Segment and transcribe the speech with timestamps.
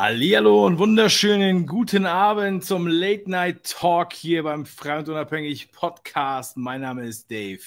[0.00, 6.56] Hallihallo und wunderschönen guten Abend zum Late Night Talk hier beim Frei und Unabhängig Podcast.
[6.56, 7.60] Mein Name ist Dave.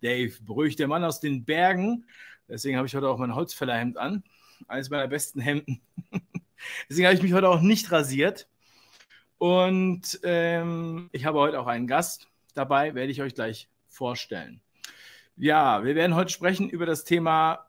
[0.00, 2.06] Dave Brüch, der Mann aus den Bergen.
[2.48, 4.24] Deswegen habe ich heute auch mein Holzfällerhemd an.
[4.66, 5.82] Eines meiner besten Hemden.
[6.88, 8.48] Deswegen habe ich mich heute auch nicht rasiert.
[9.36, 14.62] Und ähm, ich habe heute auch einen Gast dabei, werde ich euch gleich vorstellen.
[15.36, 17.67] Ja, wir werden heute sprechen über das Thema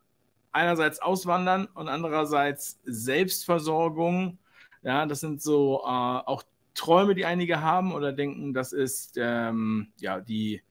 [0.52, 4.38] einerseits Auswandern und andererseits Selbstversorgung.
[4.82, 9.92] Ja, das sind so äh, auch Träume, die einige haben oder denken, das ist ähm,
[10.00, 10.62] ja die,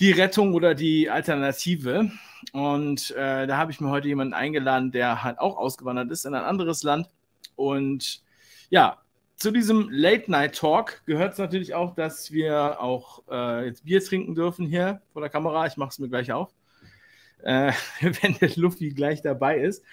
[0.00, 2.10] die Rettung oder die Alternative.
[2.52, 6.34] Und äh, da habe ich mir heute jemanden eingeladen, der halt auch ausgewandert ist in
[6.34, 7.08] ein anderes Land.
[7.56, 8.22] Und
[8.70, 8.98] ja,
[9.36, 14.66] zu diesem Late-Night-Talk gehört es natürlich auch, dass wir auch äh, jetzt Bier trinken dürfen
[14.66, 15.66] hier vor der Kamera.
[15.66, 16.54] Ich mache es mir gleich auf,
[17.42, 19.84] äh, wenn der Luffy gleich dabei ist.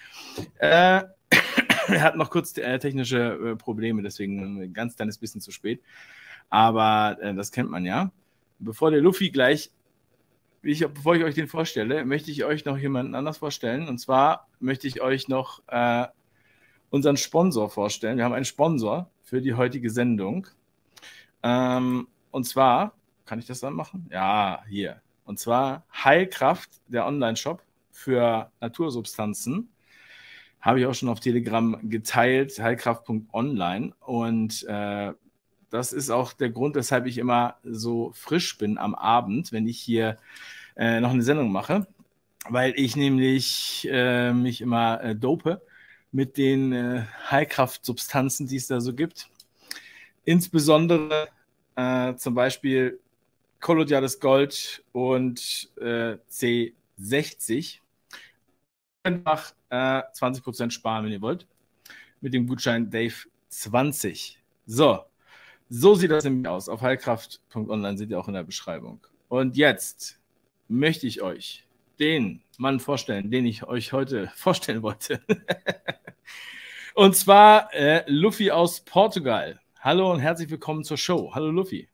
[0.58, 1.02] Äh,
[1.88, 5.82] er hat noch kurz äh, technische äh, Probleme, deswegen ein ganz kleines bisschen zu spät.
[6.48, 8.10] Aber äh, das kennt man ja.
[8.58, 9.70] Bevor der Luffy gleich,
[10.62, 13.88] ich, bevor ich euch den vorstelle, möchte ich euch noch jemanden anders vorstellen.
[13.88, 16.06] Und zwar möchte ich euch noch äh,
[16.90, 18.18] unseren Sponsor vorstellen.
[18.18, 20.46] Wir haben einen Sponsor für die heutige Sendung.
[21.42, 24.08] Ähm, und zwar, kann ich das dann machen?
[24.12, 25.00] Ja, hier.
[25.30, 29.68] Und zwar Heilkraft, der Online-Shop für Natursubstanzen.
[30.60, 33.94] Habe ich auch schon auf Telegram geteilt, heilkraft.online.
[34.00, 35.12] Und äh,
[35.70, 39.78] das ist auch der Grund, weshalb ich immer so frisch bin am Abend, wenn ich
[39.78, 40.18] hier
[40.74, 41.86] äh, noch eine Sendung mache.
[42.48, 45.62] Weil ich nämlich äh, mich immer äh, dope
[46.10, 49.30] mit den äh, Heilkraftsubstanzen, die es da so gibt.
[50.24, 51.28] Insbesondere
[51.76, 52.98] äh, zum Beispiel
[53.60, 57.78] Kolodiales Gold und äh, C60.
[59.02, 61.46] Einfach äh, 20% sparen, wenn ihr wollt.
[62.20, 64.36] Mit dem Gutschein Dave20.
[64.66, 65.00] So,
[65.68, 66.68] so sieht das nämlich aus.
[66.68, 69.00] Auf heilkraft.online seht ihr auch in der Beschreibung.
[69.28, 70.18] Und jetzt
[70.68, 71.66] möchte ich euch
[71.98, 75.20] den Mann vorstellen, den ich euch heute vorstellen wollte.
[76.94, 79.60] und zwar äh, Luffy aus Portugal.
[79.80, 81.32] Hallo und herzlich willkommen zur Show.
[81.34, 81.88] Hallo Luffy.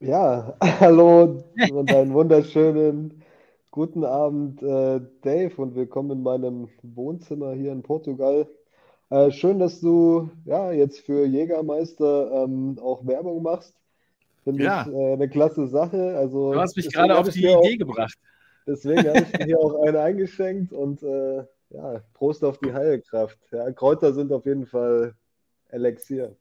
[0.00, 3.22] Ja, hallo und einen wunderschönen
[3.70, 8.46] guten Abend, äh, Dave, und willkommen in meinem Wohnzimmer hier in Portugal.
[9.10, 13.74] Äh, schön, dass du ja jetzt für Jägermeister ähm, auch Werbung machst.
[14.44, 14.82] Finde Ja.
[14.86, 16.16] ich äh, eine klasse Sache.
[16.16, 18.18] Also Du hast mich gerade auf die mir auch, Idee gebracht.
[18.66, 23.38] deswegen habe ich mir hier auch eine eingeschenkt und äh, ja, Prost auf die Heilkraft.
[23.52, 25.14] Ja, Kräuter sind auf jeden Fall
[25.68, 26.36] Elixier.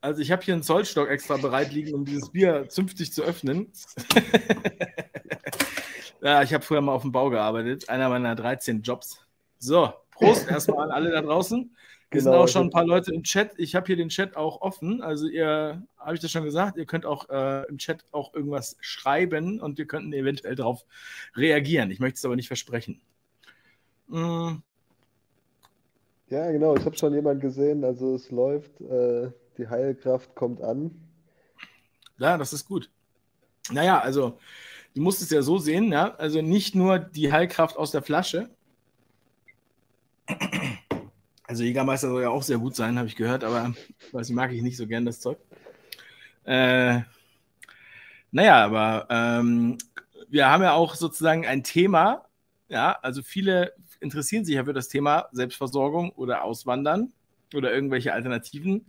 [0.00, 3.70] Also ich habe hier einen Zollstock extra bereit liegen, um dieses Bier zünftig zu öffnen.
[6.22, 9.20] ja, ich habe früher mal auf dem Bau gearbeitet, einer meiner 13 Jobs.
[9.58, 11.76] So, Prost erstmal an alle da draußen.
[12.12, 13.52] Sind Genau, auch ich schon ein hab, paar Leute im Chat.
[13.56, 15.00] Ich habe hier den Chat auch offen.
[15.00, 18.76] Also ihr, habe ich das schon gesagt, ihr könnt auch äh, im Chat auch irgendwas
[18.80, 20.84] schreiben und wir könnten eventuell darauf
[21.36, 21.90] reagieren.
[21.90, 23.00] Ich möchte es aber nicht versprechen.
[24.08, 24.56] Mm,
[26.30, 30.90] ja, genau, ich habe schon jemand gesehen, also es läuft, äh, die Heilkraft kommt an.
[32.18, 32.90] ja, das ist gut.
[33.70, 34.38] Naja, also
[34.94, 36.14] du musst es ja so sehen, ja.
[36.16, 38.50] Also nicht nur die Heilkraft aus der Flasche.
[41.44, 43.74] Also Jägermeister soll ja auch sehr gut sein, habe ich gehört, aber
[44.12, 45.38] weiß ich, mag ich nicht so gern das Zeug.
[46.44, 47.00] Äh,
[48.30, 49.76] naja, aber ähm,
[50.28, 52.26] wir haben ja auch sozusagen ein Thema,
[52.68, 57.12] ja, also viele interessieren sich ja für das Thema Selbstversorgung oder Auswandern
[57.54, 58.86] oder irgendwelche Alternativen,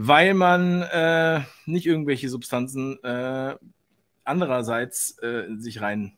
[0.00, 3.56] weil man äh, nicht irgendwelche Substanzen äh,
[4.22, 6.16] andererseits äh, sich rein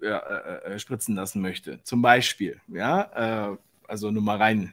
[0.00, 1.82] ja, äh, äh, spritzen lassen möchte.
[1.82, 3.56] Zum Beispiel, ja, äh,
[3.88, 4.72] also nur mal rein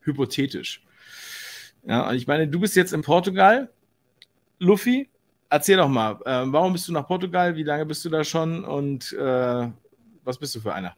[0.00, 0.84] hypothetisch.
[1.84, 3.70] Ja, und ich meine, du bist jetzt in Portugal,
[4.58, 5.08] Luffy.
[5.50, 7.54] Erzähl doch mal, warum bist du nach Portugal?
[7.54, 10.96] Wie lange bist du da schon und was bist du für einer?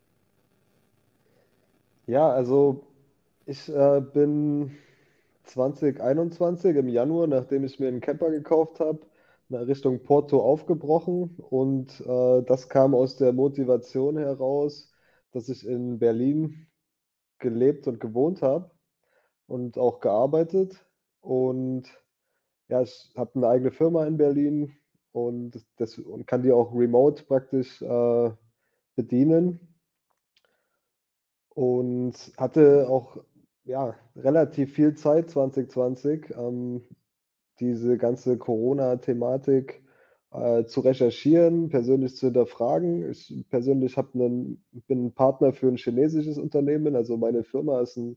[2.06, 2.86] Ja, also
[3.44, 4.78] ich bin
[5.46, 9.00] 2021 im Januar, nachdem ich mir einen Camper gekauft habe,
[9.50, 11.36] Richtung Porto aufgebrochen.
[11.38, 14.92] Und äh, das kam aus der Motivation heraus,
[15.32, 16.66] dass ich in Berlin
[17.38, 18.70] gelebt und gewohnt habe
[19.46, 20.84] und auch gearbeitet.
[21.20, 21.84] Und
[22.68, 24.76] ja, ich habe eine eigene Firma in Berlin
[25.12, 28.30] und, das, und kann die auch remote praktisch äh,
[28.96, 29.60] bedienen.
[31.50, 33.16] Und hatte auch
[33.66, 36.82] ja, relativ viel Zeit 2020, ähm,
[37.58, 39.82] diese ganze Corona-Thematik
[40.30, 43.10] äh, zu recherchieren, persönlich zu hinterfragen.
[43.10, 48.16] Ich persönlich einen, bin ein Partner für ein chinesisches Unternehmen, also meine Firma ist eine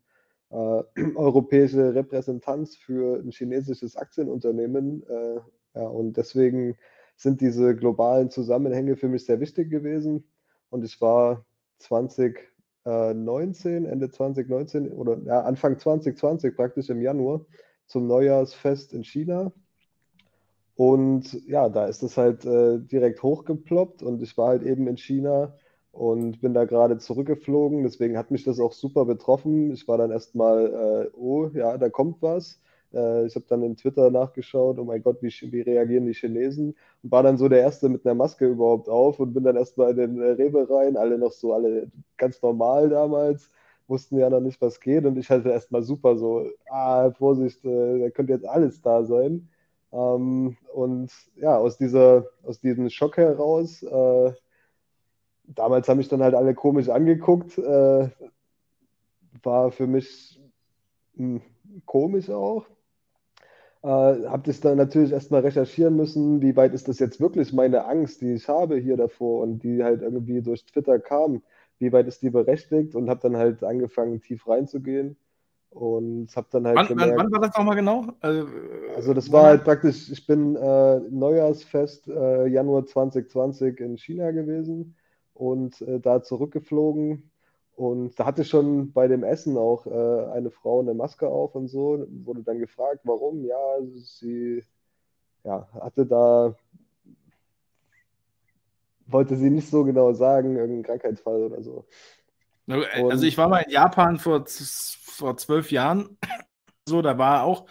[0.51, 0.83] äh,
[1.15, 5.03] europäische Repräsentanz für ein chinesisches Aktienunternehmen.
[5.07, 5.39] Äh,
[5.75, 6.77] ja, und deswegen
[7.15, 10.29] sind diese globalen Zusammenhänge für mich sehr wichtig gewesen.
[10.69, 11.45] Und ich war
[12.89, 17.41] 2019, Ende 2019 oder ja, Anfang 2020 praktisch im Januar
[17.85, 19.51] zum Neujahrsfest in China
[20.79, 24.95] und ja, da ist es halt äh, direkt hochgeploppt und ich war halt eben in
[24.95, 25.53] China
[25.91, 27.83] und bin da gerade zurückgeflogen.
[27.83, 29.73] Deswegen hat mich das auch super betroffen.
[29.73, 32.61] Ich war dann erstmal, äh, oh ja, da kommt was.
[32.93, 36.75] Äh, ich habe dann in Twitter nachgeschaut, oh mein Gott, wie, wie, reagieren die Chinesen?
[37.03, 39.91] Und war dann so der Erste mit einer Maske überhaupt auf und bin dann erstmal
[39.91, 43.49] in den äh, Rewe rein, alle noch so, alle ganz normal damals
[43.89, 45.05] wussten ja noch nicht, was geht.
[45.05, 49.49] Und ich hatte erstmal super so, ah, Vorsicht, äh, da könnte jetzt alles da sein.
[49.91, 54.33] Ähm, und ja, aus, dieser, aus diesem Schock heraus, äh,
[55.47, 58.09] damals haben mich dann halt alle komisch angeguckt, äh,
[59.43, 60.39] war für mich
[61.15, 62.65] mh, hm, komisch auch.
[63.81, 67.85] Äh, habe das dann natürlich erstmal recherchieren müssen, wie weit ist das jetzt wirklich meine
[67.85, 71.43] Angst, die ich habe hier davor und die halt irgendwie durch Twitter kam,
[71.77, 75.17] wie weit ist die berechtigt und habe dann halt angefangen, tief reinzugehen.
[75.69, 76.77] Und habe dann halt.
[76.77, 78.07] Wann, gemerkt, wann, war das nochmal genau?
[78.21, 78.47] Also,
[78.95, 84.95] also das war halt praktisch, ich bin äh, Neujahrsfest äh, Januar 2020 in China gewesen
[85.35, 87.28] und äh, da zurückgeflogen.
[87.79, 91.69] Und da hatte schon bei dem Essen auch äh, eine Frau eine Maske auf und
[91.69, 92.05] so.
[92.09, 93.45] Wurde dann gefragt, warum?
[93.45, 93.55] Ja,
[93.95, 94.61] sie
[95.45, 96.53] ja, hatte da,
[99.07, 101.85] wollte sie nicht so genau sagen, irgendein Krankheitsfall oder so.
[102.67, 106.17] Also ich war mal in Japan vor vor zwölf Jahren
[106.85, 107.65] so, da war auch,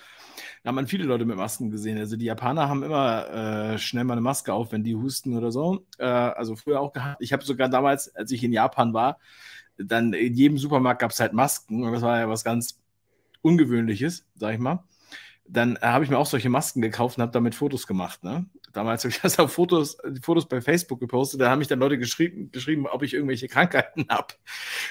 [0.62, 1.98] da hat man viele Leute mit Masken gesehen.
[1.98, 5.52] Also die Japaner haben immer äh, schnell mal eine Maske auf, wenn die husten oder
[5.52, 5.86] so.
[5.98, 7.20] Äh, also früher auch gehabt.
[7.20, 9.18] Ich habe sogar damals, als ich in Japan war,
[9.78, 12.80] dann in jedem Supermarkt gab es halt Masken und das war ja was ganz
[13.42, 14.84] Ungewöhnliches, sag ich mal
[15.48, 18.22] dann habe ich mir auch solche Masken gekauft und habe damit Fotos gemacht.
[18.22, 18.46] Ne?
[18.72, 21.40] Damals habe ich das auf Fotos, Fotos bei Facebook gepostet.
[21.40, 24.34] Da haben mich dann Leute geschrieben, geschrieben ob ich irgendwelche Krankheiten habe.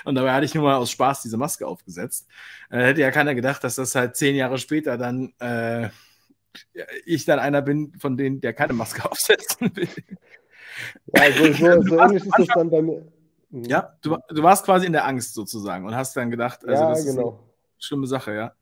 [0.04, 2.28] Und dabei hatte ich nur mal aus Spaß diese Maske aufgesetzt.
[2.70, 5.90] Äh, hätte ja keiner gedacht, dass das halt zehn Jahre später dann äh,
[7.06, 9.90] ich dann einer bin von denen, der keine Maske aufsetzen will.
[11.16, 13.06] Ja, so, so, so ähnlich ist das dann bei mir.
[13.50, 13.64] Mhm.
[13.66, 16.90] Ja, du, du warst quasi in der Angst sozusagen und hast dann gedacht, also ja,
[16.90, 17.30] das genau.
[17.30, 17.40] ist eine
[17.78, 18.54] schlimme Sache, ja.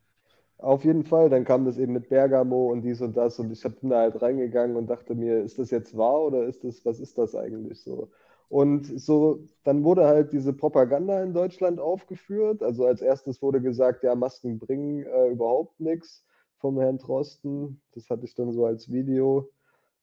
[0.58, 3.62] Auf jeden Fall, dann kam das eben mit Bergamo und dies und das und ich
[3.62, 6.98] bin da halt reingegangen und dachte mir, ist das jetzt wahr oder ist das, was
[6.98, 8.10] ist das eigentlich so?
[8.48, 12.62] Und so, dann wurde halt diese Propaganda in Deutschland aufgeführt.
[12.62, 16.24] Also als erstes wurde gesagt, ja, Masken bringen äh, überhaupt nichts
[16.58, 17.80] vom Herrn Drosten.
[17.92, 19.50] Das hatte ich dann so als Video.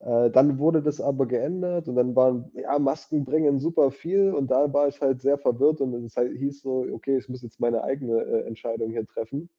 [0.03, 4.51] Äh, dann wurde das aber geändert und dann waren, ja, Masken bringen super viel und
[4.51, 7.59] da war ich halt sehr verwirrt und es halt hieß so, okay, ich muss jetzt
[7.61, 9.50] meine eigene äh, Entscheidung hier treffen.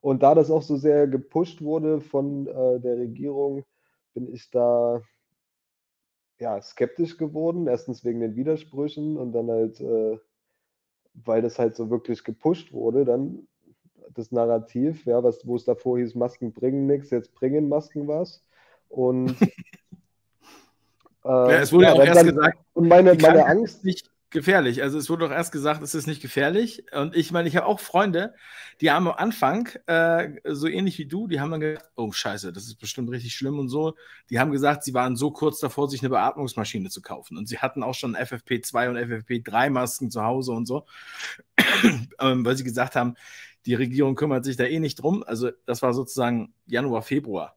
[0.00, 3.64] Und da das auch so sehr gepusht wurde von äh, der Regierung,
[4.14, 5.02] bin ich da
[6.38, 7.66] ja, skeptisch geworden.
[7.66, 10.18] Erstens wegen den Widersprüchen und dann halt, äh,
[11.14, 13.48] weil das halt so wirklich gepusht wurde, dann
[14.14, 18.44] das Narrativ, ja, was, wo es davor hieß, Masken bringen nichts, jetzt bringen Masken was.
[18.88, 19.48] Und äh,
[21.24, 23.84] ja, es wurde ja, auch erst dann, gesagt, und meine, meine Angst.
[23.84, 24.82] Nicht, gefährlich.
[24.82, 26.84] Also es wurde doch erst gesagt, es ist nicht gefährlich.
[26.92, 28.34] Und ich meine, ich habe auch Freunde,
[28.80, 32.52] die haben am Anfang, äh, so ähnlich wie du, die haben dann gesagt, oh scheiße,
[32.52, 33.94] das ist bestimmt richtig schlimm und so.
[34.30, 37.38] Die haben gesagt, sie waren so kurz davor, sich eine Beatmungsmaschine zu kaufen.
[37.38, 40.84] Und sie hatten auch schon FFP2 und FFP3 Masken zu Hause und so,
[42.20, 43.14] ähm, weil sie gesagt haben,
[43.64, 45.24] die Regierung kümmert sich da eh nicht drum.
[45.26, 47.56] Also das war sozusagen Januar, Februar.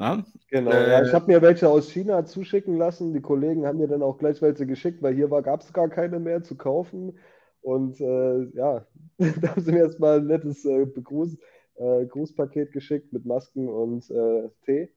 [0.00, 0.24] Na?
[0.48, 3.12] Genau, äh, ja, ich habe mir welche aus China zuschicken lassen.
[3.12, 6.18] Die Kollegen haben mir dann auch gleich welche geschickt, weil hier gab es gar keine
[6.18, 7.18] mehr zu kaufen.
[7.60, 8.86] Und äh, ja,
[9.18, 11.36] da haben sie mir erstmal ein nettes äh, Begruß,
[11.74, 14.88] äh, Grußpaket geschickt mit Masken und äh, Tee.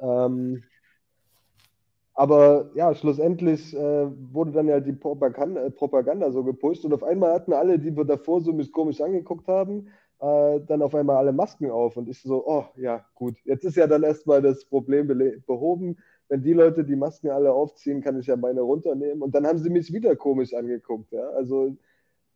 [0.00, 0.62] Ähm,
[2.14, 7.32] aber ja, schlussendlich äh, wurde dann ja die Propaganda, Propaganda, so gepusht und auf einmal
[7.32, 9.88] hatten alle, die wir davor so mich komisch angeguckt haben,
[10.20, 13.76] äh, dann auf einmal alle Masken auf und ich so, oh ja, gut, jetzt ist
[13.76, 15.06] ja dann erstmal das Problem
[15.46, 15.96] behoben.
[16.28, 19.22] Wenn die Leute die Masken alle aufziehen, kann ich ja meine runternehmen.
[19.22, 21.12] Und dann haben sie mich wieder komisch angeguckt.
[21.12, 21.26] Ja?
[21.30, 21.76] Also,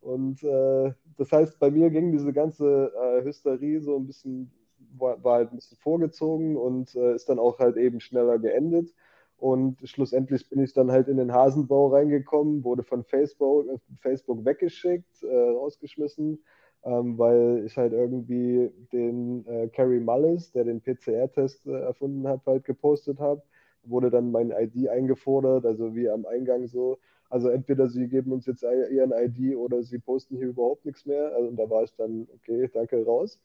[0.01, 4.51] und äh, das heißt, bei mir ging diese ganze äh, Hysterie so ein bisschen,
[4.97, 8.93] war, war, halt ein bisschen vorgezogen und äh, ist dann auch halt eben schneller geendet.
[9.37, 13.67] Und schlussendlich bin ich dann halt in den Hasenbau reingekommen, wurde von Facebook,
[13.99, 16.39] Facebook weggeschickt, äh, rausgeschmissen
[16.83, 22.45] ähm, weil ich halt irgendwie den äh, Carrie Mullis, der den PCR-Test äh, erfunden hat,
[22.45, 23.41] halt gepostet habe.
[23.85, 26.99] wurde dann mein ID eingefordert, also wie am Eingang so.
[27.29, 31.33] Also entweder sie geben uns jetzt ihren ID oder sie posten hier überhaupt nichts mehr.
[31.35, 33.39] Also da war ich dann, okay, danke, raus.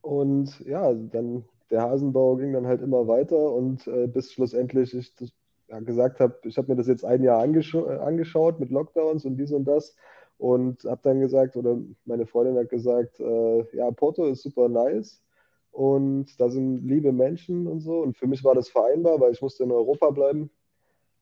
[0.00, 5.14] Und ja, dann der Hasenbau ging dann halt immer weiter und äh, bis schlussendlich ich
[5.16, 5.30] das,
[5.68, 9.24] ja, gesagt habe, ich habe mir das jetzt ein Jahr angescha äh, angeschaut mit Lockdowns
[9.24, 9.96] und dies und das
[10.38, 15.22] und habe dann gesagt, oder meine Freundin hat gesagt, äh, ja, Porto ist super nice
[15.72, 19.42] und da sind liebe Menschen und so und für mich war das vereinbar, weil ich
[19.42, 20.50] musste in Europa bleiben,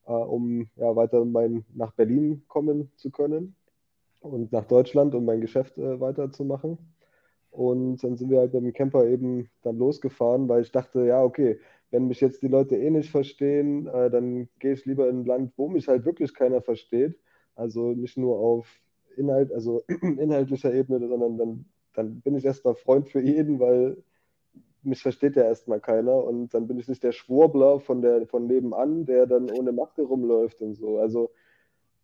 [0.05, 3.55] äh, um ja, weiter mein, nach Berlin kommen zu können
[4.21, 6.77] und nach Deutschland, um mein Geschäft äh, weiterzumachen.
[7.49, 11.23] Und dann sind wir halt mit dem Camper eben dann losgefahren, weil ich dachte, ja,
[11.23, 11.59] okay,
[11.89, 15.25] wenn mich jetzt die Leute eh nicht verstehen, äh, dann gehe ich lieber in ein
[15.25, 17.17] Land, wo mich halt wirklich keiner versteht.
[17.55, 18.67] Also nicht nur auf
[19.17, 23.97] Inhalt, also inhaltlicher Ebene, sondern dann, dann bin ich erstmal Freund für jeden, weil
[24.83, 28.47] mich versteht ja erstmal keiner und dann bin ich nicht der Schwurbler von der von
[28.47, 30.99] nebenan, der dann ohne Maske rumläuft und so.
[30.99, 31.31] Also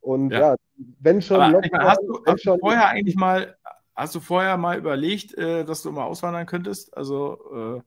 [0.01, 0.55] und ja, ja
[0.99, 3.55] wenn schon, Lockdown, hast, du, hast schon du vorher eigentlich mal
[3.95, 6.95] Hast du vorher mal überlegt, äh, dass du mal auswandern könntest?
[6.97, 7.83] Also,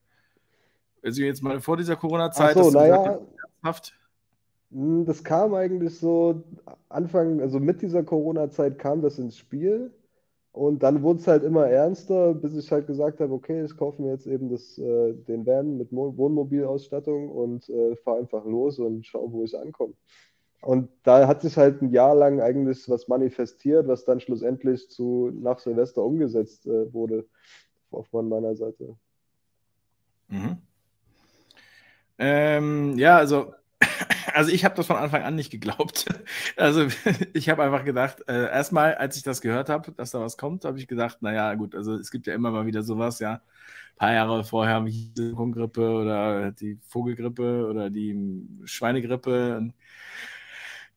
[1.03, 2.57] äh, also jetzt mal vor dieser Corona-Zeit.
[2.57, 3.19] So, naja.
[3.63, 3.73] Hm,
[4.71, 6.43] das kam eigentlich so
[6.89, 9.93] Anfang, also mit dieser Corona-Zeit kam das ins Spiel.
[10.53, 14.01] Und dann wurde es halt immer ernster, bis ich halt gesagt habe, okay, ich kaufe
[14.01, 18.79] mir jetzt eben das, äh, den Van mit Mo Wohnmobilausstattung und äh, fahre einfach los
[18.79, 19.93] und schaue, wo ich ankomme.
[20.63, 25.31] Und da hat sich halt ein Jahr lang eigentlich was manifestiert, was dann schlussendlich zu
[25.31, 27.27] nach Silvester umgesetzt äh, wurde,
[27.91, 28.97] auf meiner Seite.
[30.29, 30.57] Mhm.
[32.19, 33.53] Ähm, ja, also,
[34.37, 36.07] also ich habe das von Anfang an nicht geglaubt.
[36.57, 36.87] Also
[37.35, 40.65] ich habe einfach gedacht, äh, erstmal, als ich das gehört habe, dass da was kommt,
[40.65, 43.35] habe ich gedacht, naja, gut, also es gibt ja immer mal wieder sowas, ja.
[43.35, 49.73] Ein paar Jahre vorher wie die Grippe oder die Vogelgrippe oder die Schweinegrippe.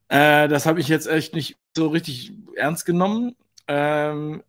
[0.10, 3.36] Äh, das habe ich jetzt echt nicht so richtig ernst genommen.
[3.68, 4.44] Ähm,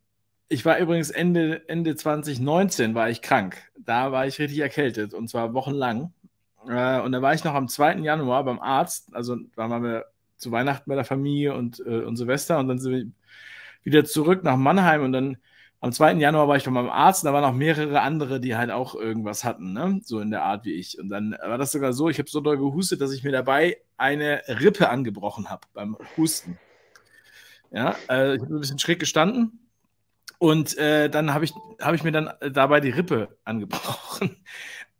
[0.49, 3.56] ich war übrigens Ende, Ende 2019 war ich krank.
[3.78, 6.12] Da war ich richtig erkältet und zwar wochenlang.
[6.69, 7.99] Äh, und da war ich noch am 2.
[7.99, 9.14] Januar beim Arzt.
[9.14, 12.79] Also da waren wir zu Weihnachten bei der Familie und, äh, und Silvester und dann
[12.79, 13.07] sind wir
[13.83, 15.37] wieder zurück nach Mannheim und dann
[15.83, 16.14] am 2.
[16.14, 18.95] Januar war ich bei meinem Arzt, und da waren noch mehrere andere, die halt auch
[18.95, 20.00] irgendwas hatten, ne?
[20.05, 20.99] so in der Art wie ich.
[20.99, 23.79] Und dann war das sogar so, ich habe so doll gehustet, dass ich mir dabei
[23.97, 26.59] eine Rippe angebrochen habe beim Husten.
[27.71, 29.71] Ja, äh, ich habe ein bisschen schräg gestanden
[30.38, 34.37] und äh, dann habe ich, hab ich mir dann dabei die Rippe angebrochen.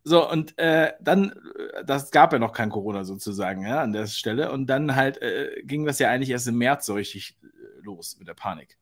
[0.03, 4.07] So, und äh, dann, äh, das gab ja noch kein Corona sozusagen, ja, an der
[4.07, 4.51] Stelle.
[4.53, 7.47] Und dann halt äh, ging das ja eigentlich erst im März so richtig äh,
[7.83, 8.79] los mit der Panik.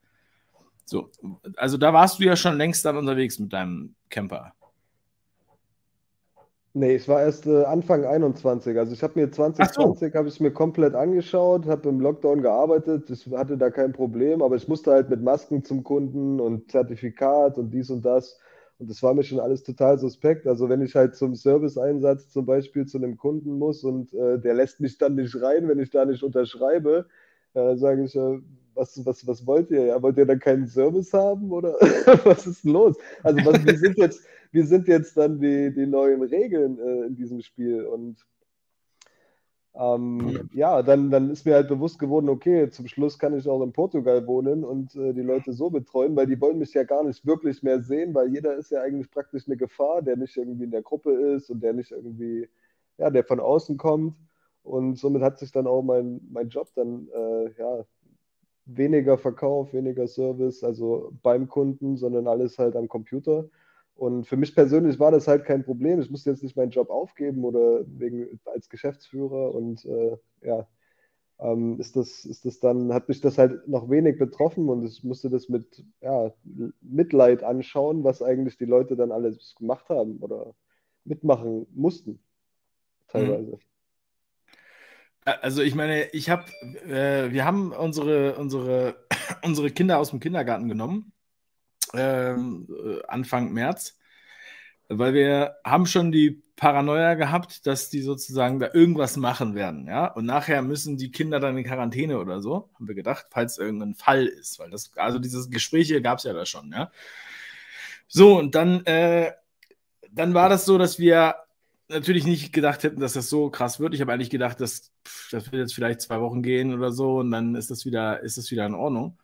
[0.85, 1.11] So,
[1.55, 4.53] also da warst du ja schon längst dann unterwegs mit deinem Camper.
[6.73, 8.77] Nee, ich war erst äh, Anfang 21.
[8.77, 10.17] Also ich habe mir 2020 so.
[10.17, 14.55] habe ich mir komplett angeschaut, habe im Lockdown gearbeitet, ich hatte da kein Problem, aber
[14.55, 18.39] ich musste halt mit Masken zum Kunden und Zertifikat und dies und das.
[18.79, 20.47] Und das war mir schon alles total suspekt.
[20.47, 24.53] Also wenn ich halt zum Serviceeinsatz zum Beispiel zu einem Kunden muss und äh, der
[24.53, 27.05] lässt mich dann nicht rein, wenn ich da nicht unterschreibe,
[27.55, 28.39] äh, sage ich, äh,
[28.75, 29.87] was, was, was wollt ihr?
[29.87, 31.73] Ja, wollt ihr dann keinen Service haben oder
[32.23, 32.95] was ist denn los?
[33.21, 37.15] Also was, wie, sind jetzt, wie sind jetzt dann die, die neuen Regeln äh, in
[37.15, 37.83] diesem Spiel?
[37.83, 38.25] Und
[39.79, 43.63] ähm, ja, dann, dann ist mir halt bewusst geworden, okay, zum Schluss kann ich auch
[43.63, 47.03] in Portugal wohnen und äh, die Leute so betreuen, weil die wollen mich ja gar
[47.03, 50.65] nicht wirklich mehr sehen, weil jeder ist ja eigentlich praktisch eine Gefahr, der nicht irgendwie
[50.65, 52.49] in der Gruppe ist und der nicht irgendwie,
[52.97, 54.15] ja, der von außen kommt.
[54.63, 57.85] Und somit hat sich dann auch mein, mein Job dann äh, ja,
[58.65, 63.45] weniger Verkauf, weniger Service, also beim Kunden, sondern alles halt am Computer.
[63.99, 65.99] Und für mich persönlich war das halt kein Problem.
[65.99, 70.65] Ich musste jetzt nicht meinen Job aufgeben oder wegen als Geschäftsführer und äh, ja,
[71.39, 75.03] ähm, ist das, ist das dann, hat mich das halt noch wenig betroffen und ich
[75.03, 76.33] musste das mit ja,
[76.81, 80.53] Mitleid anschauen, was eigentlich die Leute dann alles gemacht haben oder
[81.03, 82.19] mitmachen mussten,
[83.09, 83.51] teilweise.
[83.51, 83.59] Mhm.
[85.41, 86.45] Also ich meine, ich habe,
[86.87, 88.95] äh, wir haben unsere, unsere,
[89.43, 91.11] unsere Kinder aus dem Kindergarten genommen,
[91.93, 93.97] ähm, äh, Anfang März,
[94.87, 100.07] weil wir haben schon die Paranoia gehabt, dass die sozusagen da irgendwas machen werden, ja.
[100.07, 103.95] Und nachher müssen die Kinder dann in Quarantäne oder so, haben wir gedacht, falls irgendein
[103.95, 106.91] Fall ist, weil das, also dieses Gespräche gab es ja da schon, ja.
[108.07, 109.31] So, und dann, äh,
[110.11, 111.35] dann war das so, dass wir
[111.89, 113.93] natürlich nicht gedacht hätten, dass das so krass wird.
[113.93, 114.91] Ich habe eigentlich gedacht, dass
[115.31, 118.37] das wird jetzt vielleicht zwei Wochen gehen oder so und dann ist das wieder, ist
[118.37, 119.17] das wieder in Ordnung.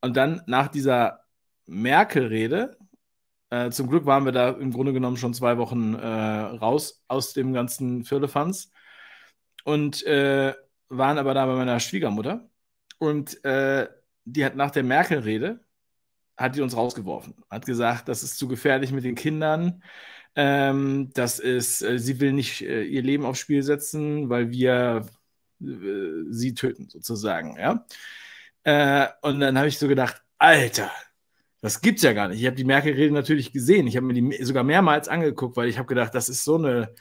[0.00, 1.24] Und dann nach dieser
[1.68, 2.76] Merkel-Rede,
[3.50, 7.32] äh, zum Glück waren wir da im Grunde genommen schon zwei Wochen äh, raus aus
[7.32, 8.70] dem ganzen Firlefanz.
[9.64, 10.54] und äh,
[10.88, 12.48] waren aber da bei meiner Schwiegermutter.
[12.98, 13.88] Und äh,
[14.24, 15.60] die hat nach der Merkel-Rede,
[16.36, 17.34] hat die uns rausgeworfen.
[17.50, 19.82] Hat gesagt, das ist zu gefährlich mit den Kindern.
[20.36, 25.06] Ähm, das ist, äh, sie will nicht äh, ihr Leben aufs Spiel setzen, weil wir
[25.60, 27.56] sie töten, sozusagen.
[27.58, 27.84] Ja?
[29.22, 30.92] Und dann habe ich so gedacht, Alter,
[31.60, 32.40] das gibt's ja gar nicht.
[32.40, 33.86] Ich habe die Merkel-Rede natürlich gesehen.
[33.86, 36.94] Ich habe mir die sogar mehrmals angeguckt, weil ich habe gedacht, das ist so eine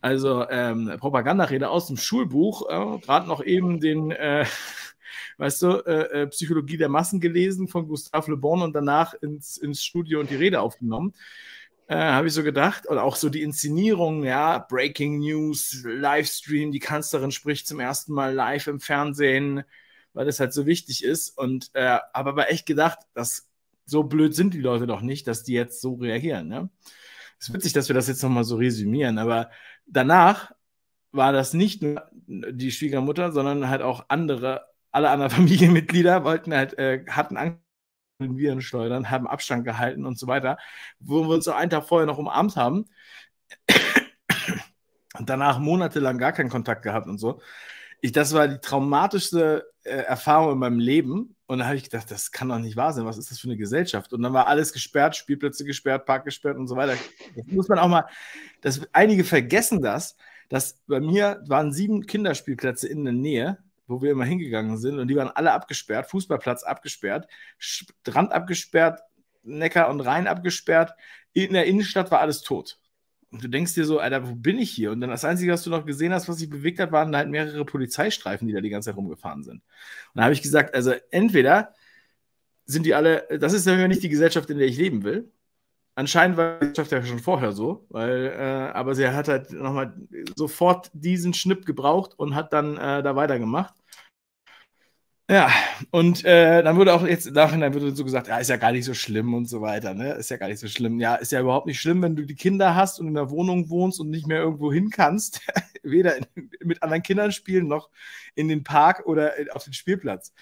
[0.00, 4.46] also ähm, Propagandarede aus dem Schulbuch, äh, gerade noch eben den, äh,
[5.38, 9.58] weißt du, äh, äh, Psychologie der Massen gelesen von Gustave Le Bon und danach ins,
[9.58, 11.14] ins Studio und die Rede aufgenommen.
[11.86, 12.86] Äh, Habe ich so gedacht.
[12.86, 18.32] Und auch so die Inszenierung, ja, Breaking News, Livestream, die Kanzlerin spricht zum ersten Mal
[18.32, 19.64] live im Fernsehen,
[20.14, 21.36] weil das halt so wichtig ist.
[21.36, 23.49] Und äh, habe aber echt gedacht, dass
[23.86, 26.48] so blöd sind die Leute doch nicht, dass die jetzt so reagieren.
[26.48, 26.70] Ne?
[27.38, 29.50] Es ist witzig, dass wir das jetzt nochmal so resümieren, aber
[29.86, 30.52] danach
[31.12, 36.78] war das nicht nur die Schwiegermutter, sondern halt auch andere, alle anderen Familienmitglieder wollten halt,
[36.78, 37.58] äh, hatten Angst
[38.20, 40.58] den Viren schleudern, haben Abstand gehalten und so weiter,
[40.98, 42.84] wo wir uns so einen Tag vorher noch umarmt haben
[45.18, 47.40] und danach monatelang gar keinen Kontakt gehabt und so.
[48.00, 51.36] Ich, das war die traumatischste äh, Erfahrung in meinem Leben.
[51.46, 53.04] Und da habe ich gedacht, das kann doch nicht wahr sein.
[53.04, 54.12] Was ist das für eine Gesellschaft?
[54.12, 56.96] Und dann war alles gesperrt, Spielplätze gesperrt, Park gesperrt und so weiter.
[57.34, 58.06] Das muss man auch mal,
[58.60, 60.16] das, einige vergessen das,
[60.48, 65.08] dass bei mir waren sieben Kinderspielplätze in der Nähe, wo wir immer hingegangen sind und
[65.08, 67.28] die waren alle abgesperrt, Fußballplatz abgesperrt,
[67.58, 69.00] Strand abgesperrt,
[69.42, 70.92] Neckar und Rhein abgesperrt.
[71.32, 72.79] In der Innenstadt war alles tot.
[73.32, 74.90] Du denkst dir so, Alter, wo bin ich hier?
[74.90, 77.28] Und dann das Einzige, was du noch gesehen hast, was sich bewegt hat, waren halt
[77.28, 79.56] mehrere Polizeistreifen, die da die ganze Zeit rumgefahren sind.
[79.56, 79.62] Und
[80.14, 81.72] da habe ich gesagt, also entweder
[82.66, 85.30] sind die alle, das ist ja nicht die Gesellschaft, in der ich leben will.
[85.94, 89.94] Anscheinend war die Gesellschaft ja schon vorher so, weil, äh, aber sie hat halt nochmal
[90.36, 93.74] sofort diesen Schnipp gebraucht und hat dann äh, da weitergemacht.
[95.30, 95.48] Ja,
[95.92, 98.84] und äh, dann wurde auch jetzt nachher wurde so gesagt, ja, ist ja gar nicht
[98.84, 100.14] so schlimm und so weiter, ne?
[100.14, 100.98] Ist ja gar nicht so schlimm.
[100.98, 103.70] Ja, ist ja überhaupt nicht schlimm, wenn du die Kinder hast und in der Wohnung
[103.70, 105.40] wohnst und nicht mehr irgendwo hin kannst,
[105.84, 106.26] weder in,
[106.64, 107.90] mit anderen Kindern spielen noch
[108.34, 110.32] in den Park oder auf den Spielplatz.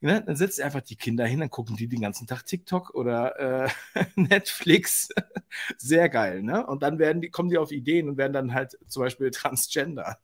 [0.00, 0.22] Ne?
[0.24, 3.68] Dann setzt einfach die Kinder hin, dann gucken die den ganzen Tag TikTok oder äh,
[4.16, 5.10] Netflix.
[5.76, 6.66] Sehr geil, ne?
[6.66, 10.16] Und dann werden die, kommen die auf Ideen und werden dann halt zum Beispiel Transgender.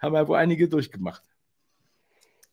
[0.00, 1.22] Haben ja wohl einige durchgemacht.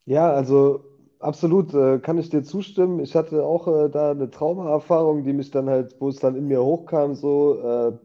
[0.06, 0.84] Ja, also
[1.20, 3.00] absolut, äh, kann ich dir zustimmen.
[3.00, 6.48] Ich hatte auch äh, da eine Traumaerfahrung, die mich dann halt, wo es dann in
[6.48, 7.98] mir hochkam, so äh,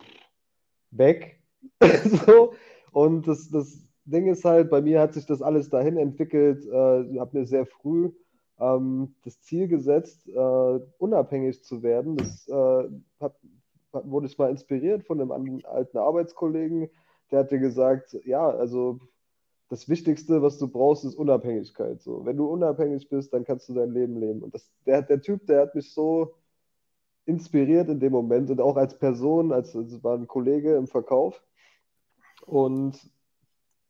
[0.91, 1.41] weg.
[2.27, 2.55] so.
[2.93, 6.67] Und das, das Ding ist halt, bei mir hat sich das alles dahin entwickelt.
[6.67, 8.11] Äh, habe mir sehr früh
[8.59, 12.17] ähm, das Ziel gesetzt, äh, unabhängig zu werden.
[12.17, 12.89] Das äh,
[13.21, 13.37] hat,
[13.93, 16.89] wurde ich mal inspiriert von einem alten Arbeitskollegen,
[17.31, 19.01] der hatte gesagt, ja, also
[19.71, 22.03] das Wichtigste, was du brauchst, ist Unabhängigkeit.
[22.03, 24.43] So, wenn du unabhängig bist, dann kannst du dein Leben leben.
[24.43, 26.35] Und das, der, der Typ, der hat mich so
[27.25, 31.41] inspiriert in dem Moment und auch als Person, als, als war ein Kollege im Verkauf.
[32.47, 32.99] Und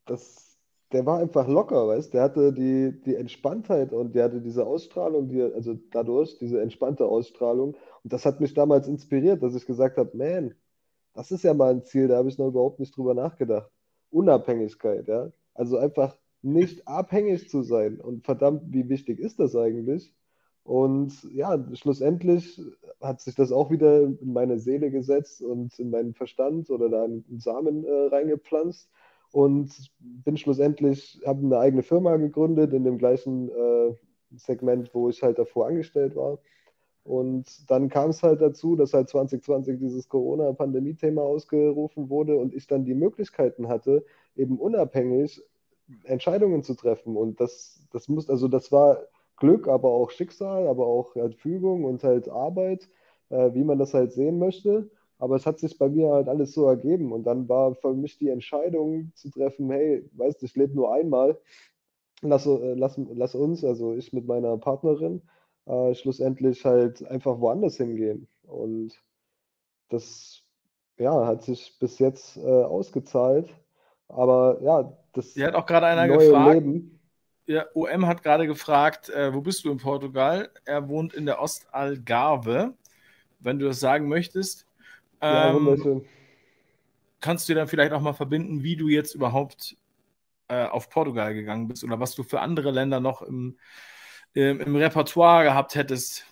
[0.04, 0.58] das,
[0.92, 5.28] der war einfach locker, weißt Der hatte die, die Entspanntheit und der hatte diese Ausstrahlung,
[5.28, 7.74] die, also dadurch, diese entspannte Ausstrahlung.
[8.04, 10.54] Und das hat mich damals inspiriert, dass ich gesagt habe, man,
[11.14, 13.70] das ist ja mal ein Ziel, da habe ich noch überhaupt nicht drüber nachgedacht.
[14.10, 15.32] Unabhängigkeit, ja.
[15.54, 18.00] Also einfach nicht abhängig zu sein.
[18.00, 20.14] Und verdammt, wie wichtig ist das eigentlich?
[20.62, 22.60] Und ja, schlussendlich
[23.00, 27.04] hat sich das auch wieder in meine Seele gesetzt und in meinen Verstand oder da
[27.04, 28.90] einen Samen äh, reingepflanzt.
[29.32, 33.94] Und bin schlussendlich, habe eine eigene Firma gegründet in dem gleichen äh,
[34.36, 36.38] Segment, wo ich halt davor angestellt war.
[37.02, 42.66] Und dann kam es halt dazu, dass halt 2020 dieses Corona-Pandemie-Thema ausgerufen wurde und ich
[42.66, 44.04] dann die Möglichkeiten hatte,
[44.36, 45.42] eben unabhängig
[46.04, 47.16] Entscheidungen zu treffen.
[47.16, 48.98] Und das, das muss, also das war
[49.36, 52.88] Glück, aber auch Schicksal, aber auch halt Fügung und halt Arbeit,
[53.30, 54.90] äh, wie man das halt sehen möchte.
[55.18, 57.12] Aber es hat sich bei mir halt alles so ergeben.
[57.12, 60.94] Und dann war für mich die Entscheidung zu treffen, hey, weißt du, ich lebe nur
[60.94, 61.38] einmal.
[62.22, 65.22] Lass, äh, lass, lass uns, also ich mit meiner Partnerin,
[65.66, 68.28] äh, schlussendlich halt einfach woanders hingehen.
[68.46, 69.02] Und
[69.88, 70.42] das
[70.98, 73.54] ja, hat sich bis jetzt äh, ausgezahlt.
[74.14, 76.54] Aber ja, das Sie hat auch gerade einer neue gefragt.
[76.54, 77.00] Leben.
[77.46, 80.50] Ja, OM hat gerade gefragt, äh, wo bist du in Portugal?
[80.64, 82.74] Er wohnt in der Ostalgarve,
[83.40, 84.66] wenn du das sagen möchtest.
[85.20, 86.04] Ja, ähm, wunderschön.
[87.20, 89.76] Kannst du dir dann vielleicht auch mal verbinden, wie du jetzt überhaupt
[90.48, 93.58] äh, auf Portugal gegangen bist oder was du für andere Länder noch im,
[94.32, 96.24] im, im Repertoire gehabt hättest?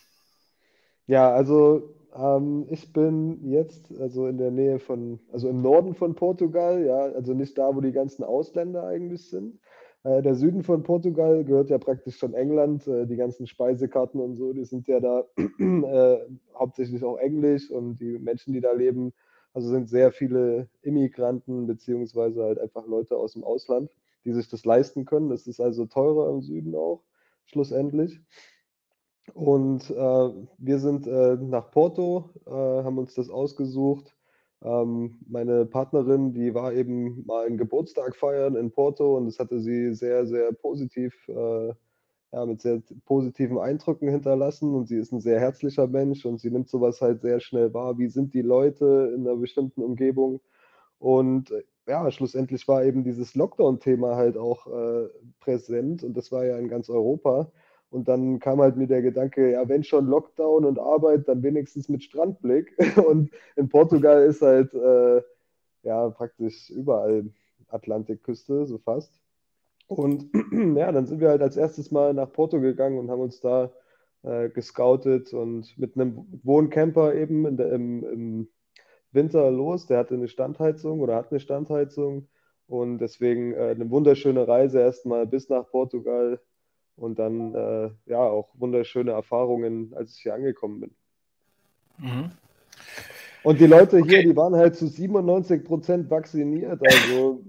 [1.07, 6.15] Ja, also Ähm, ich bin jetzt also in der Nähe von, also im Norden von
[6.15, 9.61] Portugal, ja, also nicht da, wo die ganzen Ausländer eigentlich sind.
[10.03, 12.87] Äh, der Süden von Portugal gehört ja praktisch schon England.
[12.89, 15.25] Äh, die ganzen Speisekarten und so, die sind ja da
[15.59, 16.19] äh,
[16.55, 19.13] hauptsächlich auch Englisch und die Menschen, die da leben,
[19.53, 23.91] also sind sehr viele Immigranten beziehungsweise halt einfach Leute aus dem Ausland,
[24.25, 25.31] die sich das leisten können.
[25.31, 27.03] Das ist also teurer im Süden auch,
[27.45, 28.21] schlussendlich.
[29.35, 29.95] Und äh,
[30.59, 34.15] wir sind äh, nach Porto, äh, haben uns das ausgesucht.
[34.63, 39.61] Ähm, meine Partnerin, die war eben mal einen Geburtstag feiern in Porto und das hatte
[39.61, 41.69] sie sehr, sehr positiv, äh,
[42.33, 44.75] ja, mit sehr positiven Eindrücken hinterlassen.
[44.75, 47.99] Und sie ist ein sehr herzlicher Mensch und sie nimmt sowas halt sehr schnell wahr.
[47.99, 50.41] Wie sind die Leute in einer bestimmten Umgebung?
[50.99, 55.09] Und äh, ja, schlussendlich war eben dieses Lockdown-Thema halt auch äh,
[55.41, 57.51] präsent und das war ja in ganz Europa.
[57.91, 61.89] Und dann kam halt mir der Gedanke, ja, wenn schon Lockdown und Arbeit, dann wenigstens
[61.89, 62.77] mit Strandblick.
[63.07, 65.23] Und in Portugal ist halt äh,
[65.83, 67.31] ja praktisch überall
[67.69, 69.13] Atlantikküste, so fast.
[69.87, 70.31] Und
[70.77, 73.73] ja, dann sind wir halt als erstes mal nach Porto gegangen und haben uns da
[74.23, 78.49] äh, gescoutet und mit einem Wohncamper eben der, im, im
[79.13, 79.87] Winter los.
[79.87, 82.29] Der hatte eine Standheizung oder hat eine Standheizung.
[82.67, 86.39] Und deswegen äh, eine wunderschöne Reise erstmal bis nach Portugal
[86.99, 90.91] und dann äh, ja auch wunderschöne Erfahrungen, als ich hier angekommen bin.
[91.99, 92.31] Mhm.
[93.45, 94.09] Und die Leute okay.
[94.09, 96.81] hier, die waren halt zu 97 Prozent vacciniert.
[96.85, 97.43] Also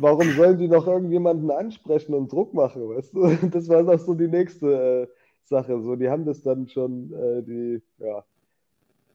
[0.00, 2.88] warum sollen die noch irgendjemanden ansprechen und Druck machen?
[2.88, 3.26] Weißt du?
[3.50, 5.80] Das war noch so die nächste äh, Sache.
[5.80, 8.24] So, die haben das dann schon, äh, die, ja,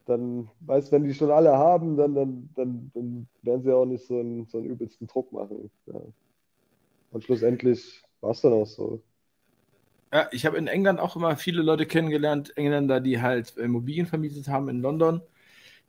[0.06, 4.06] dann, weißt wenn die schon alle haben, dann, dann, dann, dann werden sie auch nicht
[4.06, 5.70] so einen, so einen übelsten Druck machen.
[5.86, 6.02] Ja.
[7.12, 9.02] Und schlussendlich war es dann auch so.
[10.14, 14.48] Ja, ich habe in England auch immer viele Leute kennengelernt, Engländer, die halt Immobilien vermietet
[14.48, 15.22] haben in London,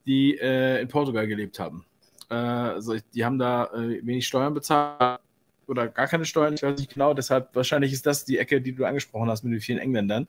[0.06, 1.84] die äh, in Portugal gelebt haben.
[2.30, 5.20] Äh, also die haben da äh, wenig Steuern bezahlt
[5.66, 7.12] oder gar keine Steuern, ich weiß nicht genau.
[7.12, 10.26] Deshalb wahrscheinlich ist das die Ecke, die du angesprochen hast mit den vielen Engländern.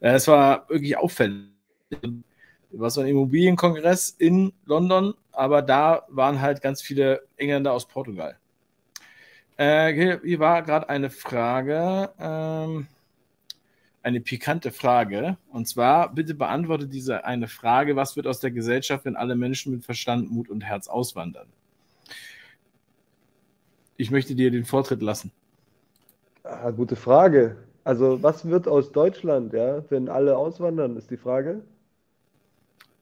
[0.00, 1.50] Äh, es war wirklich auffällig.
[2.70, 8.38] War so ein Immobilienkongress in London, aber da waren halt ganz viele Engländer aus Portugal.
[9.58, 12.10] Äh, hier war gerade eine Frage.
[12.18, 12.86] Ähm,
[14.02, 15.36] eine pikante Frage.
[15.50, 19.72] Und zwar, bitte beantworte diese eine Frage: Was wird aus der Gesellschaft, wenn alle Menschen
[19.72, 21.46] mit Verstand, Mut und Herz auswandern?
[23.96, 25.30] Ich möchte dir den Vortritt lassen.
[26.42, 27.56] Ah, gute Frage.
[27.84, 31.62] Also, was wird aus Deutschland, ja, wenn alle auswandern, ist die Frage.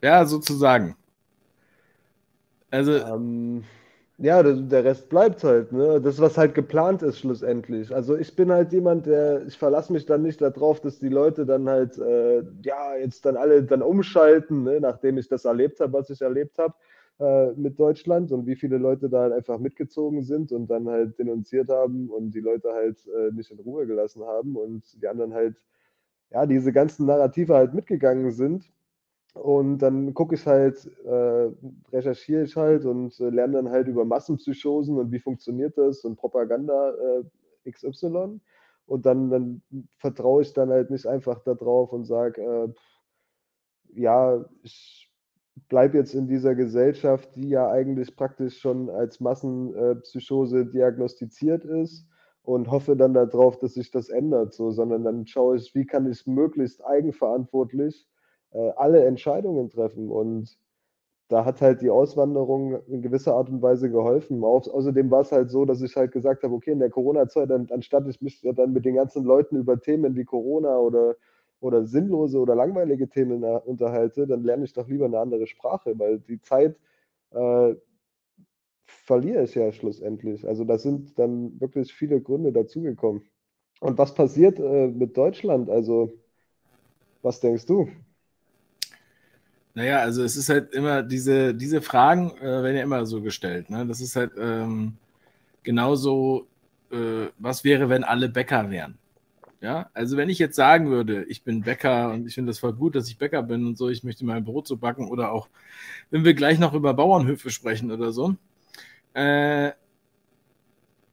[0.03, 0.97] Ja, sozusagen.
[2.71, 2.95] Also.
[2.95, 3.65] Ähm,
[4.21, 6.01] ja, der Rest bleibt halt, ne?
[6.01, 7.95] Das, was halt geplant ist schlussendlich.
[7.95, 11.47] Also ich bin halt jemand, der, ich verlasse mich dann nicht darauf, dass die Leute
[11.47, 14.81] dann halt, äh, ja, jetzt dann alle dann umschalten, ne?
[14.81, 16.75] nachdem ich das erlebt habe, was ich erlebt habe
[17.21, 21.17] äh, mit Deutschland und wie viele Leute da halt einfach mitgezogen sind und dann halt
[21.19, 25.33] denunziert haben und die Leute halt äh, nicht in Ruhe gelassen haben und die anderen
[25.33, 25.57] halt,
[26.31, 28.69] ja, diese ganzen Narrative halt mitgegangen sind
[29.43, 31.51] und dann gucke ich halt, äh,
[31.93, 36.17] recherchiere ich halt und äh, lerne dann halt über Massenpsychosen und wie funktioniert das und
[36.17, 36.93] Propaganda
[37.65, 38.41] äh, XY.
[38.87, 39.63] Und dann, dann
[39.99, 42.69] vertraue ich dann halt nicht einfach darauf und sage, äh,
[44.01, 45.11] ja, ich
[45.69, 52.07] bleibe jetzt in dieser Gesellschaft, die ja eigentlich praktisch schon als Massenpsychose diagnostiziert ist
[52.43, 56.11] und hoffe dann darauf, dass sich das ändert, so, sondern dann schaue ich, wie kann
[56.11, 58.07] ich möglichst eigenverantwortlich
[58.53, 60.11] äh, alle Entscheidungen treffen.
[60.11, 60.59] Und
[61.29, 64.43] da hat halt die Auswanderung in gewisser Art und Weise geholfen.
[64.43, 68.09] außerdem war es halt so, dass ich halt gesagt habe, okay, in der Corona-Zeit, anstatt
[68.09, 71.17] ich mich dann mit den ganzen Leuten über Themen wie Corona oder,
[71.61, 76.19] oder sinnlose oder langweilige Themen unterhalte, dann lerne ich doch lieber eine andere Sprache, weil
[76.21, 76.77] die Zeit
[77.33, 77.75] äh,
[78.87, 80.47] verliere ich ja schlussendlich.
[80.47, 83.23] Also da sind dann wirklich viele Gründe dazugekommen.
[83.81, 85.71] Und was passiert äh, mit Deutschland?
[85.71, 86.13] Also,
[87.23, 87.89] was denkst du?
[89.79, 93.71] Naja, also es ist halt immer, diese, diese Fragen äh, werden ja immer so gestellt.
[93.71, 93.87] Ne?
[93.87, 94.97] Das ist halt ähm,
[95.63, 96.49] genauso,
[96.91, 98.99] äh, was wäre, wenn alle Bäcker wären?
[99.61, 102.73] Ja, also wenn ich jetzt sagen würde, ich bin Bäcker und ich finde das voll
[102.73, 105.49] gut, dass ich Bäcker bin und so, ich möchte mein Brot so backen oder auch,
[106.11, 108.35] wenn wir gleich noch über Bauernhöfe sprechen oder so,
[109.15, 109.71] äh,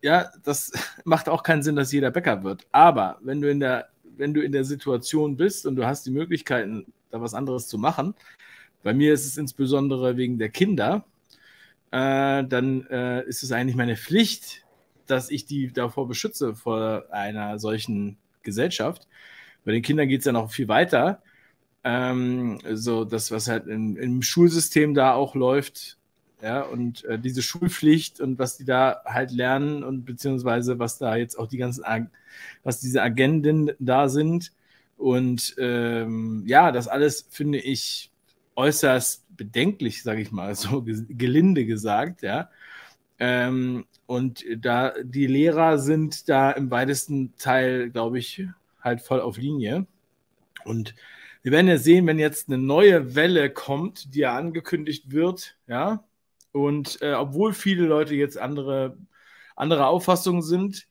[0.02, 0.72] ja, das
[1.06, 2.66] macht auch keinen Sinn, dass jeder Bäcker wird.
[2.72, 6.12] Aber wenn du in der, wenn du in der Situation bist und du hast die
[6.12, 8.16] Möglichkeiten, da was anderes zu machen,
[8.86, 11.06] bei mir ist es insbesondere wegen der Kinder.
[11.90, 14.64] Äh, dann äh, ist es eigentlich meine Pflicht,
[15.08, 19.08] dass ich die davor beschütze vor einer solchen Gesellschaft.
[19.64, 21.24] Bei den Kindern geht es ja noch viel weiter.
[21.84, 25.98] Ähm, so das, was halt in, im Schulsystem da auch läuft,
[26.44, 31.16] ja, und äh, diese Schulpflicht und was die da halt lernen und beziehungsweise was da
[31.16, 31.84] jetzt auch die ganzen,
[32.64, 34.52] was diese Agenden da sind.
[34.96, 38.12] Und ähm, ja, das alles finde ich
[38.56, 42.50] äußerst bedenklich, sage ich mal, so gelinde gesagt, ja.
[43.20, 48.44] Ähm, und da die Lehrer sind da im weitesten Teil, glaube ich,
[48.82, 49.88] halt voll auf Linie.
[50.66, 50.96] Und
[51.44, 56.04] wir werden ja sehen, wenn jetzt eine neue Welle kommt, die ja angekündigt wird, ja.
[56.52, 58.98] Und äh, obwohl viele Leute jetzt andere,
[59.56, 60.88] andere Auffassungen sind,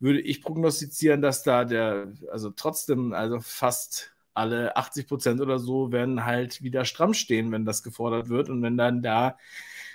[0.00, 5.92] würde ich prognostizieren, dass da der, also trotzdem, also fast alle 80 Prozent oder so
[5.92, 8.48] werden halt wieder stramm stehen, wenn das gefordert wird.
[8.48, 9.38] Und wenn dann da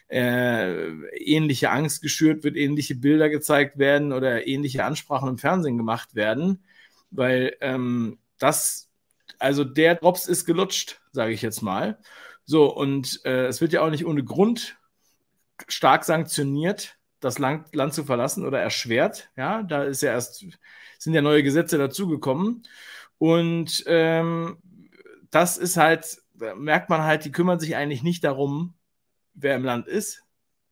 [0.09, 6.15] äh, ähnliche Angst geschürt wird, ähnliche Bilder gezeigt werden oder ähnliche Ansprachen im Fernsehen gemacht
[6.15, 6.63] werden,
[7.11, 8.89] weil ähm, das,
[9.37, 11.99] also der Drops ist gelutscht, sage ich jetzt mal.
[12.45, 14.77] So, und äh, es wird ja auch nicht ohne Grund
[15.67, 19.29] stark sanktioniert, das Land, Land zu verlassen oder erschwert.
[19.35, 20.45] Ja, da ist ja erst,
[20.97, 22.63] sind ja neue Gesetze dazugekommen.
[23.19, 24.57] Und ähm,
[25.29, 28.73] das ist halt, da merkt man halt, die kümmern sich eigentlich nicht darum,
[29.35, 30.23] wer im Land ist,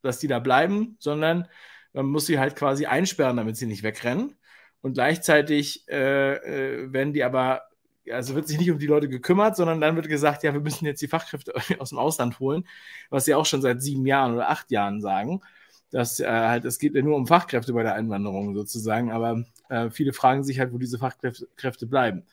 [0.02, 1.48] dass die da bleiben, sondern
[1.94, 4.36] man muss sie halt quasi einsperren, damit sie nicht wegrennen.
[4.82, 7.64] Und gleichzeitig äh, äh, werden die aber,
[8.12, 10.86] also wird sich nicht um die Leute gekümmert, sondern dann wird gesagt, ja, wir müssen
[10.86, 12.68] jetzt die Fachkräfte aus dem Ausland holen,
[13.10, 15.42] was sie auch schon seit sieben Jahren oder acht Jahren sagen
[15.92, 19.90] dass äh, halt, es geht ja nur um Fachkräfte bei der Einwanderung sozusagen, aber äh,
[19.90, 22.24] viele fragen sich halt, wo diese Fachkräfte bleiben.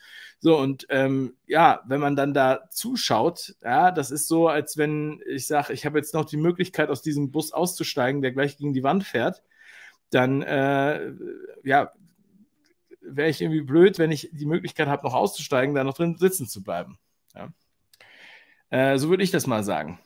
[0.41, 5.23] So, und ähm, ja, wenn man dann da zuschaut, ja, das ist so, als wenn
[5.27, 8.75] ich sage, ich habe jetzt noch die Möglichkeit, aus diesem Bus auszusteigen, der gleich gegen
[8.75, 9.43] die Wand fährt,
[10.11, 11.13] dann äh,
[11.63, 11.93] ja,
[13.01, 16.47] wäre ich irgendwie blöd, wenn ich die Möglichkeit habe, noch auszusteigen, da noch drin sitzen
[16.47, 16.99] zu bleiben.
[17.35, 17.49] Ja.
[18.71, 19.99] Äh, so würde ich das mal sagen.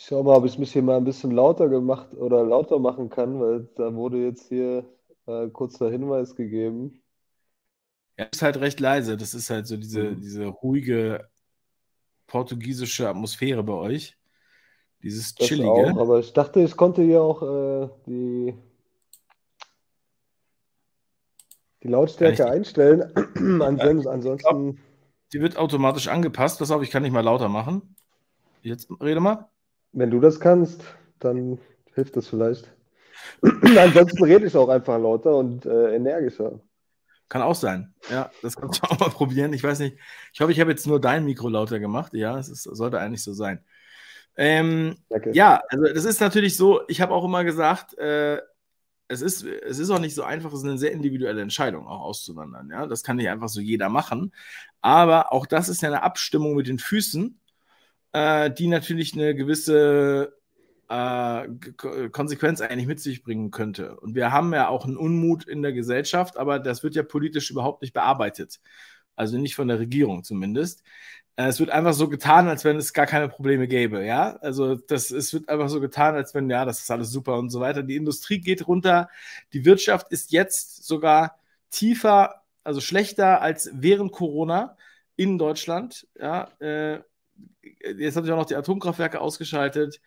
[0.00, 3.10] Ich schau mal, ob ich mich hier mal ein bisschen lauter gemacht oder lauter machen
[3.10, 4.86] kann, weil da wurde jetzt hier
[5.26, 7.02] äh, kurzer Hinweis gegeben.
[8.16, 9.18] Ja, ist halt recht leise.
[9.18, 10.20] Das ist halt so diese, mhm.
[10.22, 11.28] diese ruhige
[12.28, 14.16] portugiesische Atmosphäre bei euch.
[15.02, 15.68] Dieses das chillige.
[15.68, 18.54] Auch, aber ich dachte, ich konnte hier auch äh, die,
[21.82, 23.02] die Lautstärke einstellen.
[23.60, 24.80] ansonsten, ansonsten.
[25.34, 26.58] Die wird automatisch angepasst.
[26.58, 27.96] Pass auf, ich kann nicht mal lauter machen.
[28.62, 29.50] Jetzt rede mal.
[29.92, 30.82] Wenn du das kannst,
[31.18, 31.58] dann
[31.94, 32.70] hilft das vielleicht.
[33.42, 36.60] Ansonsten rede ich auch einfach lauter und äh, energischer.
[37.28, 37.94] Kann auch sein.
[38.10, 39.52] Ja, das kannst du auch mal probieren.
[39.52, 39.96] Ich weiß nicht.
[40.32, 42.12] Ich hoffe, ich habe jetzt nur dein Mikro lauter gemacht.
[42.14, 43.64] Ja, es ist, sollte eigentlich so sein.
[44.36, 44.96] Ähm,
[45.32, 48.40] ja, also das ist natürlich so, ich habe auch immer gesagt, äh,
[49.08, 52.00] es, ist, es ist auch nicht so einfach, es ist eine sehr individuelle Entscheidung, auch
[52.00, 52.70] auszuwandern.
[52.70, 54.32] Ja, das kann nicht einfach so jeder machen.
[54.80, 57.40] Aber auch das ist ja eine Abstimmung mit den Füßen
[58.12, 60.36] äh, die natürlich eine gewisse
[60.88, 61.48] äh,
[62.10, 63.96] Konsequenz eigentlich mit sich bringen könnte.
[64.00, 67.50] Und wir haben ja auch einen Unmut in der Gesellschaft, aber das wird ja politisch
[67.50, 68.60] überhaupt nicht bearbeitet.
[69.16, 70.82] Also nicht von der Regierung zumindest.
[71.36, 74.36] Äh, es wird einfach so getan, als wenn es gar keine Probleme gäbe, ja.
[74.38, 77.50] Also das, es wird einfach so getan, als wenn, ja, das ist alles super und
[77.50, 77.82] so weiter.
[77.82, 79.08] Die Industrie geht runter,
[79.52, 81.38] die Wirtschaft ist jetzt sogar
[81.70, 84.76] tiefer, also schlechter als während Corona
[85.16, 86.48] in Deutschland, ja.
[86.60, 87.00] Äh,
[87.98, 90.00] jetzt habe ich auch noch die Atomkraftwerke ausgeschaltet.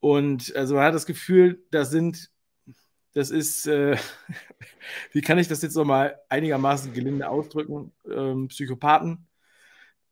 [0.00, 2.30] Und also man hat das Gefühl, da sind,
[3.14, 3.96] das ist, äh,
[5.12, 9.26] wie kann ich das jetzt nochmal einigermaßen gelinde ausdrücken, ähm, Psychopathen,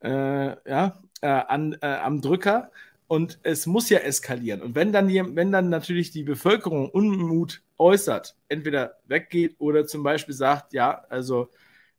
[0.03, 2.71] äh, ja, äh, an, äh, am Drücker.
[3.07, 4.61] Und es muss ja eskalieren.
[4.61, 10.35] Und wenn dann, wenn dann natürlich die Bevölkerung Unmut äußert, entweder weggeht oder zum Beispiel
[10.35, 11.49] sagt, ja, also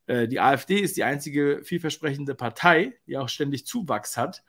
[0.07, 4.43] äh, die AfD ist die einzige vielversprechende Partei, die auch ständig Zuwachs hat,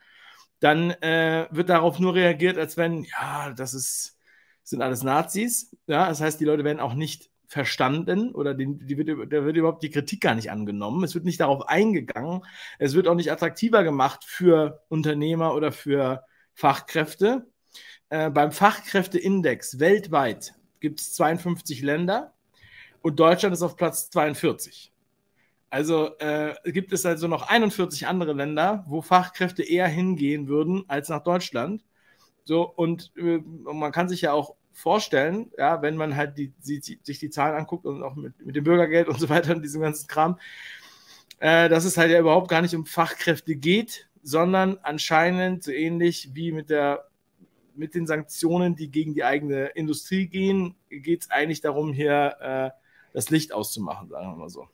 [0.60, 4.18] dann äh, wird darauf nur reagiert, als wenn, ja, das ist,
[4.62, 5.76] sind alles Nazis.
[5.86, 9.56] Ja, das heißt, die Leute werden auch nicht verstanden oder die, die wird, da wird
[9.56, 11.02] überhaupt die Kritik gar nicht angenommen.
[11.02, 12.44] Es wird nicht darauf eingegangen.
[12.78, 16.22] Es wird auch nicht attraktiver gemacht für Unternehmer oder für
[16.54, 17.46] Fachkräfte.
[18.10, 22.34] Äh, beim Fachkräfteindex weltweit gibt es 52 Länder
[23.02, 24.89] und Deutschland ist auf Platz 42.
[25.70, 31.08] Also äh, gibt es also noch 41 andere Länder, wo Fachkräfte eher hingehen würden als
[31.08, 31.84] nach Deutschland.
[32.44, 36.80] So, und äh, man kann sich ja auch vorstellen, ja, wenn man halt die, die,
[36.80, 39.82] sich die Zahlen anguckt und auch mit, mit dem Bürgergeld und so weiter und diesem
[39.82, 40.38] ganzen Kram,
[41.38, 46.30] äh, dass es halt ja überhaupt gar nicht um Fachkräfte geht, sondern anscheinend so ähnlich
[46.34, 47.06] wie mit der
[47.76, 52.70] mit den Sanktionen, die gegen die eigene Industrie gehen, geht es eigentlich darum, hier äh,
[53.14, 54.68] das Licht auszumachen, sagen wir mal so.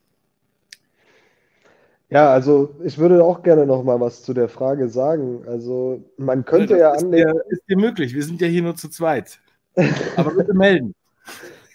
[2.08, 5.42] Ja, also ich würde auch gerne noch mal was zu der Frage sagen.
[5.46, 7.32] Also man könnte ja, ja ist annehmen.
[7.32, 9.40] Dir, ist dir möglich, wir sind ja hier nur zu zweit.
[10.16, 10.94] Aber bitte melden.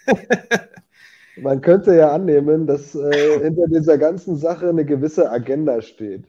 [1.42, 6.26] man könnte ja annehmen, dass äh, hinter dieser ganzen Sache eine gewisse Agenda steht.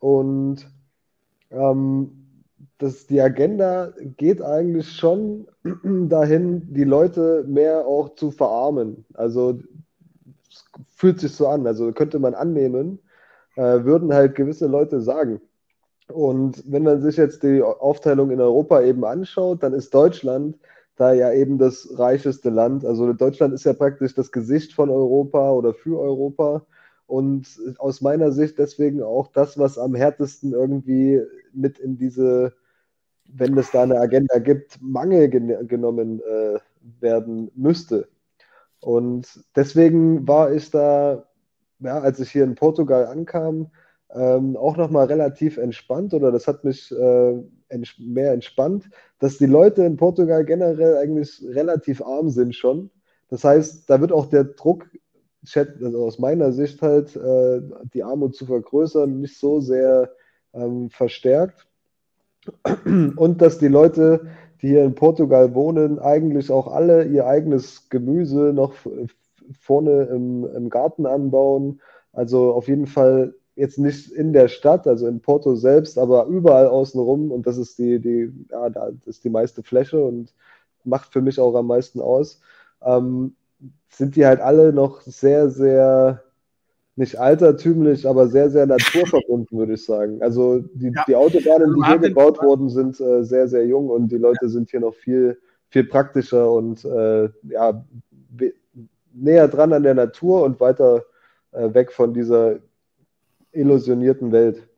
[0.00, 0.68] Und
[1.50, 2.26] ähm,
[2.78, 5.46] das, die Agenda geht eigentlich schon
[6.08, 9.06] dahin, die Leute mehr auch zu verarmen.
[9.14, 9.60] Also
[10.50, 10.64] es
[10.94, 11.66] fühlt sich so an.
[11.66, 12.98] Also könnte man annehmen,
[13.56, 15.40] äh, würden halt gewisse Leute sagen.
[16.08, 20.56] Und wenn man sich jetzt die Aufteilung in Europa eben anschaut, dann ist Deutschland
[20.96, 22.84] da ja eben das reicheste Land.
[22.84, 26.64] Also Deutschland ist ja praktisch das Gesicht von Europa oder für Europa.
[27.06, 27.46] Und
[27.78, 32.54] aus meiner Sicht deswegen auch das, was am härtesten irgendwie mit in diese,
[33.28, 36.58] wenn es da eine Agenda gibt, Mangel gen genommen äh,
[37.00, 38.08] werden müsste.
[38.80, 41.26] Und deswegen war ich da
[41.80, 43.70] ja, als ich hier in Portugal ankam,
[44.10, 49.46] ähm, auch nochmal relativ entspannt oder das hat mich äh, ents mehr entspannt, dass die
[49.46, 52.90] Leute in Portugal generell eigentlich relativ arm sind schon.
[53.28, 54.86] Das heißt, da wird auch der Druck,
[55.54, 57.60] also aus meiner Sicht halt, äh,
[57.92, 60.12] die Armut zu vergrößern, nicht so sehr
[60.54, 61.66] ähm, verstärkt.
[62.84, 64.28] Und dass die Leute,
[64.62, 68.74] die hier in Portugal wohnen, eigentlich auch alle ihr eigenes Gemüse noch
[69.60, 71.80] vorne im, im Garten anbauen.
[72.12, 76.66] Also auf jeden Fall jetzt nicht in der Stadt, also in Porto selbst, aber überall
[76.68, 77.32] außenrum.
[77.32, 80.32] Und das ist die, die, ja, das ist die meiste Fläche und
[80.84, 82.40] macht für mich auch am meisten aus.
[82.82, 83.34] Ähm,
[83.88, 86.22] sind die halt alle noch sehr, sehr,
[86.96, 90.22] nicht altertümlich, aber sehr, sehr naturverbunden, würde ich sagen.
[90.22, 91.04] Also die, ja.
[91.06, 94.48] die Autobahnen, die hier gebaut wurden, sind äh, sehr, sehr jung und die Leute ja.
[94.48, 97.84] sind hier noch viel, viel praktischer und äh, ja,
[99.16, 101.04] näher dran an der Natur und weiter
[101.52, 102.58] äh, weg von dieser
[103.52, 104.68] illusionierten Welt.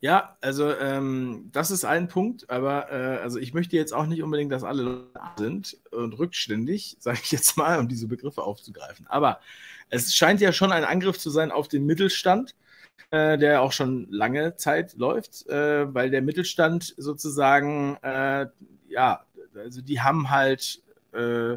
[0.00, 4.22] Ja, also ähm, das ist ein Punkt, aber äh, also ich möchte jetzt auch nicht
[4.22, 9.06] unbedingt, dass alle sind und rückständig, sage ich jetzt mal, um diese Begriffe aufzugreifen.
[9.08, 9.40] Aber
[9.88, 12.54] es scheint ja schon ein Angriff zu sein auf den Mittelstand,
[13.10, 18.46] äh, der auch schon lange Zeit läuft, äh, weil der Mittelstand sozusagen, äh,
[18.88, 19.24] ja,
[19.56, 21.56] also die haben halt äh,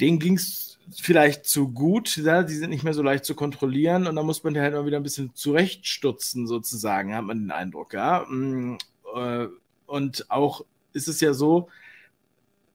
[0.00, 2.42] denen ging es vielleicht zu gut, ja?
[2.42, 4.86] die sind nicht mehr so leicht zu kontrollieren und da muss man die halt mal
[4.86, 8.24] wieder ein bisschen zurechtstutzen, sozusagen, hat man den Eindruck, ja.
[8.28, 8.78] Mm,
[9.14, 9.46] äh,
[9.86, 11.68] und auch ist es ja so,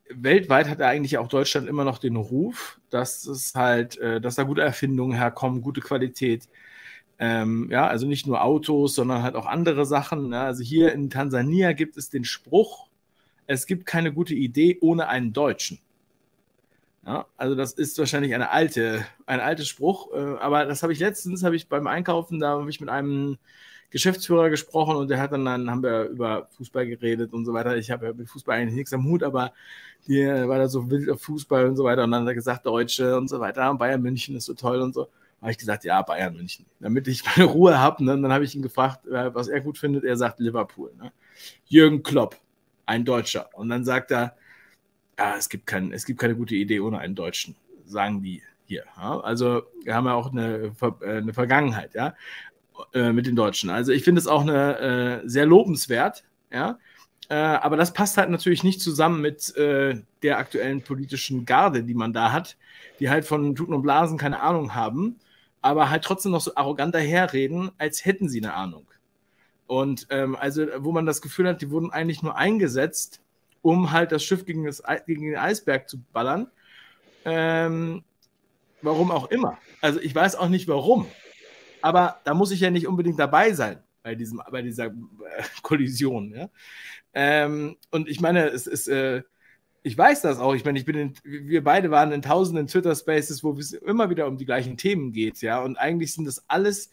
[0.10, 4.36] weltweit hat ja eigentlich auch Deutschland immer noch den Ruf, dass es halt, äh, dass
[4.36, 6.48] da gute Erfindungen herkommen, gute Qualität.
[7.20, 10.30] Ähm, ja, also nicht nur Autos, sondern halt auch andere Sachen.
[10.30, 10.40] Ne?
[10.40, 12.88] Also hier in Tansania gibt es den Spruch,
[13.48, 15.80] es gibt keine gute Idee ohne einen Deutschen.
[17.08, 21.00] Ja, also das ist wahrscheinlich eine alte, ein alter Spruch, äh, aber das habe ich
[21.00, 23.38] letztens, habe ich beim Einkaufen, da habe ich mit einem
[23.92, 27.78] Geschäftsführer gesprochen und der hat dann, dann haben wir über Fußball geredet und so weiter.
[27.78, 29.54] Ich habe ja mit Fußball eigentlich nichts am Hut, aber
[30.02, 32.66] hier war da so wild auf Fußball und so weiter und dann hat er gesagt,
[32.66, 35.08] Deutsche und so weiter, Bayern München ist so toll und so.
[35.42, 38.04] Habe ich gesagt, ja, Bayern München, damit ich meine Ruhe habe.
[38.04, 38.20] Ne?
[38.22, 40.04] dann habe ich ihn gefragt, äh, was er gut findet.
[40.04, 40.92] Er sagt Liverpool.
[41.02, 41.14] Ne?
[41.68, 42.36] Jürgen Klopp,
[42.86, 43.50] ein Deutscher.
[43.54, 44.36] Und dann sagt er,
[45.18, 48.84] ja, es gibt, kein, es gibt keine gute Idee ohne einen Deutschen, sagen die hier.
[48.98, 49.20] Ja?
[49.20, 52.16] Also wir haben ja auch eine, äh, eine Vergangenheit, ja,
[52.94, 53.70] äh, mit den Deutschen.
[53.70, 56.78] Also ich finde es auch eine, äh, sehr lobenswert, ja.
[57.30, 61.94] Äh, aber das passt halt natürlich nicht zusammen mit äh, der aktuellen politischen Garde, die
[61.94, 62.56] man da hat,
[63.00, 65.18] die halt von Tuten und Blasen keine Ahnung haben,
[65.62, 68.86] aber halt trotzdem noch so arrogant daherreden, als hätten sie eine Ahnung.
[69.66, 73.20] Und ähm, also, wo man das Gefühl hat, die wurden eigentlich nur eingesetzt,
[73.62, 76.50] um halt das Schiff gegen, das, gegen den Eisberg zu ballern.
[77.26, 78.04] Ähm,
[78.82, 79.58] warum auch immer.
[79.82, 81.08] Also ich weiß auch nicht warum.
[81.82, 84.92] Aber da muss ich ja nicht unbedingt dabei sein bei, diesem, bei dieser äh,
[85.62, 86.34] Kollision.
[86.34, 86.50] Ja?
[87.14, 89.24] Ähm, und ich meine, es ist, äh,
[89.84, 90.56] ich weiß das auch.
[90.56, 94.28] Ich meine, ich bin in, wir beide waren in tausenden Twitter-Spaces, wo es immer wieder
[94.28, 95.62] um die gleichen Themen geht, ja.
[95.62, 96.92] Und eigentlich sind das alles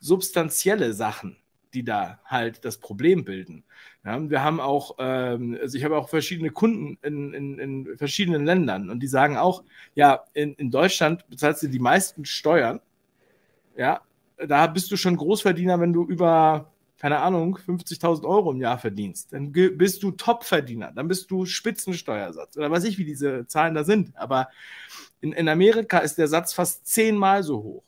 [0.00, 1.36] substanzielle Sachen
[1.74, 3.64] die da halt das Problem bilden.
[4.08, 8.46] Ja, wir haben auch, ähm, also ich habe auch verschiedene Kunden in, in, in, verschiedenen
[8.46, 12.80] Ländern und die sagen auch, ja, in, in Deutschland bezahlst du die meisten Steuern.
[13.76, 14.00] Ja,
[14.38, 19.34] da bist du schon Großverdiener, wenn du über, keine Ahnung, 50.000 Euro im Jahr verdienst.
[19.34, 23.84] Dann bist du Topverdiener, dann bist du Spitzensteuersatz oder weiß ich, wie diese Zahlen da
[23.84, 24.16] sind.
[24.16, 24.48] Aber
[25.20, 27.82] in, in Amerika ist der Satz fast zehnmal so hoch.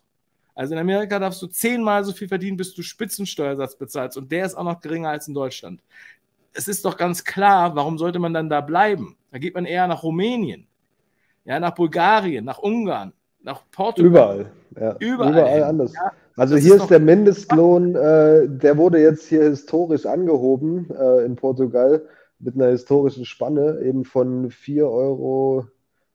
[0.60, 4.18] Also in Amerika darfst du zehnmal so viel verdienen, bis du Spitzensteuersatz bezahlst.
[4.18, 5.80] Und der ist auch noch geringer als in Deutschland.
[6.52, 9.16] Es ist doch ganz klar, warum sollte man dann da bleiben?
[9.30, 10.66] Da geht man eher nach Rumänien,
[11.46, 13.14] ja, nach Bulgarien, nach Ungarn.
[13.40, 14.10] nach Portugal.
[14.10, 14.52] Überall.
[14.78, 14.96] Ja.
[14.98, 15.94] Überall, Überall anders.
[15.94, 21.24] Ja, also hier ist, ist der Mindestlohn, äh, der wurde jetzt hier historisch angehoben äh,
[21.24, 22.04] in Portugal
[22.38, 25.68] mit einer historischen Spanne, eben von 4 Euro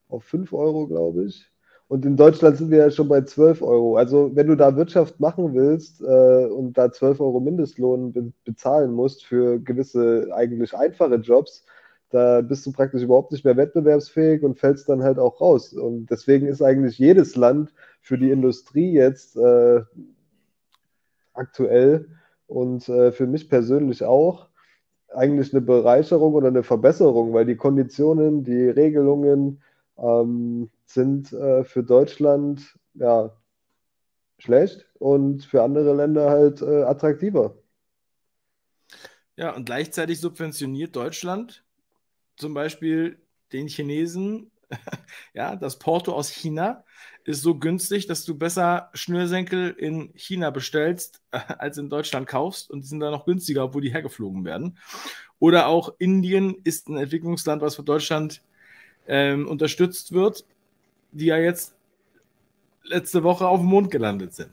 [0.08, 1.50] auf 5 Euro, glaube ich.
[1.88, 3.96] Und in Deutschland sind wir ja schon bei 12 Euro.
[3.96, 8.92] Also wenn du da Wirtschaft machen willst äh, und da 12 Euro Mindestlohn be bezahlen
[8.92, 11.64] musst für gewisse eigentlich einfache Jobs,
[12.10, 15.72] da bist du praktisch überhaupt nicht mehr wettbewerbsfähig und fällst dann halt auch raus.
[15.72, 19.82] Und deswegen ist eigentlich jedes Land für die Industrie jetzt äh,
[21.34, 22.08] aktuell
[22.48, 24.48] und äh, für mich persönlich auch
[25.14, 29.62] eigentlich eine Bereicherung oder eine Verbesserung, weil die Konditionen, die Regelungen
[29.98, 33.36] ähm, sind äh, für Deutschland ja
[34.38, 37.56] schlecht und für andere Länder halt äh, attraktiver.
[39.36, 41.64] Ja, und gleichzeitig subventioniert Deutschland
[42.36, 43.18] zum Beispiel
[43.52, 44.50] den Chinesen,
[45.34, 46.84] ja, das Porto aus China
[47.24, 52.70] ist so günstig, dass du besser Schnürsenkel in China bestellst, äh, als in Deutschland kaufst
[52.70, 54.78] und die sind dann noch günstiger, obwohl die hergeflogen werden.
[55.38, 58.42] Oder auch Indien ist ein Entwicklungsland, was von Deutschland
[59.06, 60.46] ähm, unterstützt wird,
[61.16, 61.74] die ja jetzt
[62.82, 64.50] letzte Woche auf dem Mond gelandet sind.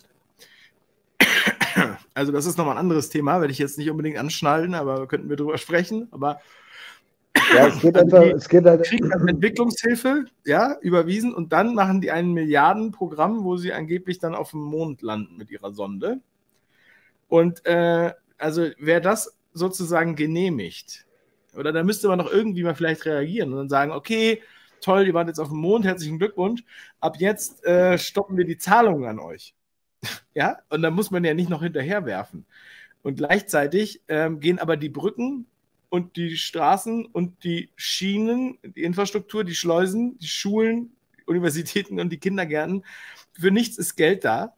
[2.15, 5.29] Also das ist nochmal ein anderes Thema, werde ich jetzt nicht unbedingt anschnallen, aber könnten
[5.29, 6.09] wir drüber sprechen.
[6.11, 6.39] Aber
[7.55, 8.83] ja, es geht einfach, es geht halt.
[8.83, 14.35] Kriegen dann Entwicklungshilfe, ja, überwiesen und dann machen die ein Milliardenprogramm, wo sie angeblich dann
[14.35, 16.19] auf dem Mond landen mit ihrer Sonde.
[17.27, 21.07] Und äh, also wer das sozusagen genehmigt,
[21.55, 24.41] oder da müsste man noch irgendwie mal vielleicht reagieren und dann sagen, okay,
[24.83, 26.63] toll, ihr wart jetzt auf dem Mond, herzlichen Glückwunsch.
[26.99, 29.55] Ab jetzt äh, stoppen wir die Zahlungen an euch.
[30.33, 32.45] ja, und dann muss man ja nicht noch hinterherwerfen.
[33.01, 35.45] Und gleichzeitig ähm, gehen aber die Brücken
[35.89, 40.91] und die Straßen und die Schienen, die Infrastruktur, die Schleusen, die Schulen,
[41.25, 42.83] Universitäten und die Kindergärten.
[43.33, 44.55] Für nichts ist Geld da.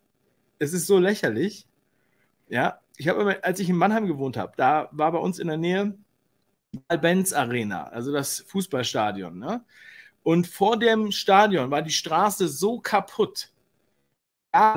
[0.60, 1.68] Es ist so lächerlich.
[2.48, 5.48] Ja, ich habe immer, als ich in Mannheim gewohnt habe, da war bei uns in
[5.48, 5.98] der Nähe
[6.92, 9.38] die Benz Arena, also das Fußballstadion.
[9.38, 9.64] Ne?
[10.26, 13.52] Und vor dem Stadion war die Straße so kaputt,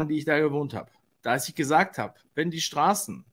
[0.06, 0.90] die ich da gewohnt habe,
[1.22, 3.24] da ich gesagt habe, wenn die Straßen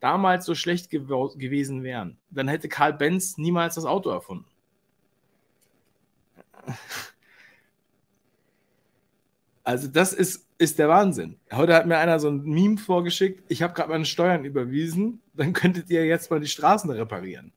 [0.00, 4.46] damals so schlecht gew gewesen wären, dann hätte Karl Benz niemals das Auto erfunden.
[9.62, 11.38] Also das ist, ist der Wahnsinn.
[11.52, 15.52] Heute hat mir einer so ein Meme vorgeschickt, ich habe gerade meine Steuern überwiesen, dann
[15.52, 17.52] könntet ihr jetzt mal die Straßen reparieren.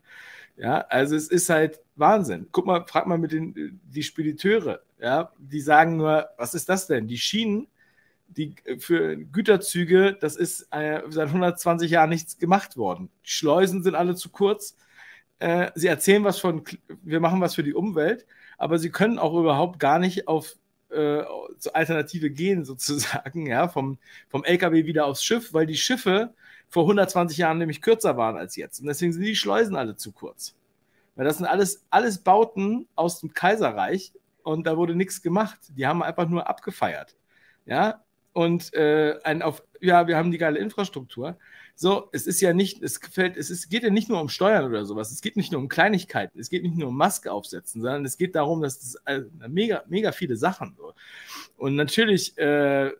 [0.55, 2.47] Ja, also es ist halt Wahnsinn.
[2.51, 6.87] Guck mal, frag mal mit den die Spediteure, ja, die sagen nur, was ist das
[6.87, 7.07] denn?
[7.07, 7.67] Die Schienen
[8.37, 13.09] die für Güterzüge, das ist äh, seit 120 Jahren nichts gemacht worden.
[13.25, 14.77] Die Schleusen sind alle zu kurz.
[15.39, 16.63] Äh, sie erzählen was von,
[17.03, 18.25] wir machen was für die Umwelt,
[18.57, 20.55] aber sie können auch überhaupt gar nicht auf
[20.91, 21.23] äh,
[21.73, 23.97] Alternative gehen, sozusagen, ja, vom,
[24.29, 26.33] vom LKW wieder aufs Schiff, weil die Schiffe
[26.73, 28.79] vor 120 Jahren nämlich kürzer waren als jetzt.
[28.79, 30.55] Und deswegen sind die Schleusen alle zu kurz.
[31.15, 34.11] Weil das sind alles, alles Bauten aus dem Kaiserreich
[34.41, 35.59] und da wurde nichts gemacht.
[35.77, 37.15] Die haben einfach nur abgefeiert.
[37.67, 38.03] Ja,
[38.33, 41.37] und äh, ein auf, ja, wir haben die geile Infrastruktur.
[41.75, 44.65] So, es ist ja nicht, es gefällt, es ist, geht ja nicht nur um Steuern
[44.65, 47.83] oder sowas, es geht nicht nur um Kleinigkeiten, es geht nicht nur um Maske aufsetzen,
[47.83, 50.93] sondern es geht darum, dass das äh, mega, mega viele Sachen so.
[51.55, 52.91] Und natürlich, äh,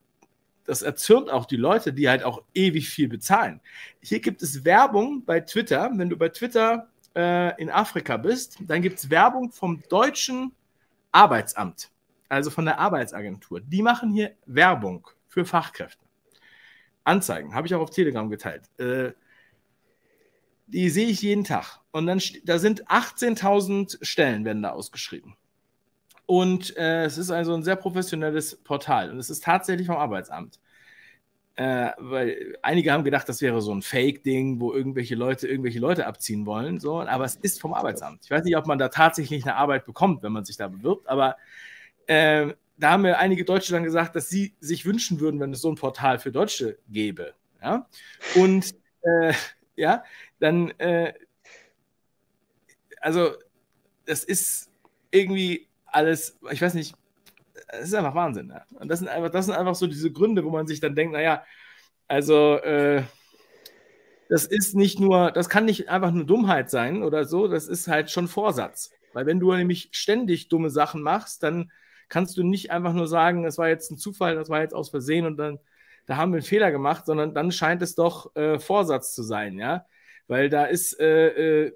[0.65, 3.59] das erzürnt auch die Leute, die halt auch ewig viel bezahlen.
[4.01, 8.81] Hier gibt es Werbung bei Twitter, wenn du bei Twitter äh, in Afrika bist, dann
[8.81, 10.53] gibt es Werbung vom deutschen
[11.11, 11.91] Arbeitsamt,
[12.29, 13.61] also von der Arbeitsagentur.
[13.61, 16.03] Die machen hier Werbung für Fachkräfte.
[17.03, 18.69] Anzeigen, habe ich auch auf Telegram geteilt.
[18.79, 19.11] Äh,
[20.67, 21.81] die sehe ich jeden Tag.
[21.91, 25.35] Und dann da sind 18.000 Stellen werden da ausgeschrieben.
[26.25, 29.11] Und äh, es ist also ein sehr professionelles Portal.
[29.11, 30.59] Und es ist tatsächlich vom Arbeitsamt.
[31.55, 36.07] Äh, weil einige haben gedacht, das wäre so ein Fake-Ding, wo irgendwelche Leute irgendwelche Leute
[36.07, 36.79] abziehen wollen.
[36.79, 38.21] So, aber es ist vom Arbeitsamt.
[38.25, 41.07] Ich weiß nicht, ob man da tatsächlich eine Arbeit bekommt, wenn man sich da bewirbt,
[41.07, 41.37] aber
[42.07, 45.61] äh, da haben mir einige Deutsche dann gesagt, dass sie sich wünschen würden, wenn es
[45.61, 47.33] so ein Portal für Deutsche gäbe.
[47.61, 47.87] Ja?
[48.35, 49.33] Und äh,
[49.75, 50.03] ja,
[50.39, 51.13] dann, äh,
[52.99, 53.33] also,
[54.05, 54.71] das ist
[55.11, 56.95] irgendwie alles, ich weiß nicht,
[57.67, 58.49] es ist einfach Wahnsinn.
[58.49, 58.65] Ja?
[58.79, 61.13] Und das sind, einfach, das sind einfach so diese Gründe, wo man sich dann denkt,
[61.13, 61.43] naja,
[62.07, 63.03] also, äh,
[64.29, 67.87] das ist nicht nur, das kann nicht einfach nur Dummheit sein oder so, das ist
[67.87, 68.91] halt schon Vorsatz.
[69.13, 71.71] Weil wenn du nämlich ständig dumme Sachen machst, dann
[72.09, 74.89] kannst du nicht einfach nur sagen, es war jetzt ein Zufall, das war jetzt aus
[74.89, 75.59] Versehen und dann,
[76.05, 79.57] da haben wir einen Fehler gemacht, sondern dann scheint es doch äh, Vorsatz zu sein,
[79.57, 79.85] ja.
[80.27, 81.73] Weil da ist, äh, äh,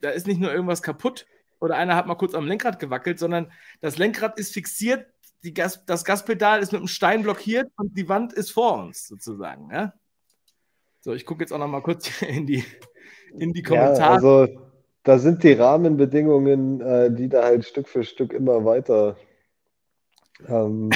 [0.00, 1.26] da ist nicht nur irgendwas kaputt
[1.60, 5.06] oder einer hat mal kurz am Lenkrad gewackelt, sondern das Lenkrad ist fixiert
[5.54, 9.70] Gas, das Gaspedal ist mit einem Stein blockiert und die Wand ist vor uns sozusagen.
[9.72, 9.94] Ja?
[11.00, 12.64] So, ich gucke jetzt auch noch mal kurz in die,
[13.38, 13.98] in die Kommentare.
[13.98, 14.48] Ja, also
[15.02, 19.16] da sind die Rahmenbedingungen, äh, die da halt Stück für Stück immer weiter
[20.46, 20.90] ähm,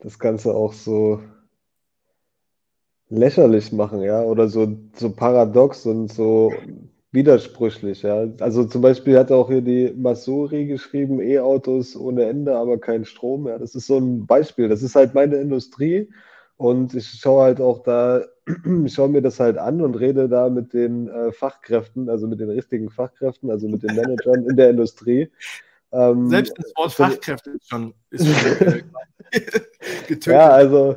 [0.00, 1.22] das Ganze auch so
[3.08, 6.52] lächerlich machen, ja, oder so, so paradox und so
[7.12, 8.26] widersprüchlich, ja.
[8.40, 13.46] Also zum Beispiel hat auch hier die Masuri geschrieben, E-Autos ohne Ende, aber kein Strom,
[13.46, 13.58] ja.
[13.58, 14.68] Das ist so ein Beispiel.
[14.68, 16.08] Das ist halt meine Industrie
[16.56, 18.22] und ich schaue halt auch da,
[18.84, 22.40] ich schaue mir das halt an und rede da mit den äh, Fachkräften, also mit
[22.40, 25.30] den richtigen Fachkräften, also mit den Managern in der Industrie.
[25.92, 28.82] Ähm, Selbst das Wort Fachkräfte ist schon, ist schon äh,
[30.08, 30.26] getötet.
[30.26, 30.96] Ja, also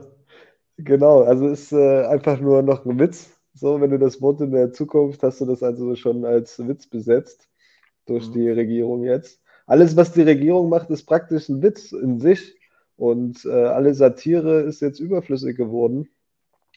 [0.77, 3.34] genau, also ist äh, einfach nur noch ein Witz.
[3.55, 6.87] So, wenn du das Wort in der Zukunft hast du das also schon als Witz
[6.87, 7.47] besetzt
[8.05, 8.33] durch mhm.
[8.33, 9.41] die Regierung jetzt.
[9.65, 12.59] Alles, was die Regierung macht, ist praktisch ein Witz in sich.
[12.97, 16.09] Und äh, alle Satire ist jetzt überflüssig geworden.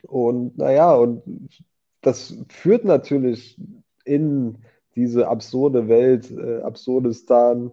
[0.03, 1.23] Und naja, und
[2.01, 3.61] das führt natürlich
[4.05, 4.59] in
[4.95, 7.73] diese absurde Welt, äh, Absurdistan,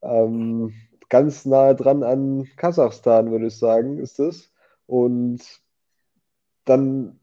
[0.00, 0.72] ähm,
[1.08, 4.52] ganz nahe dran an Kasachstan, würde ich sagen, ist es.
[4.86, 5.42] Und
[6.64, 7.18] dann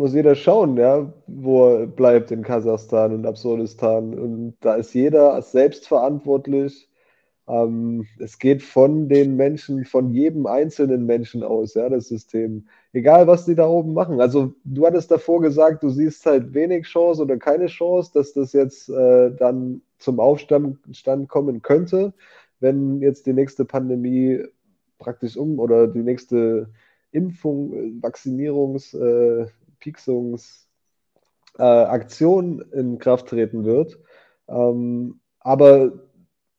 [0.00, 4.14] muss jeder schauen, ja, wo er bleibt in Kasachstan und Absurdistan.
[4.18, 6.88] Und da ist jeder selbst verantwortlich.
[7.46, 12.66] Ähm, es geht von den Menschen, von jedem einzelnen Menschen aus, ja, das System.
[12.92, 14.20] Egal, was die da oben machen.
[14.20, 18.52] Also, du hattest davor gesagt, du siehst halt wenig Chance oder keine Chance, dass das
[18.54, 20.78] jetzt äh, dann zum Aufstand
[21.28, 22.14] kommen könnte,
[22.60, 24.44] wenn jetzt die nächste Pandemie
[24.98, 26.68] praktisch um oder die nächste
[27.12, 29.46] Impfung, Vaccinierungs, äh,
[29.80, 30.68] Pixungs,
[31.58, 33.98] äh, Aktion in Kraft treten wird.
[34.48, 35.92] Ähm, aber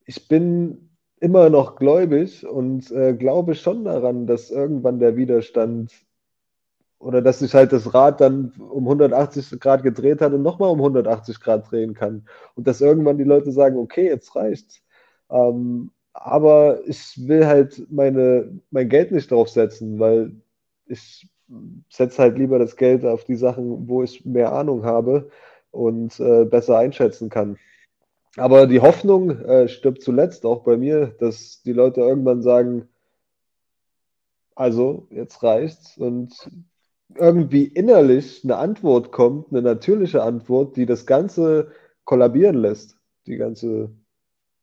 [0.05, 5.91] ich bin immer noch gläubig und äh, glaube schon daran, dass irgendwann der Widerstand
[6.99, 10.79] oder dass sich halt das Rad dann um 180 Grad gedreht hat und nochmal um
[10.79, 12.27] 180 Grad drehen kann.
[12.55, 14.83] Und dass irgendwann die Leute sagen, okay, jetzt reicht's.
[15.29, 20.33] Ähm, aber ich will halt meine, mein Geld nicht draufsetzen, weil
[20.85, 21.27] ich
[21.89, 25.29] setze halt lieber das Geld auf die Sachen, wo ich mehr Ahnung habe
[25.71, 27.57] und äh, besser einschätzen kann.
[28.37, 32.87] Aber die Hoffnung äh, stirbt zuletzt auch bei mir, dass die Leute irgendwann sagen,
[34.55, 36.49] also jetzt reicht's und
[37.15, 41.71] irgendwie innerlich eine Antwort kommt, eine natürliche Antwort, die das Ganze
[42.05, 42.97] kollabieren lässt,
[43.27, 43.91] die ganze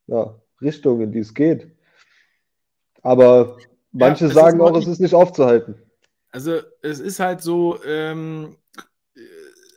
[0.07, 1.71] ja, Richtung, in die es geht.
[3.03, 3.59] Aber
[3.93, 5.77] manche ja, sagen auch, es ist nicht aufzuhalten.
[6.31, 8.57] Also es ist halt so, ähm,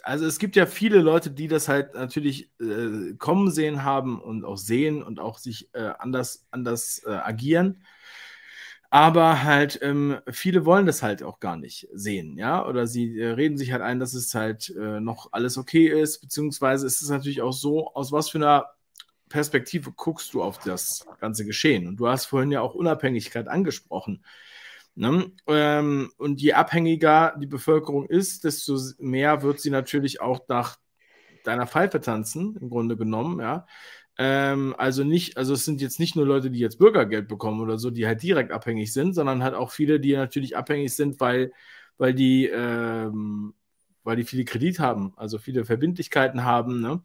[0.04, 4.46] also es gibt ja viele Leute, die das halt natürlich äh, kommen sehen haben und
[4.46, 7.84] auch sehen und auch sich äh, anders, anders äh, agieren.
[8.90, 12.66] Aber halt, ähm, viele wollen das halt auch gar nicht sehen, ja.
[12.68, 16.20] Oder sie äh, reden sich halt ein, dass es halt äh, noch alles okay ist,
[16.20, 18.66] beziehungsweise ist es natürlich auch so, aus was für einer
[19.30, 21.88] Perspektive guckst du auf das ganze Geschehen.
[21.88, 24.26] Und du hast vorhin ja auch Unabhängigkeit angesprochen.
[24.96, 25.32] Ne?
[25.48, 30.78] Ähm, und je abhängiger die Bevölkerung ist, desto mehr wird sie natürlich auch nach
[31.44, 33.66] deiner Pfeife tanzen, im Grunde genommen, ja.
[34.18, 37.78] Ähm, also nicht, also es sind jetzt nicht nur Leute, die jetzt Bürgergeld bekommen oder
[37.80, 41.54] so, die halt direkt abhängig sind, sondern halt auch viele, die natürlich abhängig sind, weil,
[41.98, 43.54] weil die ähm,
[44.04, 46.82] weil die viele Kredit haben, also viele Verbindlichkeiten haben.
[46.82, 47.02] Ne?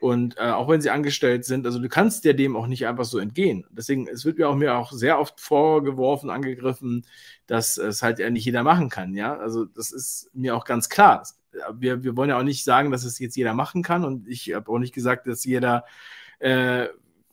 [0.00, 3.04] Und äh, auch wenn sie angestellt sind, also du kannst dir dem auch nicht einfach
[3.04, 3.66] so entgehen.
[3.70, 7.04] Deswegen, es wird mir auch mir auch sehr oft vorgeworfen, angegriffen,
[7.46, 9.14] dass es halt ja nicht jeder machen kann.
[9.14, 11.26] Ja, also das ist mir auch ganz klar.
[11.74, 14.04] Wir, wir wollen ja auch nicht sagen, dass es jetzt jeder machen kann.
[14.04, 15.84] Und ich habe auch nicht gesagt, dass jeder
[16.38, 16.86] äh,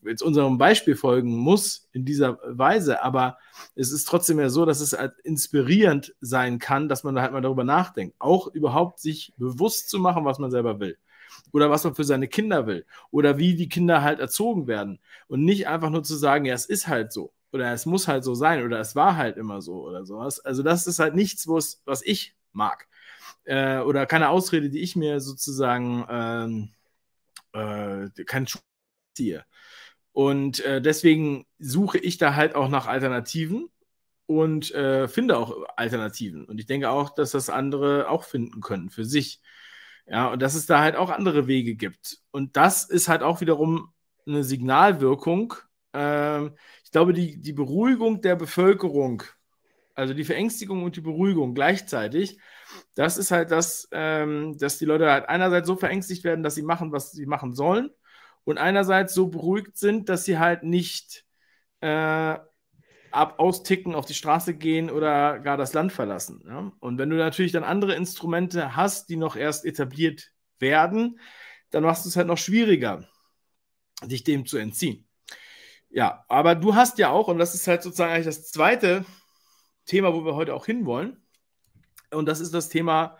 [0.05, 3.37] jetzt unserem Beispiel folgen muss in dieser Weise, aber
[3.75, 7.41] es ist trotzdem ja so, dass es halt inspirierend sein kann, dass man halt mal
[7.41, 10.97] darüber nachdenkt, auch überhaupt sich bewusst zu machen, was man selber will
[11.51, 15.43] oder was man für seine Kinder will oder wie die Kinder halt erzogen werden und
[15.43, 18.35] nicht einfach nur zu sagen, ja, es ist halt so oder es muss halt so
[18.35, 20.39] sein oder es war halt immer so oder sowas.
[20.39, 22.87] Also das ist halt nichts, was ich mag
[23.45, 26.69] äh, oder keine Ausrede, die ich mir sozusagen ähm,
[27.53, 28.59] äh, kein Schuh
[29.13, 29.45] ziehe.
[30.15, 33.67] Und äh, deswegen suche ich da halt auch nach Alternativen
[34.27, 36.45] und äh, finde auch Alternativen.
[36.45, 39.41] Und ich denke auch, dass das andere auch finden können für sich.
[40.07, 42.19] Ja, und dass es da halt auch andere Wege gibt.
[42.31, 43.89] Und das ist halt auch wiederum
[44.25, 45.53] eine Signalwirkung.
[45.91, 46.53] Ähm,
[46.85, 49.21] ich glaube, die, die Beruhigung der Bevölkerung,
[49.95, 52.39] also die Verängstigung und die Beruhigung gleichzeitig,
[52.95, 56.63] das ist halt das, ähm, dass die Leute halt einerseits so verängstigt werden, dass sie
[56.63, 57.89] machen, was sie machen sollen
[58.45, 61.25] und einerseits so beruhigt sind, dass sie halt nicht,
[61.81, 62.37] äh,
[63.11, 66.43] ab, austicken, auf die Straße gehen oder gar das Land verlassen.
[66.47, 66.71] Ja?
[66.79, 71.19] Und wenn du natürlich dann andere Instrumente hast, die noch erst etabliert werden,
[71.71, 73.07] dann machst du es halt noch schwieriger,
[74.03, 75.07] dich dem zu entziehen.
[75.89, 79.05] Ja, aber du hast ja auch, und das ist halt sozusagen eigentlich das zweite
[79.85, 81.21] Thema, wo wir heute auch hinwollen,
[82.11, 83.17] und das ist das Thema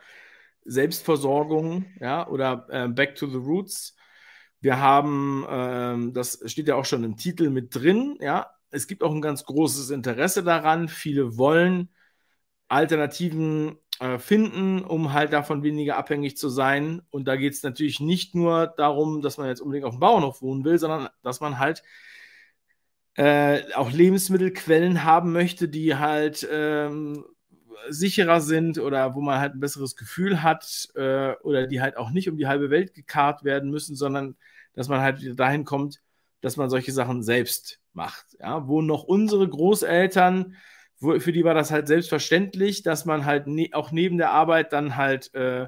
[0.65, 3.95] Selbstversorgung, ja, oder äh, Back to the Roots.
[4.61, 9.03] Wir haben, ähm, das steht ja auch schon im Titel mit drin, ja, es gibt
[9.03, 10.89] auch ein ganz großes Interesse daran.
[10.89, 11.89] Viele wollen
[12.67, 17.01] Alternativen äh, finden, um halt davon weniger abhängig zu sein.
[17.09, 20.41] Und da geht es natürlich nicht nur darum, dass man jetzt unbedingt auf dem Bauernhof
[20.41, 21.83] wohnen will, sondern dass man halt
[23.15, 27.23] äh, auch Lebensmittelquellen haben möchte, die halt ähm,
[27.89, 32.11] sicherer sind oder wo man halt ein besseres Gefühl hat äh, oder die halt auch
[32.11, 34.35] nicht um die halbe Welt gekarrt werden müssen, sondern
[34.73, 36.01] dass man halt wieder dahin kommt,
[36.41, 38.37] dass man solche Sachen selbst macht.
[38.39, 40.55] Ja, wo noch unsere Großeltern,
[40.99, 44.73] wo, für die war das halt selbstverständlich, dass man halt ne, auch neben der Arbeit
[44.73, 45.63] dann halt äh,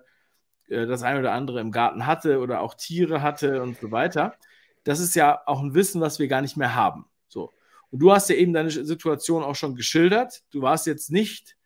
[0.67, 4.35] äh, das eine oder andere im Garten hatte oder auch Tiere hatte und so weiter.
[4.83, 7.05] Das ist ja auch ein Wissen, was wir gar nicht mehr haben.
[7.27, 7.53] So.
[7.89, 10.43] Und du hast ja eben deine Situation auch schon geschildert.
[10.51, 11.56] Du warst jetzt nicht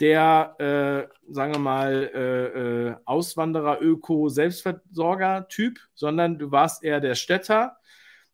[0.00, 7.14] der, äh, sagen wir mal, äh, äh, Auswanderer, Öko, Selbstversorger-Typ, sondern du warst eher der
[7.14, 7.76] Städter,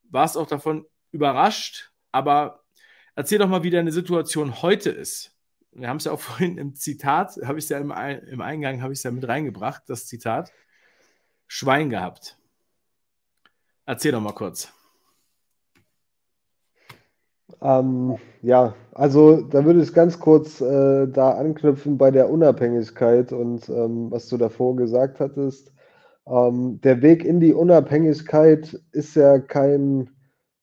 [0.05, 2.65] warst auch davon überrascht, aber
[3.15, 5.37] erzähl doch mal, wie deine Situation heute ist.
[5.73, 8.83] Wir haben es ja auch vorhin im Zitat, habe ich es ja im, im Eingang,
[8.83, 10.53] habe ich ja mit reingebracht, das Zitat.
[11.47, 12.39] Schwein gehabt.
[13.85, 14.73] Erzähl doch mal kurz.
[17.63, 23.69] Ähm, ja, also da würde ich ganz kurz äh, da anknüpfen bei der Unabhängigkeit und
[23.69, 25.73] ähm, was du davor gesagt hattest.
[26.27, 30.11] Ähm, der Weg in die Unabhängigkeit ist ja kein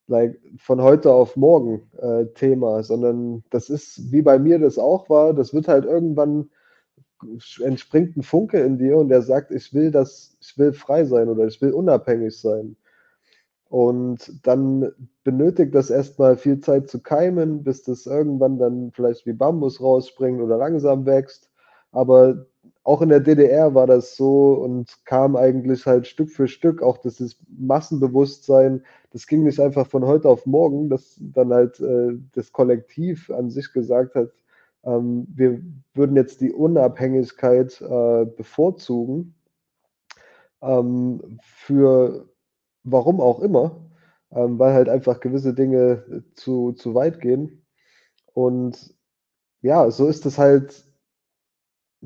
[0.08, 5.10] like, von heute auf morgen äh, Thema, sondern das ist, wie bei mir das auch
[5.10, 6.50] war, das wird halt irgendwann
[7.64, 11.30] entspringt ein Funke in dir und der sagt, ich will das, ich will frei sein
[11.30, 12.76] oder ich will unabhängig sein.
[13.70, 14.92] Und dann
[15.24, 20.42] benötigt das erstmal viel Zeit zu keimen, bis das irgendwann dann vielleicht wie Bambus rausspringt
[20.42, 21.50] oder langsam wächst.
[21.92, 22.46] Aber
[22.84, 26.98] auch in der DDR war das so und kam eigentlich halt Stück für Stück auch
[26.98, 28.84] dieses Massenbewusstsein.
[29.12, 33.50] Das ging nicht einfach von heute auf morgen, dass dann halt äh, das Kollektiv an
[33.50, 34.30] sich gesagt hat,
[34.86, 35.62] ähm, wir
[35.94, 39.36] würden jetzt die Unabhängigkeit äh, bevorzugen
[40.62, 42.30] ähm, für
[42.92, 43.90] warum auch immer,
[44.32, 47.66] ähm, weil halt einfach gewisse Dinge zu, zu weit gehen.
[48.34, 48.94] Und
[49.62, 50.86] ja, so ist es halt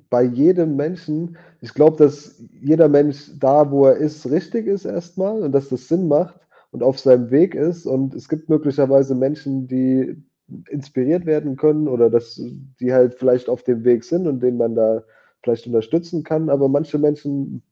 [0.10, 5.44] bei jedem Menschen, ich glaube, dass jeder Mensch da, wo er ist, richtig ist erstmal
[5.44, 6.40] und dass das Sinn macht
[6.72, 7.86] und auf seinem Weg ist.
[7.86, 10.24] Und es gibt möglicherweise Menschen, die
[10.70, 12.42] inspiriert werden können oder dass
[12.80, 15.04] die halt vielleicht auf dem Weg sind und den man da
[15.44, 16.50] vielleicht unterstützen kann.
[16.50, 17.64] Aber manche Menschen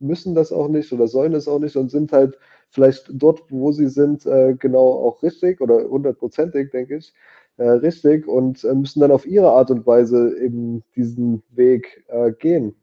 [0.00, 2.38] müssen das auch nicht oder sollen es auch nicht und sind halt
[2.70, 7.12] vielleicht dort, wo sie sind, äh, genau auch richtig oder hundertprozentig, denke ich,
[7.56, 12.04] äh, richtig und äh, müssen dann auf ihre Art und Weise eben diesen Weg
[12.38, 12.74] gehen.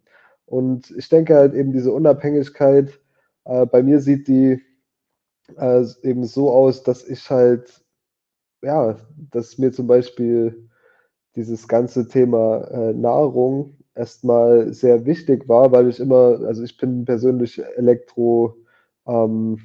[0.46, 3.00] Und ich denke halt eben diese Unabhängigkeit,
[3.44, 4.62] bei mir sieht die
[6.04, 7.84] eben so aus, dass ich halt,
[8.62, 8.98] ja,
[9.32, 10.70] dass mir zum Beispiel
[11.36, 17.62] dieses ganze Thema Nahrung erstmal sehr wichtig war, weil ich immer, also ich bin persönlich
[17.78, 18.56] Elektro-
[19.08, 19.60] ähm,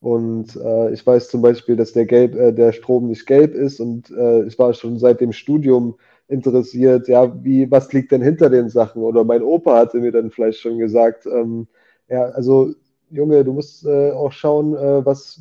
[0.00, 3.78] und äh, ich weiß zum Beispiel, dass der, gelb, äh, der Strom nicht gelb ist
[3.80, 5.94] und äh, ich war schon seit dem Studium
[6.28, 9.02] interessiert, ja, wie, was liegt denn hinter den Sachen?
[9.02, 11.68] Oder mein Opa hatte mir dann vielleicht schon gesagt, ähm,
[12.08, 12.74] ja, also
[13.10, 15.40] Junge, du musst äh, auch schauen, äh, was,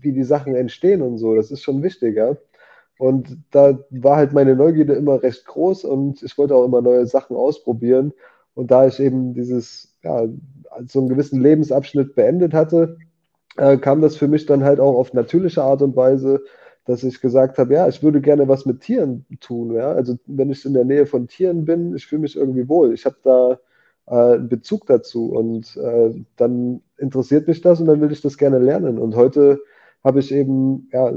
[0.00, 1.34] wie die Sachen entstehen und so.
[1.34, 2.36] Das ist schon wichtig, ja.
[2.98, 7.06] Und da war halt meine Neugierde immer recht groß und ich wollte auch immer neue
[7.06, 8.12] Sachen ausprobieren.
[8.54, 10.26] Und da ich eben dieses, ja,
[10.86, 12.96] so einen gewissen Lebensabschnitt beendet hatte,
[13.56, 16.42] äh, kam das für mich dann halt auch auf natürliche Art und Weise,
[16.86, 19.74] dass ich gesagt habe, ja, ich würde gerne was mit Tieren tun.
[19.74, 19.92] Ja?
[19.92, 22.94] Also wenn ich in der Nähe von Tieren bin, ich fühle mich irgendwie wohl.
[22.94, 23.58] Ich habe da
[24.06, 28.38] äh, einen Bezug dazu und äh, dann interessiert mich das und dann will ich das
[28.38, 28.98] gerne lernen.
[28.98, 29.60] Und heute
[30.04, 31.12] habe ich eben, ja,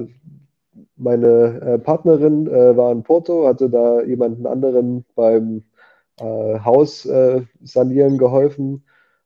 [0.96, 5.64] meine äh, Partnerin äh, war in Porto, hatte da jemanden anderen beim
[6.20, 8.84] äh, Haus äh, sanieren geholfen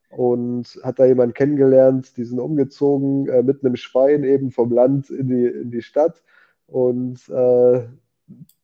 [0.10, 5.10] und hat da jemanden kennengelernt, die sind umgezogen äh, mit einem Schwein eben vom Land
[5.10, 6.22] in die, in die Stadt
[6.68, 7.84] und äh,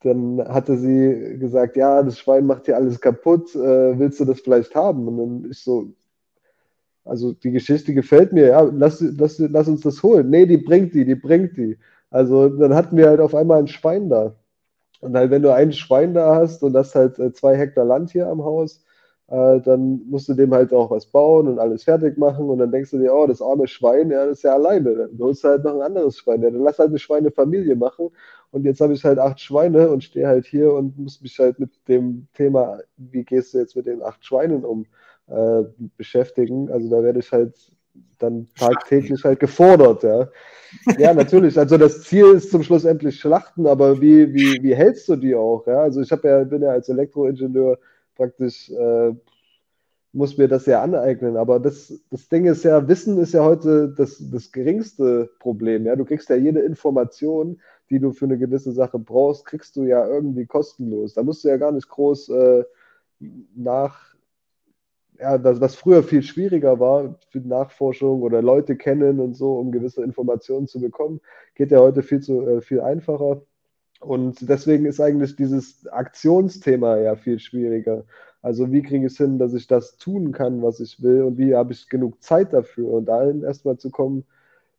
[0.02, 4.74] dann hatte sie gesagt, ja, das Schwein macht hier alles kaputt, willst du das vielleicht
[4.74, 5.08] haben?
[5.08, 5.94] Und dann ist so,
[7.10, 10.30] also die Geschichte gefällt mir, ja, lass, lass, lass uns das holen.
[10.30, 11.78] Nee, die bringt die, die bringt die.
[12.12, 14.36] Also dann hatten wir halt auf einmal ein Schwein da.
[15.02, 18.12] Und halt, wenn du ein Schwein da hast und hast halt äh, zwei Hektar Land
[18.12, 18.84] hier am Haus,
[19.28, 22.50] äh, dann musst du dem halt auch was bauen und alles fertig machen.
[22.50, 24.96] Und dann denkst du dir, oh, das arme Schwein, ja, das ist ja alleine.
[24.96, 26.42] Dann holst du halt noch ein anderes Schwein.
[26.44, 28.10] Ja, dann lass halt eine Schweinefamilie machen.
[28.52, 31.60] Und jetzt habe ich halt acht Schweine und stehe halt hier und muss mich halt
[31.60, 34.86] mit dem Thema, wie gehst du jetzt mit den acht Schweinen um,
[35.28, 35.64] äh,
[35.98, 36.72] beschäftigen.
[36.72, 37.56] Also da werde ich halt
[38.20, 40.30] dann tagtäglich halt gefordert, ja.
[40.98, 41.58] Ja, natürlich.
[41.58, 45.36] Also das Ziel ist zum Schluss endlich Schlachten, aber wie, wie, wie hältst du die
[45.36, 45.66] auch?
[45.68, 45.82] Ja?
[45.82, 47.80] Also ich ja, bin ja als Elektroingenieur
[48.16, 49.14] praktisch, äh,
[50.12, 51.38] muss mir das ja aneignen.
[51.38, 55.86] Aber das, das Ding ist ja, Wissen ist ja heute das, das geringste Problem.
[55.86, 55.96] Ja?
[55.96, 57.60] Du kriegst ja jede Information,
[57.90, 61.16] die du für eine gewisse Sache brauchst, kriegst du ja irgendwie kostenlos.
[61.16, 62.64] Da musst du ja gar nicht groß äh,
[63.56, 64.09] nach
[65.20, 69.72] ja, das, was früher viel schwieriger war für Nachforschung oder Leute kennen und so, um
[69.72, 71.20] gewisse Informationen zu bekommen,
[71.56, 73.42] geht ja heute viel zu äh, viel einfacher.
[74.00, 78.06] Und deswegen ist eigentlich dieses Aktionsthema ja viel schwieriger.
[78.42, 81.38] Also wie kriege ich es hin, dass ich das tun kann, was ich will und
[81.38, 82.90] wie habe ich genug Zeit dafür?
[82.90, 84.26] Und dahin erstmal zu kommen,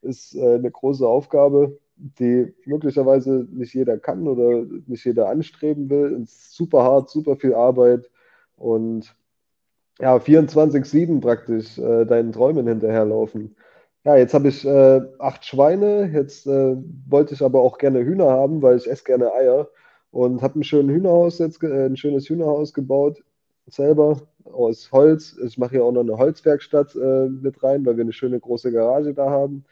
[0.03, 6.23] ist äh, eine große Aufgabe, die möglicherweise nicht jeder kann oder nicht jeder anstreben will.
[6.23, 8.11] Es ist super hart, super viel Arbeit
[8.57, 9.15] und
[10.01, 13.57] ja, 24-7 praktisch äh, deinen Träumen hinterherlaufen.
[14.05, 16.77] Ja, jetzt habe ich äh, acht Schweine, jetzt äh,
[17.09, 19.69] wollte ich aber auch gerne Hühner haben, weil ich esse gerne Eier
[20.11, 23.23] und habe ein schönes Hühnerhaus jetzt, äh, ein schönes Hühnerhaus gebaut,
[23.67, 25.37] selber aus Holz.
[25.45, 28.73] Ich mache hier auch noch eine Holzwerkstatt äh, mit rein, weil wir eine schöne große
[28.73, 29.65] Garage da haben.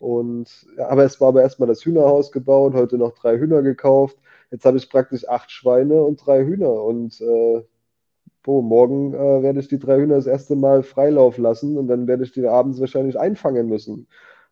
[0.00, 4.16] Und ja, aber es war aber erstmal das Hühnerhaus gebaut, heute noch drei Hühner gekauft.
[4.50, 7.62] Jetzt habe ich praktisch acht Schweine und drei Hühner und äh,
[8.46, 12.06] boah, morgen äh, werde ich die drei Hühner das erste Mal Freilauf lassen und dann
[12.06, 14.06] werde ich die abends wahrscheinlich einfangen müssen.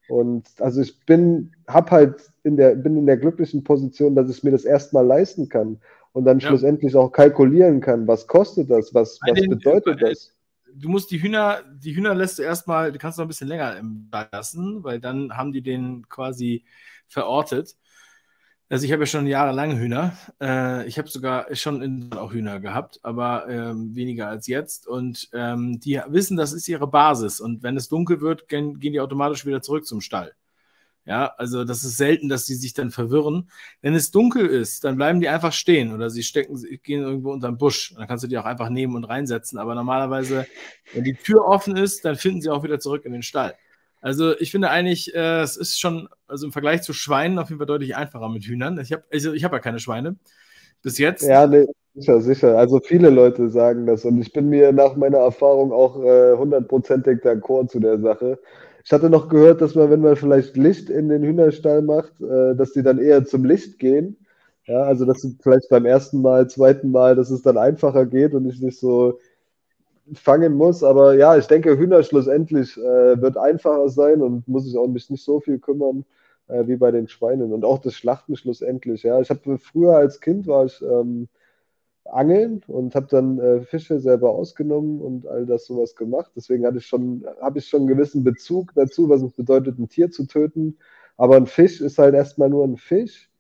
[0.08, 4.42] Und also ich bin, hab halt in der, bin in der glücklichen Position, dass ich
[4.42, 5.78] mir das erstmal leisten kann
[6.12, 6.48] und dann ja.
[6.48, 10.34] schlussendlich auch kalkulieren kann, was kostet das, was, was den, bedeutet äh, das.
[10.74, 13.48] Du musst die Hühner, die Hühner lässt du erstmal, die kannst du noch ein bisschen
[13.48, 16.64] länger im lassen, weil dann haben die den quasi
[17.06, 17.76] verortet.
[18.70, 20.16] Also ich habe ja schon jahrelang Hühner.
[20.40, 24.86] Äh, ich habe sogar schon in, auch Hühner gehabt, aber ähm, weniger als jetzt.
[24.86, 27.40] Und ähm, die wissen, das ist ihre Basis.
[27.40, 30.34] Und wenn es dunkel wird, gehen, gehen die automatisch wieder zurück zum Stall.
[31.06, 33.50] Ja, also das ist selten, dass die sich dann verwirren.
[33.82, 37.48] Wenn es dunkel ist, dann bleiben die einfach stehen oder sie stecken, gehen irgendwo unter
[37.48, 37.94] den Busch.
[37.94, 39.58] Dann kannst du die auch einfach nehmen und reinsetzen.
[39.58, 40.46] Aber normalerweise,
[40.94, 43.54] wenn die Tür offen ist, dann finden sie auch wieder zurück in den Stall.
[44.04, 47.58] Also ich finde eigentlich, äh, es ist schon, also im Vergleich zu Schweinen auf jeden
[47.58, 48.78] Fall deutlich einfacher mit Hühnern.
[48.78, 50.16] Ich habe also hab ja keine Schweine
[50.82, 51.22] bis jetzt.
[51.22, 52.58] Ja, nee, sicher, sicher.
[52.58, 57.24] Also viele Leute sagen das und ich bin mir nach meiner Erfahrung auch äh, hundertprozentig
[57.24, 58.38] äh, d'accord zu der Sache.
[58.84, 62.54] Ich hatte noch gehört, dass man, wenn man vielleicht Licht in den Hühnerstall macht, äh,
[62.54, 64.18] dass die dann eher zum Licht gehen.
[64.66, 68.46] Ja, also dass vielleicht beim ersten Mal, zweiten Mal, dass es dann einfacher geht und
[68.50, 69.18] ich nicht so
[70.12, 70.82] fangen muss.
[70.82, 75.10] Aber ja, ich denke, Hühner schlussendlich äh, wird einfacher sein und muss ich auch mich
[75.10, 76.04] nicht so viel kümmern
[76.48, 77.52] äh, wie bei den Schweinen.
[77.52, 79.02] Und auch das Schlachten schlussendlich.
[79.02, 81.28] Ja, ich habe früher als Kind war ich ähm,
[82.04, 86.32] angeln und habe dann äh, Fische selber ausgenommen und all das sowas gemacht.
[86.36, 89.88] Deswegen hatte ich schon, habe ich schon einen gewissen Bezug dazu, was es bedeutet, ein
[89.88, 90.78] Tier zu töten.
[91.16, 93.30] Aber ein Fisch ist halt erstmal nur ein Fisch.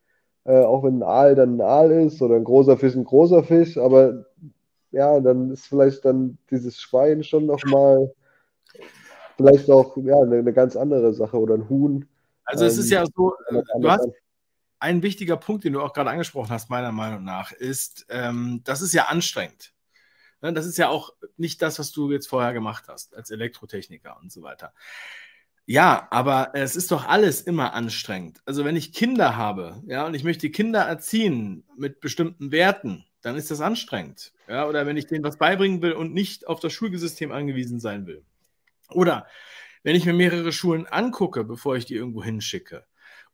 [0.44, 3.44] Äh, auch wenn ein Aal dann ein Aal ist oder ein großer Fisch ein großer
[3.44, 4.26] Fisch, aber
[4.94, 8.12] ja, dann ist vielleicht dann dieses Schwein schon nochmal
[9.36, 12.08] vielleicht auch ja, eine, eine, ganz andere Sache oder ein Huhn.
[12.44, 14.08] Also es ähm, ist ja so, äh, du hast
[14.78, 18.82] ein wichtiger Punkt, den du auch gerade angesprochen hast, meiner Meinung nach, ist, ähm, das
[18.82, 19.72] ist ja anstrengend.
[20.40, 24.16] Ne, das ist ja auch nicht das, was du jetzt vorher gemacht hast als Elektrotechniker
[24.20, 24.72] und so weiter.
[25.66, 28.42] Ja, aber es ist doch alles immer anstrengend.
[28.44, 33.36] Also wenn ich Kinder habe, ja, und ich möchte Kinder erziehen mit bestimmten Werten, dann
[33.36, 34.32] ist das anstrengend.
[34.48, 38.06] Ja, oder wenn ich denen was beibringen will und nicht auf das Schulsystem angewiesen sein
[38.06, 38.22] will.
[38.90, 39.26] Oder
[39.82, 42.84] wenn ich mir mehrere Schulen angucke, bevor ich die irgendwo hinschicke.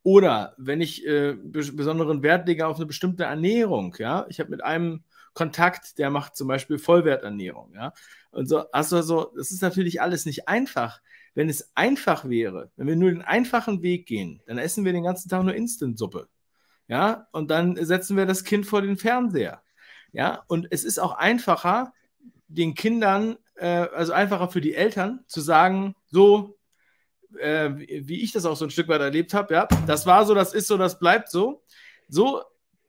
[0.04, 4.62] Oder wenn ich äh, besonderen Wert lege auf eine bestimmte Ernährung, ja, ich habe mit
[4.62, 5.02] einem
[5.34, 7.92] Kontakt, der macht zum Beispiel Vollwerternährung, ja.
[8.30, 11.00] Und so, also so, das ist natürlich alles nicht einfach.
[11.34, 15.04] Wenn es einfach wäre, wenn wir nur den einfachen Weg gehen, dann essen wir den
[15.04, 16.28] ganzen Tag nur Instant-Suppe.
[16.86, 19.62] Ja, und dann setzen wir das Kind vor den Fernseher.
[20.12, 21.92] Ja, und es ist auch einfacher,
[22.48, 26.58] den Kindern, äh, also einfacher für die Eltern zu sagen, so,
[27.38, 30.34] äh, wie ich das auch so ein Stück weit erlebt habe, ja, das war so,
[30.34, 31.62] das ist so, das bleibt so.
[32.08, 32.42] So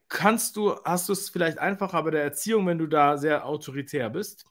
[0.08, 4.10] kannst du, hast du es vielleicht einfacher bei der Erziehung, wenn du da sehr autoritär
[4.10, 4.46] bist.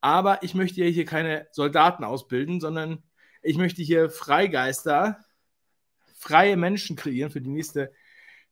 [0.00, 3.02] Aber ich möchte ja hier keine Soldaten ausbilden, sondern
[3.42, 5.24] ich möchte hier Freigeister
[6.16, 7.92] freie Menschen kreieren für die nächste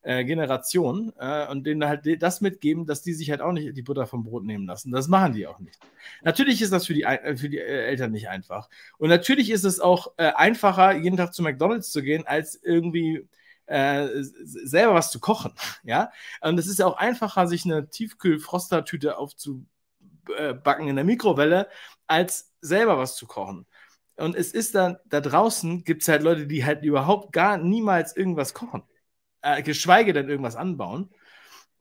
[0.08, 3.82] äh, Generation äh, und denen halt das mitgeben, dass die sich halt auch nicht die
[3.82, 4.90] Butter vom Brot nehmen lassen.
[4.90, 5.78] Das machen die auch nicht.
[6.22, 8.70] Natürlich ist das für die, äh, für die äh, Eltern nicht einfach.
[8.96, 13.28] Und natürlich ist es auch äh, einfacher, jeden Tag zu McDonalds zu gehen, als irgendwie
[13.66, 15.52] äh, selber was zu kochen.
[15.84, 16.10] Ja?
[16.40, 21.68] Und es ist ja auch einfacher, sich eine Tiefkühl-Frostertüte aufzubacken in der Mikrowelle,
[22.06, 23.66] als selber was zu kochen.
[24.16, 28.16] Und es ist dann, da draußen gibt es halt Leute, die halt überhaupt gar niemals
[28.16, 28.84] irgendwas kochen
[29.42, 31.10] äh, geschweige denn irgendwas anbauen,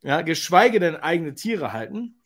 [0.02, 2.22] ja, geschweige denn eigene Tiere halten.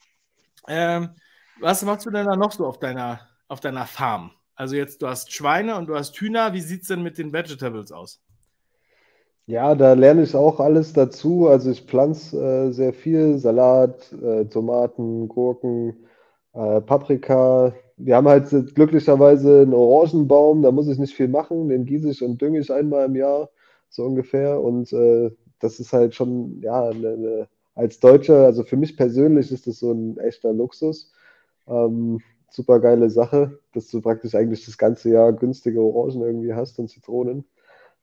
[0.68, 1.12] Ähm,
[1.60, 4.32] was machst du denn da noch so auf deiner, auf deiner Farm?
[4.56, 6.54] Also jetzt, du hast Schweine und du hast Hühner.
[6.54, 8.22] Wie sieht es denn mit den Vegetables aus?
[9.48, 11.48] Ja, da lerne ich auch alles dazu.
[11.48, 15.96] Also ich pflanze äh, sehr viel Salat, äh, Tomaten, Gurken,
[16.54, 17.74] äh, Paprika.
[17.98, 21.70] Wir haben halt glücklicherweise einen Orangenbaum, da muss ich nicht viel machen.
[21.70, 23.50] Den gieße ich und dünge ich einmal im Jahr
[23.92, 24.60] so ungefähr.
[24.60, 29.52] Und äh, das ist halt schon, ja, eine, eine, als Deutscher, also für mich persönlich
[29.52, 31.12] ist das so ein echter Luxus.
[31.68, 32.20] Ähm,
[32.50, 36.90] super geile Sache, dass du praktisch eigentlich das ganze Jahr günstige Orangen irgendwie hast und
[36.90, 37.46] Zitronen.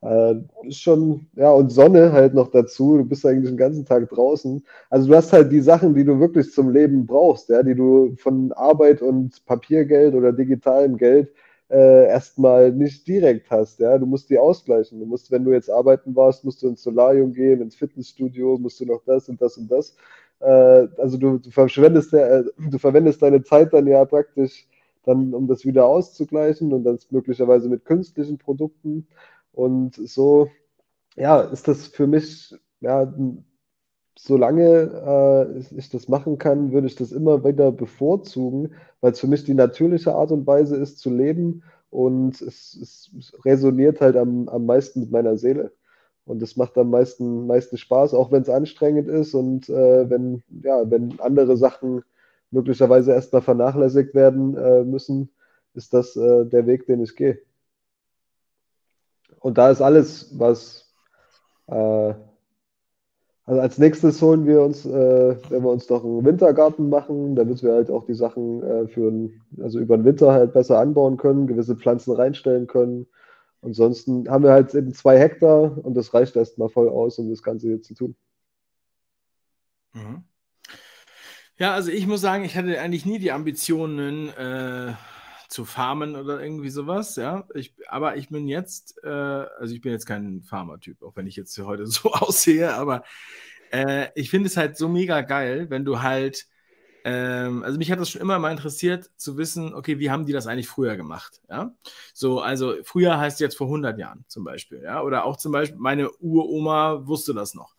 [0.01, 2.99] Äh, ist schon, ja, und Sonne halt noch dazu.
[2.99, 4.65] Du bist eigentlich den ganzen Tag draußen.
[4.91, 8.15] Also du hast halt die Sachen, die du wirklich zum Leben brauchst, ja, die du
[8.17, 11.33] von Arbeit und Papiergeld oder digitalem Geld
[11.71, 13.81] äh, erstmal nicht direkt hast.
[13.81, 13.99] Ja?
[13.99, 15.01] Du musst die ausgleichen.
[15.01, 18.81] Du musst, wenn du jetzt arbeiten warst, musst du ins Solarium gehen, ins Fitnessstudio, musst
[18.81, 19.97] du noch das und das und das.
[20.41, 24.67] Äh, also du, du, verschwendest, äh, du verwendest deine Zeit dann ja praktisch
[25.05, 29.07] dann, um das wieder auszugleichen und dann möglicherweise mit künstlichen Produkten.
[29.53, 30.51] Und so,
[31.17, 33.13] ja, ist das für mich ja,
[34.21, 39.29] solange äh, ich das machen kann, würde ich das immer wieder bevorzugen, weil es für
[39.29, 44.17] mich die natürliche Art und Weise ist zu leben und es, es, es resoniert halt
[44.17, 45.73] am, am meisten mit meiner Seele.
[46.25, 50.43] Und es macht am meisten, meisten Spaß, auch wenn es anstrengend ist und äh, wenn,
[50.63, 52.03] ja, wenn andere Sachen
[52.51, 55.31] möglicherweise erstmal vernachlässigt werden äh, müssen,
[55.75, 57.39] ist das äh, der Weg, den ich gehe.
[59.41, 60.93] Und da ist alles, was
[61.69, 62.15] äh,
[63.49, 67.63] also als nächstes holen wir uns, äh, wenn wir uns doch einen Wintergarten machen, damit
[67.63, 71.17] wir halt auch die Sachen äh, für ein, also über den Winter halt besser anbauen
[71.17, 73.07] können, gewisse Pflanzen reinstellen können.
[73.63, 77.43] Ansonsten haben wir halt eben zwei Hektar und das reicht erstmal voll aus, um das
[77.43, 78.17] Ganze hier zu tun.
[79.95, 80.25] Mhm.
[81.57, 84.93] Ja, also ich muss sagen, ich hatte eigentlich nie die Ambitionen, äh,
[85.49, 87.47] zu farmen oder irgendwie sowas, ja.
[87.55, 91.37] Ich, aber ich bin jetzt, äh, also ich bin jetzt kein Farmer-Typ, auch wenn ich
[91.37, 93.03] jetzt heute so aussehe, aber
[93.73, 96.47] äh, ich finde es halt so mega geil, wenn du halt,
[97.05, 100.33] ähm, also mich hat das schon immer mal interessiert zu wissen, okay, wie haben die
[100.33, 101.75] das eigentlich früher gemacht, ja.
[102.13, 105.79] So, also früher heißt jetzt vor 100 Jahren zum Beispiel, ja, oder auch zum Beispiel
[105.79, 107.75] meine Uroma wusste das noch.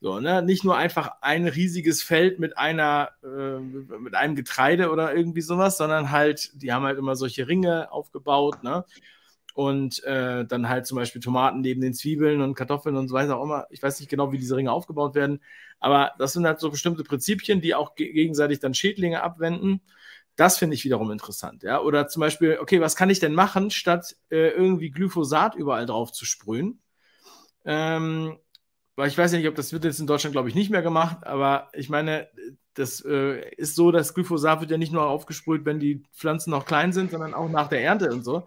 [0.00, 0.42] So, ne?
[0.42, 5.78] Nicht nur einfach ein riesiges Feld mit einer, äh, mit einem Getreide oder irgendwie sowas,
[5.78, 8.84] sondern halt, die haben halt immer solche Ringe aufgebaut, ne?
[9.54, 13.38] Und äh, dann halt zum Beispiel Tomaten neben den Zwiebeln und Kartoffeln und so weiter
[13.38, 13.66] auch immer.
[13.70, 15.40] Ich weiß nicht genau, wie diese Ringe aufgebaut werden,
[15.80, 19.80] aber das sind halt so bestimmte Prinzipien, die auch gegenseitig dann Schädlinge abwenden.
[20.36, 21.80] Das finde ich wiederum interessant, ja.
[21.80, 26.12] Oder zum Beispiel, okay, was kann ich denn machen, statt äh, irgendwie Glyphosat überall drauf
[26.12, 26.82] zu sprühen?
[27.64, 28.38] Ähm,
[28.96, 30.82] weil ich weiß ja nicht, ob das wird jetzt in Deutschland, glaube ich, nicht mehr
[30.82, 32.28] gemacht, aber ich meine,
[32.74, 36.66] das äh, ist so, dass Glyphosat wird ja nicht nur aufgesprüht, wenn die Pflanzen noch
[36.66, 38.46] klein sind, sondern auch nach der Ernte und so.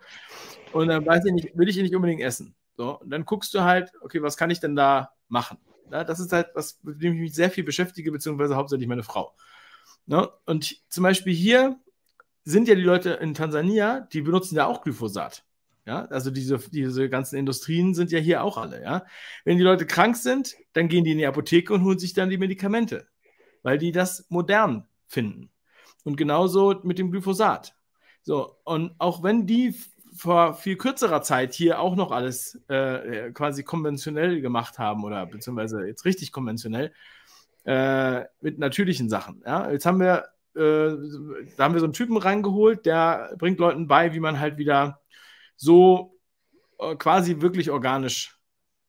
[0.74, 2.56] Und dann weiß ich nicht, will ich nicht unbedingt essen.
[2.78, 5.58] So, und dann guckst du halt, okay, was kann ich denn da machen?
[5.92, 9.04] Ja, das ist halt was, mit dem ich mich sehr viel beschäftige, beziehungsweise hauptsächlich meine
[9.04, 9.36] Frau.
[10.06, 10.30] Ne?
[10.46, 11.80] Und zum Beispiel hier
[12.44, 15.44] sind ja die Leute in Tansania, die benutzen ja auch Glyphosat.
[15.90, 19.08] Ja, also diese, diese ganzen Industrien sind ja hier auch alle, ja.
[19.44, 22.30] Wenn die Leute krank sind, dann gehen die in die Apotheke und holen sich dann
[22.30, 23.08] die Medikamente,
[23.64, 25.50] weil die das modern finden.
[26.04, 27.74] Und genauso mit dem Glyphosat.
[28.22, 29.74] So, und auch wenn die
[30.16, 35.88] vor viel kürzerer Zeit hier auch noch alles äh, quasi konventionell gemacht haben oder beziehungsweise
[35.88, 36.94] jetzt richtig konventionell
[37.64, 39.42] äh, mit natürlichen Sachen.
[39.44, 39.72] Ja?
[39.72, 40.26] Jetzt haben wir,
[40.56, 40.96] äh,
[41.58, 45.00] da haben wir so einen Typen reingeholt, der bringt Leuten bei, wie man halt wieder
[45.60, 46.18] so
[46.80, 48.40] äh, quasi wirklich organisch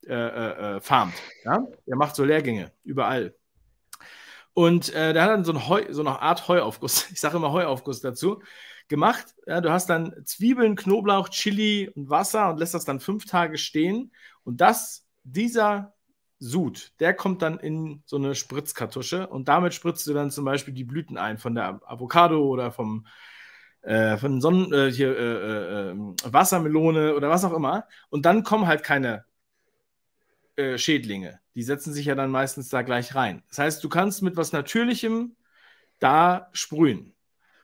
[0.06, 1.14] äh, äh, äh, farmt.
[1.44, 1.66] Ja?
[1.86, 3.34] Er macht so Lehrgänge überall.
[4.54, 7.52] Und äh, der hat dann so, ein Heu, so eine Art Heuaufguss, ich sage immer
[7.52, 8.42] Heuaufguss dazu,
[8.88, 9.34] gemacht.
[9.46, 13.58] Ja, du hast dann Zwiebeln, Knoblauch, Chili und Wasser und lässt das dann fünf Tage
[13.58, 14.12] stehen.
[14.44, 15.94] Und das, dieser
[16.38, 20.72] Sud, der kommt dann in so eine Spritzkartusche und damit spritzt du dann zum Beispiel
[20.72, 23.06] die Blüten ein von der Avocado oder vom,
[23.82, 27.86] äh, von Sonnen, äh, hier, äh, äh, Wassermelone oder was auch immer.
[28.10, 29.24] Und dann kommen halt keine
[30.56, 31.40] äh, Schädlinge.
[31.54, 33.42] Die setzen sich ja dann meistens da gleich rein.
[33.48, 35.36] Das heißt, du kannst mit was Natürlichem
[35.98, 37.14] da sprühen.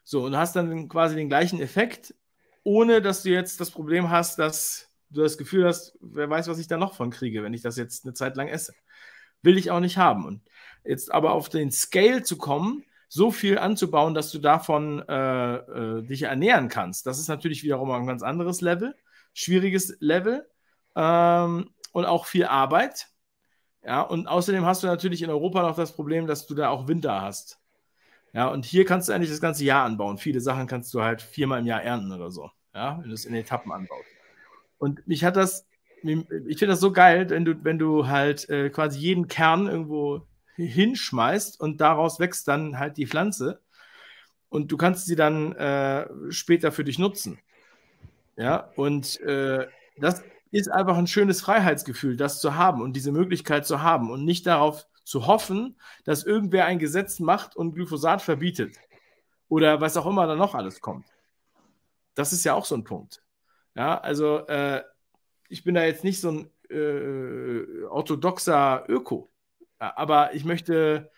[0.05, 2.14] So, und hast dann quasi den gleichen Effekt,
[2.62, 6.59] ohne dass du jetzt das Problem hast, dass du das Gefühl hast, wer weiß, was
[6.59, 8.73] ich da noch von kriege, wenn ich das jetzt eine Zeit lang esse.
[9.43, 10.25] Will ich auch nicht haben.
[10.25, 10.43] Und
[10.85, 16.02] jetzt aber auf den Scale zu kommen, so viel anzubauen, dass du davon äh, äh,
[16.02, 18.94] dich ernähren kannst, das ist natürlich wiederum ein ganz anderes Level,
[19.32, 20.46] schwieriges Level
[20.96, 23.09] ähm, und auch viel Arbeit.
[23.84, 26.88] Ja, und außerdem hast du natürlich in Europa noch das Problem, dass du da auch
[26.88, 27.61] Winter hast.
[28.32, 30.18] Ja, und hier kannst du eigentlich das ganze Jahr anbauen.
[30.18, 32.50] Viele Sachen kannst du halt viermal im Jahr ernten oder so.
[32.74, 34.04] Ja, wenn du es in Etappen anbaust.
[34.78, 35.66] Und mich hat das,
[36.02, 40.26] ich finde das so geil, wenn du, wenn du halt äh, quasi jeden Kern irgendwo
[40.57, 43.61] hinschmeißt und daraus wächst dann halt die Pflanze
[44.48, 47.38] und du kannst sie dann äh, später für dich nutzen.
[48.36, 49.66] Ja, und äh,
[49.98, 54.24] das ist einfach ein schönes Freiheitsgefühl, das zu haben und diese Möglichkeit zu haben und
[54.24, 58.76] nicht darauf zu hoffen, dass irgendwer ein Gesetz macht und Glyphosat verbietet
[59.48, 61.07] oder was auch immer da noch alles kommt.
[62.14, 63.22] Das ist ja auch so ein Punkt.
[63.74, 64.82] Ja, also äh,
[65.48, 69.30] ich bin da jetzt nicht so ein äh, orthodoxer Öko,
[69.79, 71.11] aber ich möchte,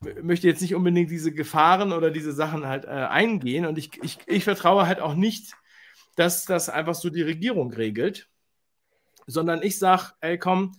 [0.00, 4.18] möchte jetzt nicht unbedingt diese Gefahren oder diese Sachen halt äh, eingehen und ich, ich,
[4.26, 5.54] ich vertraue halt auch nicht,
[6.16, 8.28] dass das einfach so die Regierung regelt,
[9.26, 10.76] sondern ich sage, ey komm,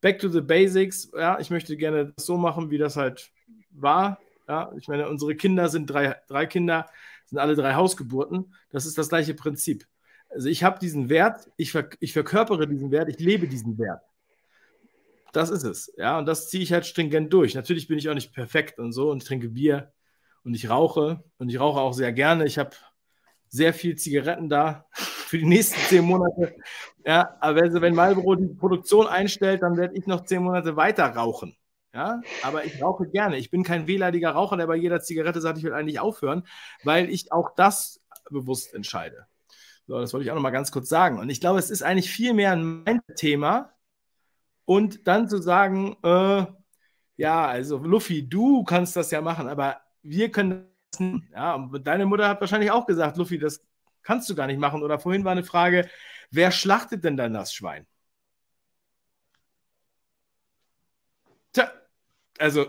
[0.00, 3.30] back to the basics, ja, ich möchte gerne das so machen, wie das halt
[3.70, 4.18] war,
[4.48, 6.88] ja, ich meine, unsere Kinder sind drei, drei Kinder,
[7.26, 9.86] sind alle drei Hausgeburten, das ist das gleiche Prinzip.
[10.28, 14.02] Also ich habe diesen Wert, ich, ver ich verkörpere diesen Wert, ich lebe diesen Wert.
[15.32, 15.92] Das ist es.
[15.96, 17.54] Ja, und das ziehe ich halt stringent durch.
[17.54, 19.92] Natürlich bin ich auch nicht perfekt und so und ich trinke Bier
[20.44, 22.46] und ich rauche und ich rauche auch sehr gerne.
[22.46, 22.70] Ich habe
[23.48, 26.54] sehr viel Zigaretten da für die nächsten zehn Monate.
[27.04, 31.06] Ja, aber also wenn Marlboro die Produktion einstellt, dann werde ich noch zehn Monate weiter
[31.06, 31.56] rauchen.
[31.92, 33.36] Ja, aber ich rauche gerne.
[33.36, 36.46] Ich bin kein wehleidiger Raucher, der bei jeder Zigarette sagt, ich will eigentlich aufhören,
[36.84, 38.00] weil ich auch das
[38.30, 39.26] bewusst entscheide.
[39.88, 41.18] So, das wollte ich auch noch mal ganz kurz sagen.
[41.18, 43.72] Und ich glaube, es ist eigentlich viel mehr ein Thema.
[44.70, 46.46] Und dann zu sagen, äh,
[47.16, 51.28] ja, also Luffy, du kannst das ja machen, aber wir können das nicht.
[51.32, 53.66] Ja, und deine Mutter hat wahrscheinlich auch gesagt, Luffy, das
[54.04, 54.84] kannst du gar nicht machen.
[54.84, 55.90] Oder vorhin war eine Frage,
[56.30, 57.84] wer schlachtet denn dann das Schwein?
[61.52, 61.72] Tja,
[62.38, 62.66] also,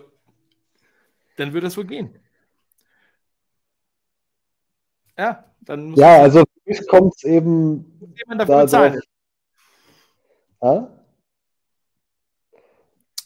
[1.38, 2.20] dann würde das wohl gehen.
[5.20, 8.16] Ja, dann muss Ja, also für mich kommt es eben.
[8.18, 9.02] Jemand dafür bezahlen.
[10.64, 10.98] Ja?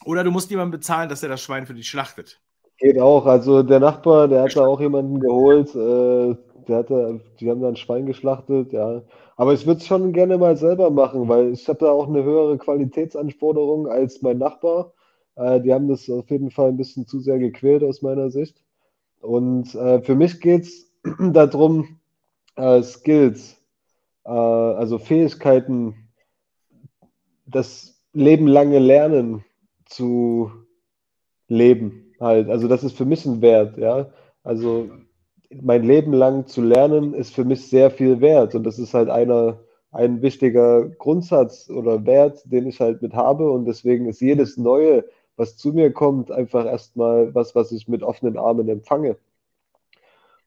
[0.06, 2.40] Oder du musst jemanden bezahlen, dass er das Schwein für dich schlachtet.
[2.78, 3.26] Geht auch.
[3.26, 5.74] Also der Nachbar, der hat da auch jemanden geholt.
[5.74, 6.36] Äh,
[6.68, 9.02] der hatte, die haben da ein Schwein geschlachtet, ja.
[9.36, 12.22] Aber ich würde es schon gerne mal selber machen, weil ich habe da auch eine
[12.22, 14.92] höhere Qualitätsanforderung als mein Nachbar.
[15.34, 18.62] Äh, die haben das auf jeden Fall ein bisschen zu sehr gequält aus meiner Sicht.
[19.20, 20.88] Und äh, für mich geht es
[21.18, 21.98] darum,
[22.54, 23.56] äh, Skills,
[24.24, 25.94] äh, also Fähigkeiten,
[27.46, 29.44] das lebenlange Lernen
[29.86, 30.50] zu
[31.48, 32.48] leben halt.
[32.48, 34.10] Also das ist für mich ein Wert, ja.
[34.42, 34.90] Also
[35.50, 39.08] mein Leben lang zu lernen ist für mich sehr viel wert und das ist halt
[39.08, 39.60] einer
[39.92, 45.04] ein wichtiger Grundsatz oder Wert, den ich halt mit habe und deswegen ist jedes Neue,
[45.36, 49.16] was zu mir kommt, einfach erstmal was, was ich mit offenen Armen empfange.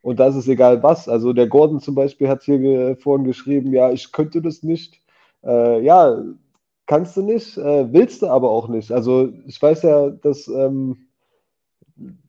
[0.02, 1.10] Und da ist egal was.
[1.10, 5.02] Also der Gordon zum Beispiel hat hier vorhin geschrieben, ja, ich könnte das nicht.
[5.44, 6.24] Äh, ja,
[6.90, 8.92] kannst du nicht, äh, willst du aber auch nicht.
[8.92, 11.08] Also ich weiß ja, dass ähm,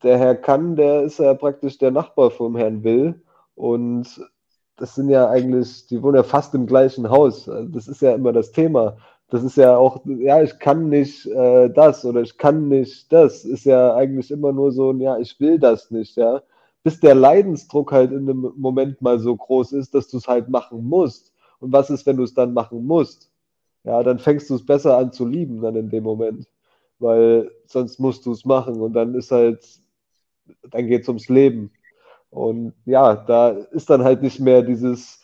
[0.02, 3.22] der Herr Kann, der ist ja praktisch der Nachbar vom Herrn Will.
[3.54, 4.20] Und
[4.76, 7.50] das sind ja eigentlich, die wohnen ja fast im gleichen Haus.
[7.70, 8.98] Das ist ja immer das Thema.
[9.30, 13.46] Das ist ja auch, ja, ich kann nicht äh, das oder ich kann nicht das.
[13.46, 16.42] Ist ja eigentlich immer nur so ein, ja, ich will das nicht, ja
[16.82, 20.48] bis der Leidensdruck halt in dem Moment mal so groß ist, dass du es halt
[20.48, 21.32] machen musst.
[21.58, 23.29] Und was ist, wenn du es dann machen musst?
[23.84, 26.46] Ja, dann fängst du es besser an zu lieben dann in dem Moment.
[26.98, 29.64] Weil sonst musst du es machen und dann ist halt,
[30.70, 31.72] dann geht es ums Leben.
[32.30, 35.20] Und ja, da ist dann halt nicht mehr dieses,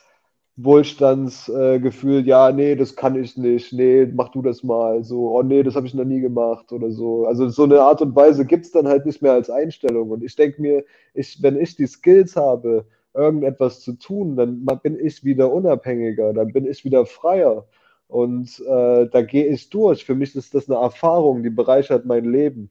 [0.57, 5.42] Wohlstandsgefühl, äh, ja, nee, das kann ich nicht, nee, mach du das mal, so, oh
[5.42, 7.26] nee, das habe ich noch nie gemacht oder so.
[7.26, 10.11] Also so eine Art und Weise gibt es dann halt nicht mehr als Einstellung.
[10.11, 14.98] Und ich denke mir, ich, wenn ich die Skills habe, irgendetwas zu tun, dann bin
[14.98, 17.66] ich wieder unabhängiger, dann bin ich wieder freier.
[18.09, 20.04] Und äh, da gehe ich durch.
[20.04, 22.70] Für mich ist das eine Erfahrung, die bereichert mein Leben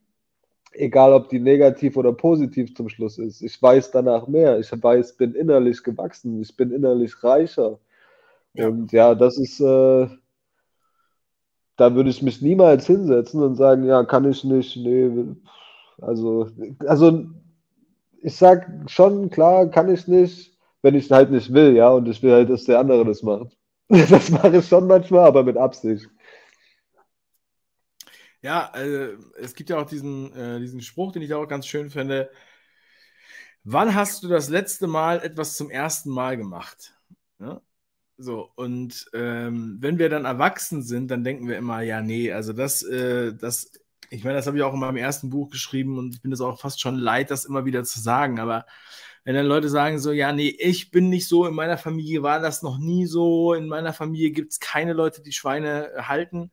[0.78, 3.42] egal ob die negativ oder positiv zum Schluss ist.
[3.42, 4.58] Ich weiß danach mehr.
[4.58, 6.40] Ich weiß, bin innerlich gewachsen.
[6.40, 7.78] Ich bin innerlich reicher.
[8.54, 8.68] Ja.
[8.68, 10.08] Und ja, das ist, äh,
[11.76, 15.10] da würde ich mich niemals hinsetzen und sagen, ja, kann ich nicht, nee,
[16.00, 16.48] also,
[16.86, 17.24] also
[18.22, 22.22] ich sag schon, klar, kann ich nicht, wenn ich halt nicht will, ja, und ich
[22.22, 23.56] will halt, dass der andere das macht.
[24.10, 26.08] Das mache ich schon manchmal, aber mit Absicht.
[28.42, 31.90] Ja, äh, es gibt ja auch diesen, äh, diesen Spruch, den ich auch ganz schön
[31.90, 32.30] finde.
[33.64, 36.94] Wann hast du das letzte Mal etwas zum ersten Mal gemacht?
[37.40, 37.60] Ja?
[38.18, 42.52] So, und ähm, wenn wir dann erwachsen sind, dann denken wir immer, ja, nee, also
[42.52, 43.72] das, äh, das,
[44.10, 46.40] ich meine, das habe ich auch in meinem ersten Buch geschrieben und ich bin es
[46.40, 48.64] auch fast schon leid, das immer wieder zu sagen, aber
[49.26, 52.38] wenn dann Leute sagen so, ja, nee, ich bin nicht so, in meiner Familie war
[52.38, 56.52] das noch nie so, in meiner Familie gibt es keine Leute, die Schweine halten,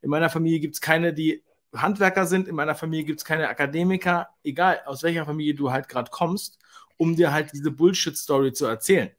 [0.00, 1.44] in meiner Familie gibt es keine, die
[1.74, 5.86] Handwerker sind, in meiner Familie gibt es keine Akademiker, egal aus welcher Familie du halt
[5.86, 6.58] gerade kommst,
[6.96, 9.10] um dir halt diese Bullshit-Story zu erzählen.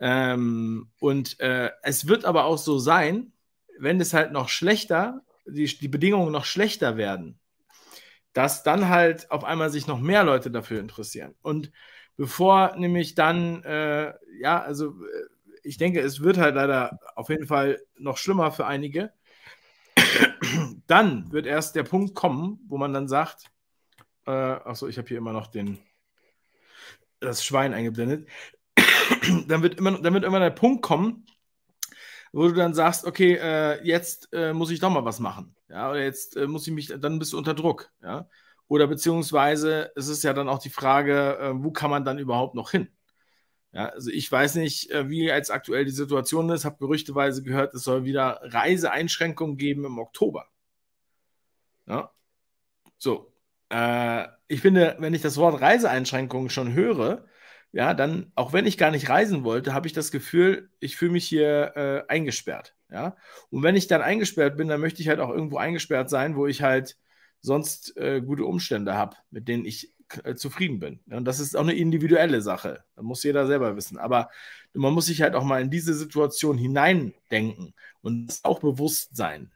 [0.00, 3.34] Ähm, und äh, es wird aber auch so sein,
[3.78, 7.38] wenn es halt noch schlechter, die, die Bedingungen noch schlechter werden,
[8.32, 11.34] dass dann halt auf einmal sich noch mehr Leute dafür interessieren.
[11.42, 11.70] Und
[12.22, 15.26] bevor nämlich dann, äh, ja, also äh,
[15.64, 19.12] ich denke, es wird halt leider auf jeden Fall noch schlimmer für einige.
[20.86, 23.50] dann wird erst der Punkt kommen, wo man dann sagt,
[24.28, 25.80] äh, achso, ich habe hier immer noch den,
[27.18, 28.28] das Schwein eingeblendet.
[29.48, 31.26] dann, wird immer, dann wird immer der Punkt kommen,
[32.32, 35.56] wo du dann sagst, okay, äh, jetzt äh, muss ich doch mal was machen.
[35.68, 37.90] Ja, oder jetzt äh, muss ich mich, dann bist du unter Druck.
[38.00, 38.28] Ja.
[38.72, 42.54] Oder beziehungsweise es ist ja dann auch die Frage, äh, wo kann man dann überhaupt
[42.54, 42.88] noch hin?
[43.72, 47.74] Ja, also ich weiß nicht, äh, wie jetzt aktuell die Situation ist, habe gerüchteweise gehört,
[47.74, 50.46] es soll wieder Reiseeinschränkungen geben im Oktober.
[51.86, 52.12] Ja.
[52.96, 53.34] So.
[53.68, 57.26] Äh, ich finde, wenn ich das Wort Reiseeinschränkungen schon höre,
[57.72, 61.12] ja, dann, auch wenn ich gar nicht reisen wollte, habe ich das Gefühl, ich fühle
[61.12, 62.74] mich hier äh, eingesperrt.
[62.90, 63.18] Ja.
[63.50, 66.46] Und wenn ich dann eingesperrt bin, dann möchte ich halt auch irgendwo eingesperrt sein, wo
[66.46, 66.96] ich halt
[67.42, 69.92] sonst äh, gute Umstände habe, mit denen ich
[70.24, 71.00] äh, zufrieden bin.
[71.10, 72.84] Und das ist auch eine individuelle Sache.
[72.96, 73.98] Da muss jeder selber wissen.
[73.98, 74.30] Aber
[74.72, 79.50] man muss sich halt auch mal in diese Situation hineindenken und auch bewusst sein.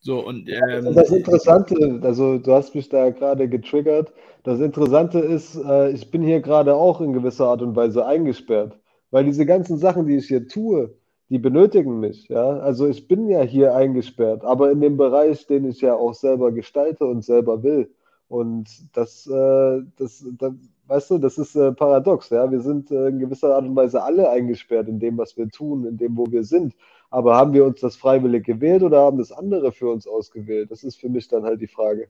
[0.00, 4.12] So, und, ähm, das Interessante, also du hast mich da gerade getriggert.
[4.42, 8.78] Das Interessante ist, äh, ich bin hier gerade auch in gewisser Art und Weise eingesperrt,
[9.10, 10.94] weil diese ganzen Sachen, die ich hier tue,
[11.28, 12.28] die benötigen mich.
[12.28, 12.58] Ja?
[12.58, 16.52] Also ich bin ja hier eingesperrt, aber in dem Bereich, den ich ja auch selber
[16.52, 17.94] gestalte und selber will.
[18.28, 20.52] Und das, äh, das, das
[20.86, 22.30] weißt du, das ist äh, paradox.
[22.30, 22.50] Ja?
[22.50, 25.86] Wir sind äh, in gewisser Art und Weise alle eingesperrt in dem, was wir tun,
[25.86, 26.74] in dem, wo wir sind.
[27.10, 30.70] Aber haben wir uns das freiwillig gewählt oder haben das andere für uns ausgewählt?
[30.70, 32.08] Das ist für mich dann halt die Frage.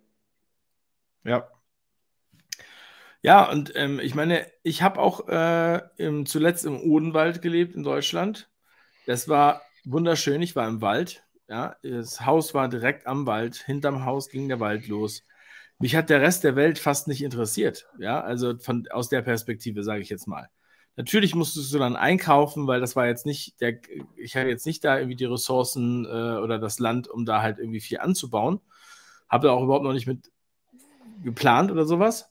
[1.24, 1.48] Ja.
[3.22, 7.82] Ja, und ähm, ich meine, ich habe auch äh, im, zuletzt im Odenwald gelebt in
[7.82, 8.50] Deutschland.
[9.06, 10.42] Das war wunderschön.
[10.42, 11.24] Ich war im Wald.
[11.48, 13.56] Ja, das Haus war direkt am Wald.
[13.56, 15.24] Hinterm Haus ging der Wald los.
[15.78, 17.86] Mich hat der Rest der Welt fast nicht interessiert.
[17.98, 20.48] Ja, also von, aus der Perspektive, sage ich jetzt mal.
[20.96, 23.80] Natürlich musstest du dann einkaufen, weil das war jetzt nicht der,
[24.16, 27.58] ich hatte jetzt nicht da irgendwie die Ressourcen äh, oder das Land, um da halt
[27.58, 28.60] irgendwie viel anzubauen.
[29.28, 30.30] Habe auch überhaupt noch nicht mit
[31.24, 32.30] geplant oder sowas.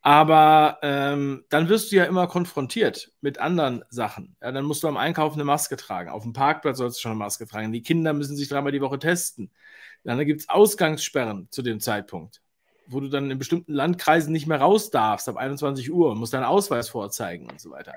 [0.00, 4.36] Aber ähm, dann wirst du ja immer konfrontiert mit anderen Sachen.
[4.40, 6.10] Ja, dann musst du am Einkaufen eine Maske tragen.
[6.10, 7.72] Auf dem Parkplatz sollst du schon eine Maske tragen.
[7.72, 9.50] Die Kinder müssen sich dreimal die Woche testen.
[10.04, 12.40] Dann gibt es Ausgangssperren zu dem Zeitpunkt
[12.88, 16.32] wo du dann in bestimmten Landkreisen nicht mehr raus darfst ab 21 Uhr und musst
[16.32, 17.94] deinen Ausweis vorzeigen und so weiter.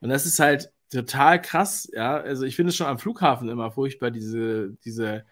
[0.00, 2.16] Und das ist halt total krass, ja.
[2.16, 5.24] Also ich finde es schon am Flughafen immer furchtbar, diese, diese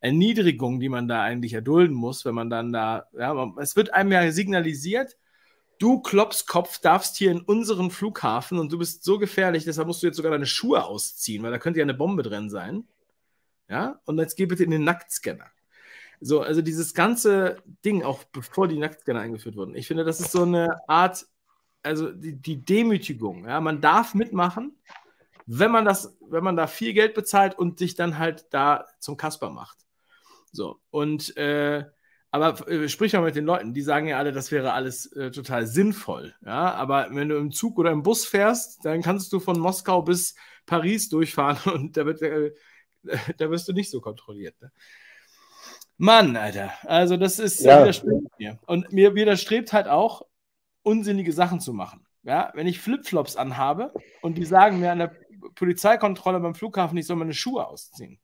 [0.00, 4.12] Erniedrigung, die man da eigentlich erdulden muss, wenn man dann da, ja, es wird einem
[4.12, 5.16] ja signalisiert,
[5.80, 10.06] du Klopskopf darfst hier in unseren Flughafen und du bist so gefährlich, deshalb musst du
[10.06, 12.86] jetzt sogar deine Schuhe ausziehen, weil da könnte ja eine Bombe drin sein.
[13.68, 15.46] Ja, und jetzt geh bitte in den Nacktscanner.
[16.20, 20.32] So, also dieses ganze Ding, auch bevor die Nacktscanner eingeführt wurden, ich finde, das ist
[20.32, 21.26] so eine Art,
[21.82, 23.46] also die, die Demütigung.
[23.46, 23.60] Ja?
[23.60, 24.76] Man darf mitmachen,
[25.46, 29.16] wenn man das, wenn man da viel Geld bezahlt und sich dann halt da zum
[29.16, 29.78] Kasper macht.
[30.52, 31.84] So, und äh,
[32.30, 35.30] aber äh, sprich mal mit den Leuten, die sagen ja alle, das wäre alles äh,
[35.30, 36.34] total sinnvoll.
[36.44, 40.02] Ja, aber wenn du im Zug oder im Bus fährst, dann kannst du von Moskau
[40.02, 40.36] bis
[40.66, 42.52] Paris durchfahren und da, wird, äh,
[43.38, 44.60] da wirst du nicht so kontrolliert.
[44.60, 44.70] Ne?
[45.96, 46.72] Mann, Alter.
[46.84, 47.82] Also, das ist ja.
[47.82, 48.58] widerstrebt mir.
[48.66, 50.22] Und mir widerstrebt halt auch,
[50.82, 52.06] unsinnige Sachen zu machen.
[52.22, 53.92] Ja, wenn ich Flipflops anhabe
[54.22, 55.14] und die sagen mir an der
[55.54, 58.18] Polizeikontrolle beim Flughafen, ich soll meine Schuhe ausziehen.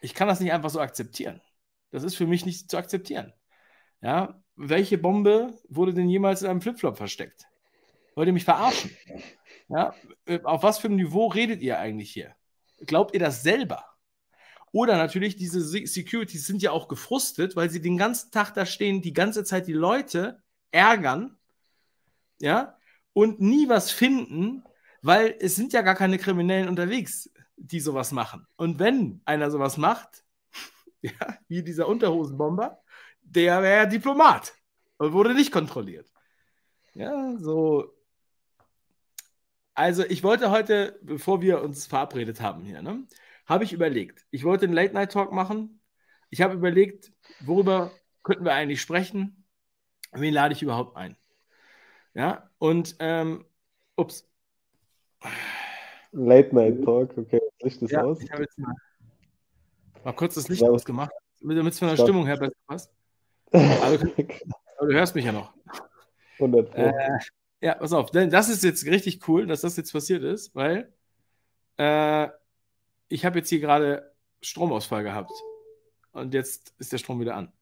[0.00, 1.40] Ich kann das nicht einfach so akzeptieren.
[1.90, 3.32] Das ist für mich nicht zu akzeptieren.
[4.00, 7.46] Ja, welche Bombe wurde denn jemals in einem Flipflop versteckt?
[8.14, 8.90] Wollt ihr mich verarschen?
[9.68, 9.94] Ja,
[10.44, 12.34] auf was für einem Niveau redet ihr eigentlich hier?
[12.86, 13.84] Glaubt ihr das selber?
[14.72, 19.02] Oder natürlich, diese Securities sind ja auch gefrustet, weil sie den ganzen Tag da stehen,
[19.02, 21.36] die ganze Zeit die Leute ärgern,
[22.40, 22.76] ja,
[23.12, 24.62] und nie was finden,
[25.02, 28.46] weil es sind ja gar keine Kriminellen unterwegs, die sowas machen.
[28.56, 30.24] Und wenn einer sowas macht,
[31.02, 32.80] ja, wie dieser Unterhosenbomber,
[33.22, 34.54] der wäre Diplomat
[34.98, 36.10] und wurde nicht kontrolliert.
[36.94, 37.94] Ja, so.
[39.74, 43.06] Also ich wollte heute, bevor wir uns verabredet haben hier, ne,
[43.46, 45.80] habe ich überlegt, ich wollte einen Late-Night-Talk machen.
[46.30, 47.92] Ich habe überlegt, worüber
[48.22, 49.46] könnten wir eigentlich sprechen?
[50.12, 51.16] Wen lade ich überhaupt ein?
[52.14, 53.44] Ja, und ähm,
[53.96, 54.28] ups.
[56.12, 58.20] Late-Night-Talk, okay, Licht ist ja, aus.
[58.20, 58.74] Ich habe jetzt mal,
[60.04, 62.06] mal kurz das Licht ausgemacht, damit es von der Stopp.
[62.06, 62.90] Stimmung her besser passt.
[63.52, 64.12] Aber du,
[64.78, 65.52] aber du, hörst mich ja noch.
[66.34, 66.92] 100 äh,
[67.60, 70.92] Ja, pass auf, denn das ist jetzt richtig cool, dass das jetzt passiert ist, weil
[71.78, 72.28] äh,
[73.08, 74.12] ich habe jetzt hier gerade
[74.42, 75.32] Stromausfall gehabt.
[76.12, 77.52] Und jetzt ist der Strom wieder an.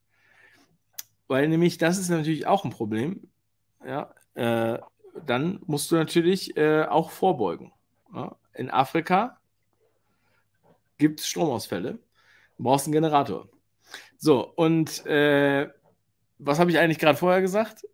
[1.29, 3.29] Weil nämlich, das ist natürlich auch ein Problem.
[3.85, 4.79] Ja, äh,
[5.25, 7.73] dann musst du natürlich äh, auch vorbeugen.
[8.15, 8.37] Ja?
[8.55, 9.39] In Afrika
[10.99, 11.99] gibt es Stromausfälle.
[12.57, 13.49] Du brauchst einen Generator.
[14.19, 15.69] So, und äh,
[16.39, 17.85] was habe ich eigentlich gerade vorher gesagt?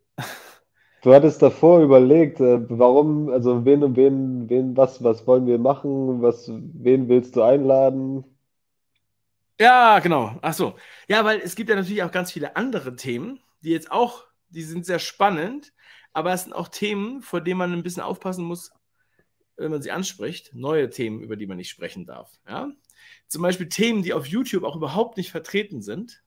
[1.02, 5.58] Du hattest davor überlegt, äh, warum, also wen und wen, wen, was, was wollen wir
[5.58, 8.24] machen, was, wen willst du einladen?
[9.60, 10.38] Ja, genau.
[10.42, 10.74] Ach so.
[11.08, 14.62] Ja, weil es gibt ja natürlich auch ganz viele andere Themen, die jetzt auch, die
[14.62, 15.72] sind sehr spannend,
[16.12, 18.72] aber es sind auch Themen, vor denen man ein bisschen aufpassen muss,
[19.56, 20.54] wenn man sie anspricht.
[20.54, 22.30] Neue Themen, über die man nicht sprechen darf.
[22.48, 22.70] Ja?
[23.28, 26.22] Zum Beispiel Themen, die auf YouTube auch überhaupt nicht vertreten sind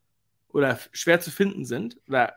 [0.50, 2.34] oder schwer zu finden sind oder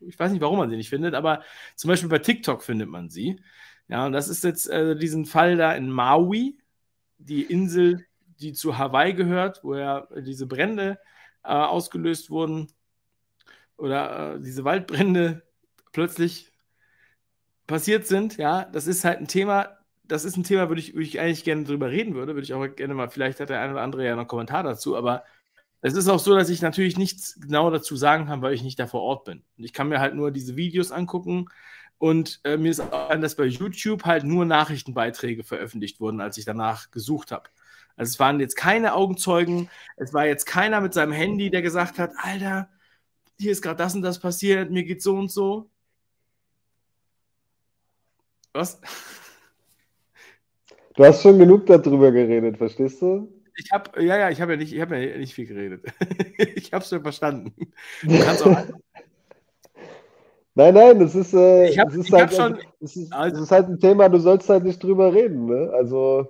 [0.00, 1.42] ich weiß nicht, warum man sie nicht findet, aber
[1.76, 3.40] zum Beispiel bei TikTok findet man sie.
[3.88, 6.58] Ja, und das ist jetzt äh, diesen Fall da in Maui,
[7.18, 8.06] die Insel,
[8.40, 10.98] die zu Hawaii gehört, wo ja diese Brände
[11.44, 12.68] äh, ausgelöst wurden
[13.76, 15.42] oder äh, diese Waldbrände
[15.92, 16.52] plötzlich
[17.66, 18.36] passiert sind.
[18.36, 19.78] Ja, das ist halt ein Thema,
[20.12, 22.52] das ist ein Thema, würde ich, würde ich eigentlich gerne drüber reden würde, würde ich
[22.52, 25.24] auch gerne mal, vielleicht hat der eine oder andere ja noch einen Kommentar dazu, aber
[25.80, 28.78] es ist auch so, dass ich natürlich nichts genau dazu sagen kann, weil ich nicht
[28.78, 29.42] da vor Ort bin.
[29.56, 31.48] Und ich kann mir halt nur diese Videos angucken
[31.98, 36.44] und äh, mir ist auch dass bei YouTube halt nur Nachrichtenbeiträge veröffentlicht wurden, als ich
[36.44, 37.48] danach gesucht habe.
[37.96, 41.98] Also es waren jetzt keine Augenzeugen, es war jetzt keiner mit seinem Handy, der gesagt
[41.98, 42.68] hat, Alter,
[43.38, 45.70] hier ist gerade das und das passiert, mir geht so und so.
[48.52, 48.78] Was?
[50.94, 53.32] Du hast schon genug darüber geredet, verstehst du?
[53.56, 55.84] Ich habe, ja, ja, ich habe ja nicht, ich habe ja nicht viel geredet.
[56.54, 57.54] ich habe es schon verstanden.
[58.02, 58.56] Du kannst auch.
[60.54, 63.36] Nein, nein, das ist, äh, ich hab, das ist, ich halt, schon, das ist, also,
[63.36, 65.70] das ist halt ein Thema, du sollst halt nicht drüber reden, ne?
[65.72, 66.28] Also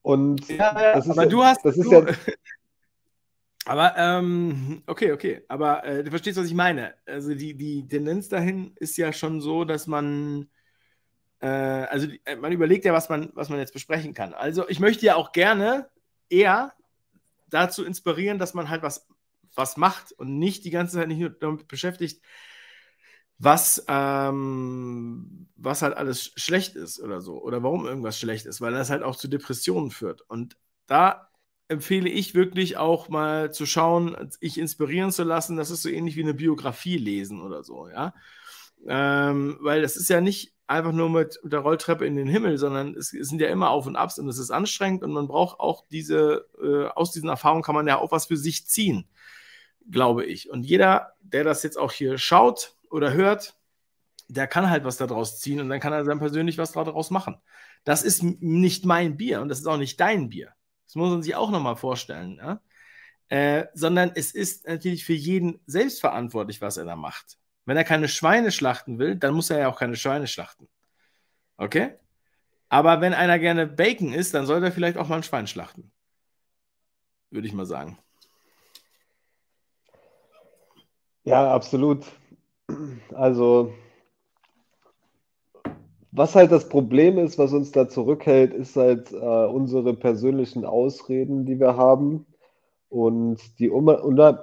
[0.00, 2.06] und ja, das ist aber ja, du hast, das ist du, ja.
[3.66, 6.94] Aber ähm, okay, okay, aber äh, du verstehst, was ich meine.
[7.06, 10.50] Also die, die Tendenz dahin ist ja schon so, dass man
[11.44, 14.32] äh, also äh, man überlegt ja, was man, was man jetzt besprechen kann.
[14.32, 15.90] Also ich möchte ja auch gerne
[16.30, 16.72] eher
[17.50, 19.06] dazu inspirieren, dass man halt was,
[19.54, 22.22] was macht und nicht die ganze Zeit nicht nur damit beschäftigt,
[23.36, 28.72] was, ähm, was halt alles schlecht ist oder so oder warum irgendwas schlecht ist, weil
[28.72, 30.22] das halt auch zu Depressionen führt.
[30.22, 30.56] Und
[30.86, 31.28] da
[31.68, 35.56] empfehle ich wirklich auch mal zu schauen, sich inspirieren zu lassen.
[35.58, 38.14] Das ist so ähnlich wie eine Biografie lesen oder so, ja.
[38.86, 42.94] Ähm, weil das ist ja nicht einfach nur mit der Rolltreppe in den Himmel, sondern
[42.94, 45.60] es, es, sind ja immer Auf und Abs und es ist anstrengend und man braucht
[45.60, 49.08] auch diese, äh, aus diesen Erfahrungen kann man ja auch was für sich ziehen,
[49.90, 50.50] glaube ich.
[50.50, 53.56] Und jeder, der das jetzt auch hier schaut oder hört,
[54.28, 57.36] der kann halt was daraus ziehen und dann kann er dann persönlich was daraus machen.
[57.84, 60.54] Das ist nicht mein Bier und das ist auch nicht dein Bier.
[60.86, 62.36] Das muss man sich auch nochmal vorstellen.
[62.36, 62.60] Ja?
[63.28, 67.36] Äh, sondern es ist natürlich für jeden selbstverantwortlich, was er da macht.
[67.66, 70.68] Wenn er keine Schweine schlachten will, dann muss er ja auch keine Schweine schlachten.
[71.56, 71.94] Okay?
[72.68, 75.92] Aber wenn einer gerne Bacon isst, dann soll er vielleicht auch mal ein Schwein schlachten.
[77.30, 77.98] Würde ich mal sagen.
[81.24, 82.04] Ja, absolut.
[83.12, 83.72] Also,
[86.10, 91.46] was halt das Problem ist, was uns da zurückhält, ist halt äh, unsere persönlichen Ausreden,
[91.46, 92.26] die wir haben.
[92.94, 93.72] Und die,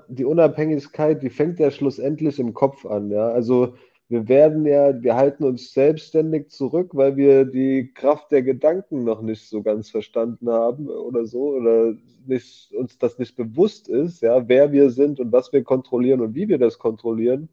[0.09, 3.09] die Unabhängigkeit, die fängt ja schlussendlich im Kopf an.
[3.09, 3.29] Ja?
[3.29, 3.75] Also
[4.09, 9.21] wir werden ja, wir halten uns selbstständig zurück, weil wir die Kraft der Gedanken noch
[9.21, 11.93] nicht so ganz verstanden haben oder so, oder
[12.27, 16.35] nicht, uns das nicht bewusst ist, ja, wer wir sind und was wir kontrollieren und
[16.35, 17.47] wie wir das kontrollieren.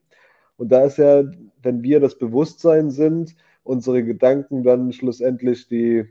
[0.57, 1.23] Und da ist ja,
[1.63, 6.07] wenn wir das Bewusstsein sind, unsere Gedanken dann schlussendlich die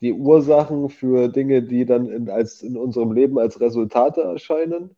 [0.00, 4.90] die Ursachen für Dinge, die dann in, als, in unserem Leben als Resultate erscheinen.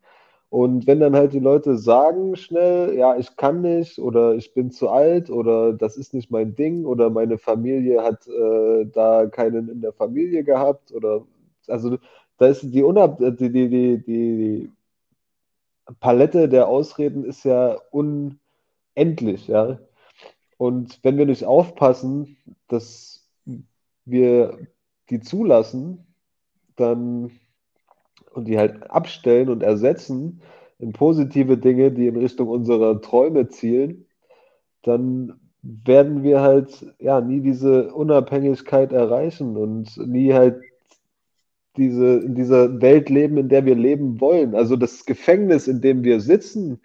[0.50, 4.70] Und wenn dann halt die Leute sagen schnell, ja, ich kann nicht oder ich bin
[4.70, 9.68] zu alt oder das ist nicht mein Ding oder meine Familie hat äh, da keinen
[9.68, 11.26] in der Familie gehabt oder
[11.66, 11.98] also
[12.38, 14.72] da ist die, Unab die, die, die, die
[16.00, 19.78] Palette der Ausreden ist ja unendlich, ja.
[20.56, 22.36] Und wenn wir nicht aufpassen,
[22.68, 23.28] dass
[24.04, 24.58] wir
[25.10, 26.06] die zulassen,
[26.76, 27.30] dann
[28.32, 30.42] und die halt abstellen und ersetzen
[30.78, 34.06] in positive Dinge, die in Richtung unserer Träume zielen,
[34.82, 40.62] dann werden wir halt ja nie diese Unabhängigkeit erreichen und nie halt
[41.76, 44.54] diese, in dieser Welt leben, in der wir leben wollen.
[44.54, 46.80] Also das Gefängnis, in dem wir sitzen,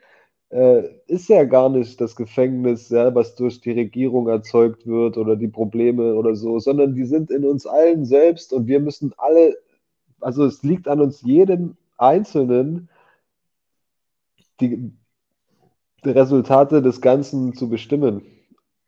[1.07, 5.47] ist ja gar nicht das Gefängnis, ja, was durch die Regierung erzeugt wird oder die
[5.47, 9.57] Probleme oder so, sondern die sind in uns allen selbst und wir müssen alle,
[10.19, 12.87] also es liegt an uns jedem Einzelnen,
[14.59, 14.91] die,
[16.05, 18.21] die Resultate des Ganzen zu bestimmen.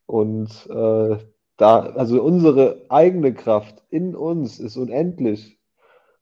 [0.05, 1.17] Und äh,
[1.57, 5.57] da, also unsere eigene Kraft in uns ist unendlich.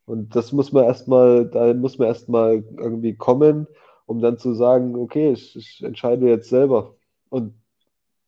[0.06, 3.68] Und das muss man erstmal, da muss man erstmal irgendwie kommen,
[4.14, 6.96] um dann zu sagen, okay, ich, ich entscheide jetzt selber.
[7.30, 7.54] Und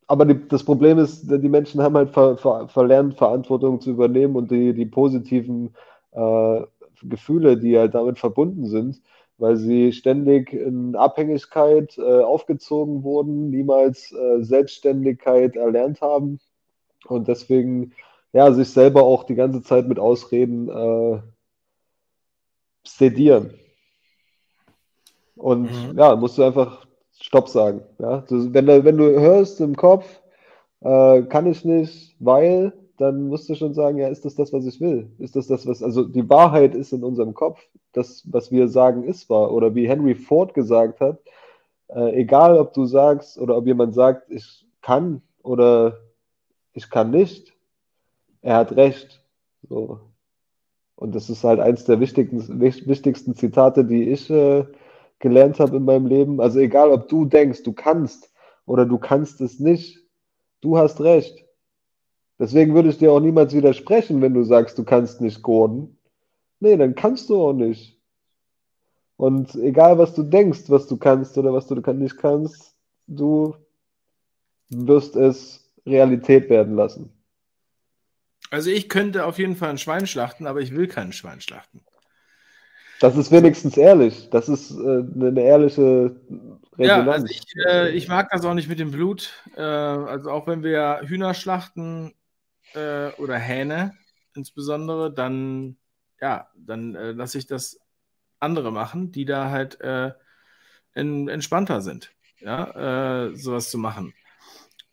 [0.07, 4.35] aber die, das Problem ist, die Menschen haben halt ver, ver, verlernt, Verantwortung zu übernehmen
[4.35, 5.75] und die, die positiven
[6.11, 6.61] äh,
[7.03, 9.01] Gefühle, die halt damit verbunden sind,
[9.37, 16.39] weil sie ständig in Abhängigkeit äh, aufgezogen wurden, niemals äh, Selbstständigkeit erlernt haben
[17.07, 17.93] und deswegen
[18.33, 21.19] ja sich selber auch die ganze Zeit mit Ausreden äh,
[22.83, 23.53] sedieren.
[25.35, 25.97] Und mhm.
[25.97, 26.85] ja, musst du einfach
[27.19, 27.81] Stopp sagen.
[27.99, 28.21] Ja?
[28.21, 30.21] Du, wenn, du, wenn du hörst im Kopf,
[30.81, 34.65] äh, kann ich nicht, weil, dann musst du schon sagen, ja, ist das das, was
[34.65, 35.11] ich will?
[35.19, 37.61] Ist das das, was, also die Wahrheit ist in unserem Kopf.
[37.91, 39.51] Das, was wir sagen, ist wahr.
[39.51, 41.19] Oder wie Henry Ford gesagt hat,
[41.89, 45.97] äh, egal ob du sagst oder ob jemand sagt, ich kann oder
[46.73, 47.53] ich kann nicht,
[48.41, 49.21] er hat recht.
[49.67, 49.99] So.
[50.95, 54.65] Und das ist halt eins der wichtigsten, wichtigsten Zitate, die ich äh,
[55.19, 56.41] gelernt habe in meinem Leben.
[56.41, 58.31] Also egal, ob du denkst, du kannst
[58.65, 59.99] oder du kannst es nicht,
[60.61, 61.45] du hast recht.
[62.39, 65.97] Deswegen würde ich dir auch niemals widersprechen, wenn du sagst, du kannst nicht Gordon.
[66.59, 67.99] Nee, dann kannst du auch nicht.
[69.17, 72.75] Und egal, was du denkst, was du kannst oder was du nicht kannst,
[73.07, 73.55] du
[74.69, 77.11] wirst es Realität werden lassen.
[78.49, 81.81] Also ich könnte auf jeden Fall ein Schwein schlachten, aber ich will kein Schwein schlachten.
[82.99, 84.29] Das ist wenigstens ehrlich.
[84.29, 86.15] Das ist äh, eine ehrliche
[86.77, 86.79] Resonanz.
[86.79, 89.31] Ja, also ich, äh, ich, mag das auch nicht mit dem Blut.
[89.55, 92.13] Äh, also auch wenn wir Hühner schlachten
[92.73, 93.93] äh, oder Hähne
[94.33, 95.77] insbesondere, dann
[96.21, 97.79] ja, dann äh, lasse ich das
[98.39, 100.11] andere machen, die da halt äh,
[100.93, 104.13] in, entspannter sind, ja, sowas zu machen.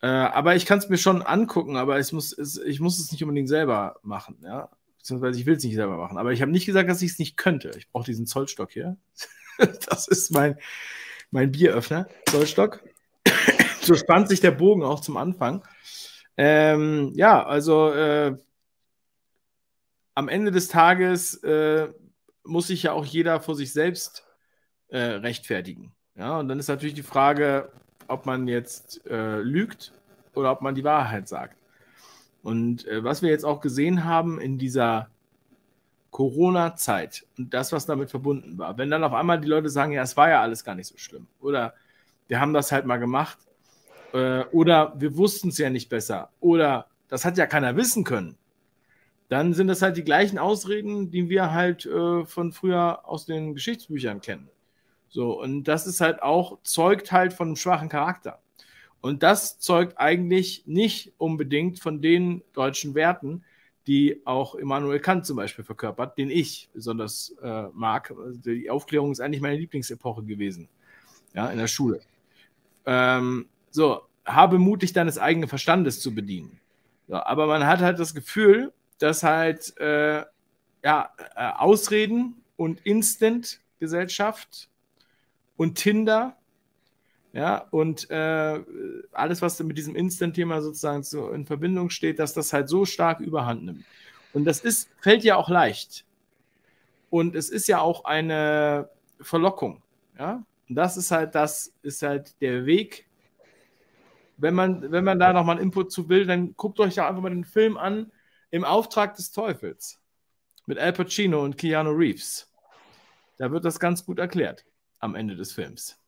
[0.02, 3.12] Äh, aber ich kann es mir schon angucken, aber ich muss, es, ich muss es
[3.12, 4.68] nicht unbedingt selber machen, ja.
[5.02, 6.16] Beziehungsweise ich will es nicht selber machen.
[6.16, 7.72] Aber ich habe nicht gesagt, dass ich es nicht könnte.
[7.76, 8.96] Ich brauche diesen Zollstock hier.
[9.58, 10.56] das ist mein,
[11.32, 12.84] mein Bieröffner, Zollstock.
[13.80, 15.64] so spannt sich der Bogen auch zum Anfang.
[16.36, 18.36] Ähm, ja, also äh,
[20.14, 21.88] am Ende des Tages äh,
[22.44, 24.24] muss sich ja auch jeder vor sich selbst
[24.86, 25.92] äh, rechtfertigen.
[26.14, 27.72] Ja, und dann ist natürlich die Frage,
[28.06, 29.92] ob man jetzt äh, lügt
[30.34, 31.56] oder ob man die Wahrheit sagt.
[32.42, 35.08] Und äh, was wir jetzt auch gesehen haben in dieser
[36.12, 40.02] Corona-Zeit und das, was damit verbunden war, wenn dann auf einmal die Leute sagen, ja,
[40.02, 41.74] es war ja alles gar nicht so schlimm oder
[42.28, 43.38] wir haben das halt mal gemacht
[44.12, 48.36] äh, oder wir wussten es ja nicht besser oder das hat ja keiner wissen können,
[49.30, 53.54] dann sind das halt die gleichen Ausreden, die wir halt äh, von früher aus den
[53.54, 54.50] Geschichtsbüchern kennen.
[55.08, 58.41] So, und das ist halt auch, zeugt halt von einem schwachen Charakter.
[59.02, 63.44] Und das zeugt eigentlich nicht unbedingt von den deutschen Werten,
[63.86, 68.14] die auch Immanuel Kant zum Beispiel verkörpert, den ich besonders äh, mag.
[68.44, 70.68] Die Aufklärung ist eigentlich meine Lieblingsepoche gewesen,
[71.34, 72.00] ja, in der Schule.
[72.86, 76.60] Ähm, so, habe mutig deines eigenen Verstandes zu bedienen.
[77.08, 80.24] So, aber man hat halt das Gefühl, dass halt äh,
[80.84, 84.68] ja, äh, Ausreden und Instant-Gesellschaft
[85.56, 86.36] und Tinder.
[87.32, 88.60] Ja, und äh,
[89.12, 93.20] alles, was mit diesem Instant-Thema sozusagen so in Verbindung steht, dass das halt so stark
[93.20, 93.84] überhand nimmt.
[94.34, 96.04] Und das ist, fällt ja auch leicht.
[97.08, 98.90] Und es ist ja auch eine
[99.20, 99.82] Verlockung.
[100.18, 103.06] Ja, und das ist halt, das ist halt der Weg.
[104.36, 107.22] Wenn man, wenn man da nochmal einen Input zu will, dann guckt euch ja einfach
[107.22, 108.12] mal den Film an.
[108.50, 110.00] Im Auftrag des Teufels
[110.66, 112.50] mit Al Pacino und Keanu Reeves.
[113.38, 114.64] Da wird das ganz gut erklärt
[114.98, 116.01] am Ende des Films.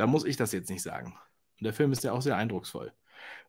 [0.00, 1.12] Da muss ich das jetzt nicht sagen.
[1.58, 2.90] Und der Film ist ja auch sehr eindrucksvoll.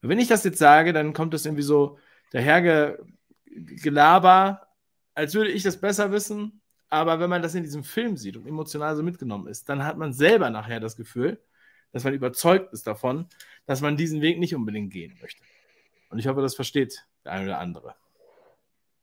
[0.01, 1.97] Und wenn ich das jetzt sage, dann kommt das irgendwie so
[2.33, 4.67] dahergelaber,
[5.13, 6.59] als würde ich das besser wissen.
[6.89, 9.97] Aber wenn man das in diesem Film sieht und emotional so mitgenommen ist, dann hat
[9.97, 11.41] man selber nachher das Gefühl,
[11.93, 13.27] dass man überzeugt ist davon,
[13.65, 15.41] dass man diesen Weg nicht unbedingt gehen möchte.
[16.09, 17.95] Und ich hoffe, das versteht der eine oder andere.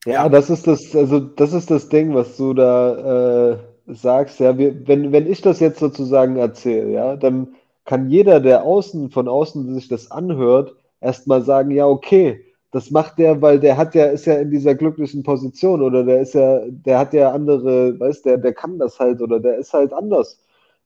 [0.05, 3.59] Ja, das ist das, also das ist das Ding, was du da äh,
[3.89, 4.41] sagst.
[4.41, 7.55] Ja, wir, wenn, wenn ich das jetzt sozusagen erzähle, ja, dann
[7.85, 13.19] kann jeder, der außen, von außen sich das anhört, erstmal sagen, ja, okay, das macht
[13.19, 16.61] der, weil der hat ja, ist ja in dieser glücklichen Position oder der ist ja,
[16.69, 20.41] der hat ja andere, weißt der, der kann das halt oder der ist halt anders.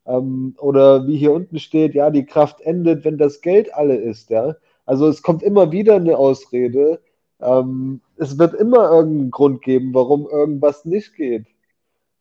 [0.06, 4.30] Ähm, oder wie hier unten steht, ja, die Kraft endet, wenn das Geld alle ist,
[4.30, 4.56] ja.
[4.86, 7.00] Also es kommt immer wieder eine Ausrede.
[7.40, 11.46] Ähm, es wird immer irgendeinen Grund geben, warum irgendwas nicht geht.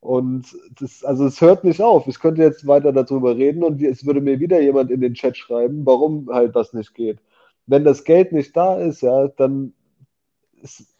[0.02, 2.08] Und das, also es hört nicht auf.
[2.08, 5.36] Ich könnte jetzt weiter darüber reden und es würde mir wieder jemand in den Chat
[5.36, 7.20] schreiben, warum halt das nicht geht.
[7.66, 9.74] Wenn das Geld nicht da ist, ja, dann
[10.60, 10.92] ist,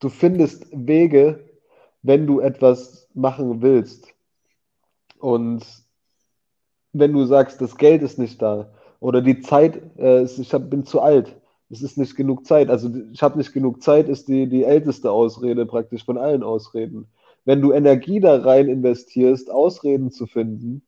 [0.00, 1.48] du findest Wege,
[2.02, 4.08] wenn du etwas machen willst.
[5.20, 5.64] Und
[6.92, 8.68] wenn du sagst, das Geld ist nicht da
[8.98, 11.36] oder die Zeit, äh, ich hab, bin zu alt,
[11.70, 12.68] es ist nicht genug Zeit.
[12.68, 17.06] Also ich habe nicht genug Zeit, ist die, die älteste Ausrede praktisch von allen Ausreden.
[17.46, 20.82] Wenn du Energie da rein investierst, Ausreden zu finden,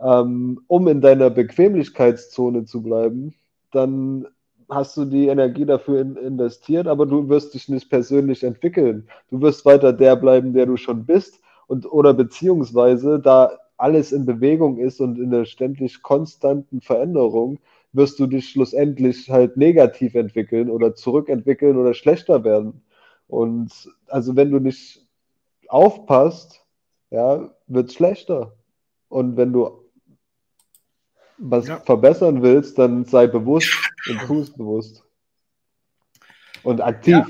[0.00, 3.34] ähm, um in deiner Bequemlichkeitszone zu bleiben,
[3.72, 4.26] dann
[4.70, 9.08] hast du die Energie dafür in, investiert, aber du wirst dich nicht persönlich entwickeln.
[9.30, 14.24] Du wirst weiter der bleiben, der du schon bist und oder beziehungsweise da alles in
[14.24, 17.58] Bewegung ist und in der ständig konstanten Veränderung,
[17.92, 22.82] wirst du dich schlussendlich halt negativ entwickeln oder zurückentwickeln oder schlechter werden.
[23.28, 23.70] Und
[24.08, 25.07] also wenn du nicht
[25.68, 26.64] aufpasst,
[27.10, 28.56] ja, wird es schlechter.
[29.08, 29.84] Und wenn du
[31.38, 31.76] was ja.
[31.78, 33.72] verbessern willst, dann sei bewusst
[34.08, 35.04] und tu es bewusst.
[36.62, 37.14] Und aktiv.
[37.14, 37.26] Ja.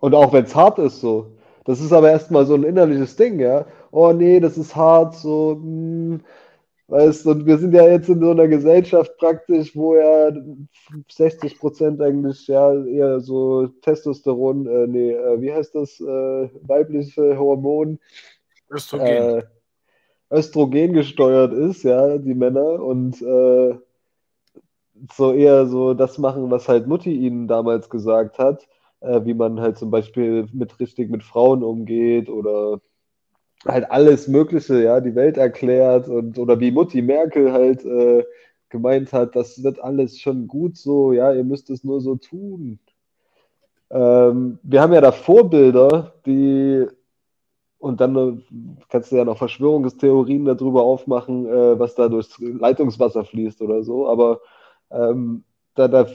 [0.00, 1.38] Und auch wenn es hart ist, so.
[1.64, 3.66] Das ist aber erstmal so ein innerliches Ding, ja.
[3.90, 5.56] Oh nee, das ist hart, so.
[5.56, 6.20] Mh, hm,
[6.88, 10.32] Weißt und wir sind ja jetzt in so einer Gesellschaft praktisch, wo ja
[11.10, 17.38] 60 Prozent eigentlich ja eher so Testosteron, äh, nee, äh, wie heißt das, äh, weibliche
[17.38, 17.98] Hormon?
[18.70, 19.06] Östrogen.
[19.06, 19.42] Äh,
[20.30, 23.74] Östrogen gesteuert ist, ja, die Männer und äh,
[25.12, 28.66] so eher so das machen, was halt Mutti ihnen damals gesagt hat,
[29.00, 32.80] äh, wie man halt zum Beispiel mit richtig mit Frauen umgeht oder
[33.66, 38.24] halt alles Mögliche, ja, die Welt erklärt und oder wie Mutti Merkel halt äh,
[38.68, 42.78] gemeint hat, das wird alles schon gut so, ja, ihr müsst es nur so tun.
[43.90, 46.86] Ähm, wir haben ja da Vorbilder, die
[47.78, 53.24] und dann äh, kannst du ja noch Verschwörungstheorien darüber aufmachen, äh, was da durchs Leitungswasser
[53.24, 54.40] fließt oder so, aber
[54.90, 55.44] ähm,
[55.74, 56.06] da, da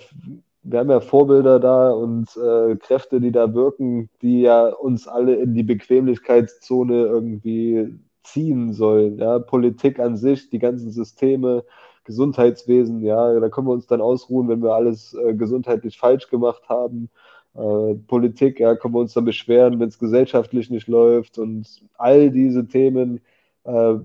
[0.63, 5.35] wir haben ja Vorbilder da und äh, Kräfte, die da wirken, die ja uns alle
[5.35, 9.19] in die Bequemlichkeitszone irgendwie ziehen sollen.
[9.19, 9.39] Ja?
[9.39, 11.65] Politik an sich, die ganzen Systeme,
[12.05, 16.67] Gesundheitswesen, ja, da können wir uns dann ausruhen, wenn wir alles äh, gesundheitlich falsch gemacht
[16.67, 17.09] haben.
[17.55, 21.65] Äh, Politik, ja, können wir uns dann beschweren, wenn es gesellschaftlich nicht läuft und
[21.97, 23.21] all diese Themen
[23.63, 23.95] äh,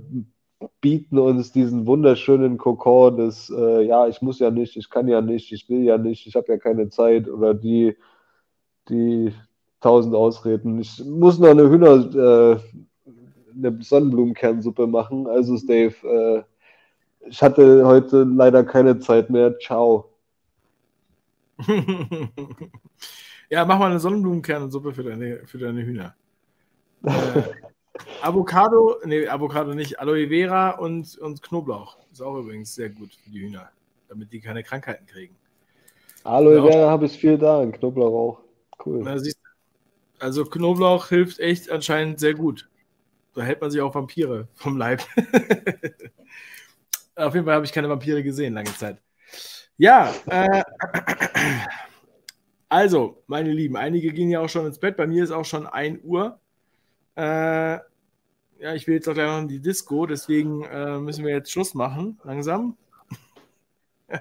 [0.81, 5.21] bieten uns diesen wunderschönen Kokon des, äh, ja, ich muss ja nicht, ich kann ja
[5.21, 7.97] nicht, ich will ja nicht, ich habe ja keine Zeit oder die,
[8.89, 9.33] die
[9.81, 10.81] tausend Ausreden.
[10.81, 12.59] Ich muss noch eine Hühner, äh,
[13.55, 15.27] eine Sonnenblumenkernsuppe machen.
[15.27, 16.43] Also Dave, äh,
[17.29, 19.59] ich hatte heute leider keine Zeit mehr.
[19.59, 20.11] Ciao.
[23.51, 26.15] ja, mach mal eine Sonnenblumenkernsuppe für deine, für deine Hühner.
[28.23, 31.99] Avocado, nee, Avocado nicht, Aloe Vera und, und Knoblauch.
[32.13, 33.71] Ist auch übrigens sehr gut für die Hühner,
[34.09, 35.37] damit die keine Krankheiten kriegen.
[36.25, 38.41] Aloe Vera habe ich viel da, Knoblauch auch.
[38.85, 39.03] Cool.
[39.03, 39.17] Na,
[40.19, 42.69] also Knoblauch hilft echt anscheinend sehr gut.
[43.35, 45.01] Da hält man sich auch Vampire vom Leib.
[47.15, 49.01] Auf jeden Fall habe ich keine Vampire gesehen, lange Zeit.
[49.77, 50.63] Ja, äh,
[52.69, 54.97] also, meine Lieben, einige gehen ja auch schon ins Bett.
[54.97, 56.41] Bei mir ist auch schon 1 Uhr.
[57.15, 57.79] Äh,
[58.61, 61.51] ja, ich will jetzt auch gleich noch in die Disco, deswegen äh, müssen wir jetzt
[61.51, 62.77] Schluss machen, langsam.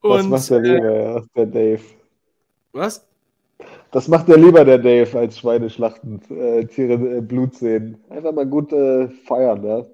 [0.00, 1.82] Und, das macht der lieber, äh, der Dave.
[2.72, 3.06] Was?
[3.90, 7.98] Das macht der lieber, der Dave, als Schweine schlachten, äh, Tiere äh, Blut sehen.
[8.08, 9.84] Einfach mal gut äh, feiern, ja.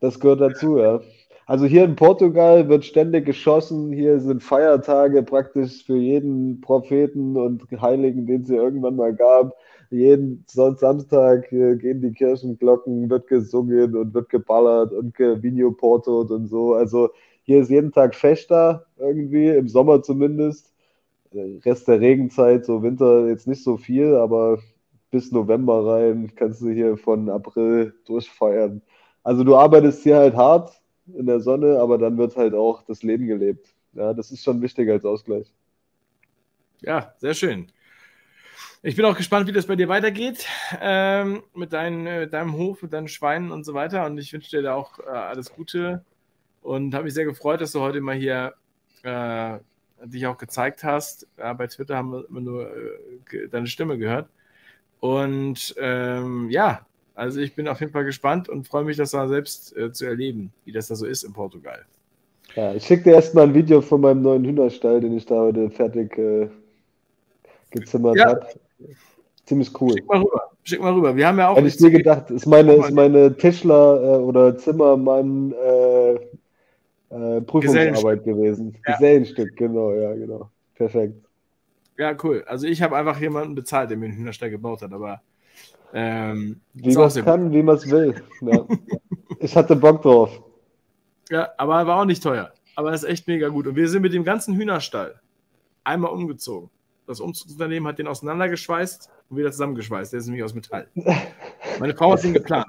[0.00, 1.00] Das gehört dazu, ja.
[1.46, 3.92] Also hier in Portugal wird ständig geschossen.
[3.92, 9.56] Hier sind Feiertage praktisch für jeden Propheten und Heiligen, den es hier irgendwann mal gab.
[9.90, 16.74] Jeden Samstag gehen die Kirchenglocken, wird gesungen und wird geballert und gevideoportot und so.
[16.74, 17.10] Also
[17.44, 20.72] hier ist jeden Tag Festa irgendwie, im Sommer zumindest.
[21.32, 24.58] Rest der Regenzeit, so Winter jetzt nicht so viel, aber
[25.10, 28.82] bis November rein kannst du hier von April durchfeiern.
[29.22, 30.80] Also du arbeitest hier halt hart
[31.14, 33.74] in der Sonne, aber dann wird halt auch das Leben gelebt.
[33.94, 35.50] Ja, das ist schon wichtig als Ausgleich.
[36.80, 37.68] Ja, sehr schön.
[38.82, 40.46] Ich bin auch gespannt, wie das bei dir weitergeht
[40.80, 44.06] ähm, mit dein, äh, deinem Hof, mit deinen Schweinen und so weiter.
[44.06, 46.04] Und ich wünsche dir da auch äh, alles Gute
[46.62, 48.54] und habe mich sehr gefreut, dass du heute mal hier
[49.02, 49.58] äh,
[50.04, 51.26] dich auch gezeigt hast.
[51.38, 54.28] Ja, bei Twitter haben wir immer nur äh, deine Stimme gehört.
[55.00, 56.86] Und ähm, ja,
[57.16, 60.06] also ich bin auf jeden Fall gespannt und freue mich, das da selbst äh, zu
[60.06, 61.84] erleben, wie das da so ist in Portugal.
[62.54, 65.68] Ja, ich schicke dir erstmal ein Video von meinem neuen Hühnerstall, den ich da heute
[65.68, 66.48] fertig äh,
[67.70, 68.26] gezimmert ja.
[68.26, 68.46] habe.
[69.44, 69.92] Ziemlich cool.
[69.94, 70.42] Schick mal rüber.
[70.62, 71.16] Schick mal rüber.
[71.16, 71.56] Wir haben ja auch.
[71.56, 76.14] Hätte ich mir gedacht, ist meine, ist meine Tischler- äh, oder Zimmermann äh,
[77.10, 78.76] äh, Prüfungsarbeit gewesen.
[78.86, 78.94] Ja.
[78.94, 80.50] Gesellenstück, genau, ja, genau.
[80.74, 81.14] Perfekt.
[81.96, 82.44] Ja, cool.
[82.46, 85.22] Also ich habe einfach jemanden bezahlt, der mir einen Hühnerstall gebaut hat, aber
[85.94, 88.14] ähm, wie man es kann, wie man es will.
[88.42, 88.66] Ja.
[89.40, 90.42] ich hatte Bock drauf.
[91.30, 92.52] Ja, aber war auch nicht teuer.
[92.76, 93.66] Aber ist echt mega gut.
[93.66, 95.20] Und wir sind mit dem ganzen Hühnerstall
[95.82, 96.70] einmal umgezogen.
[97.08, 100.12] Das Umzugsunternehmen hat den auseinandergeschweißt und wieder zusammengeschweißt.
[100.12, 100.88] Der ist nämlich aus Metall.
[101.80, 102.66] Meine Frau hat ihn geplant.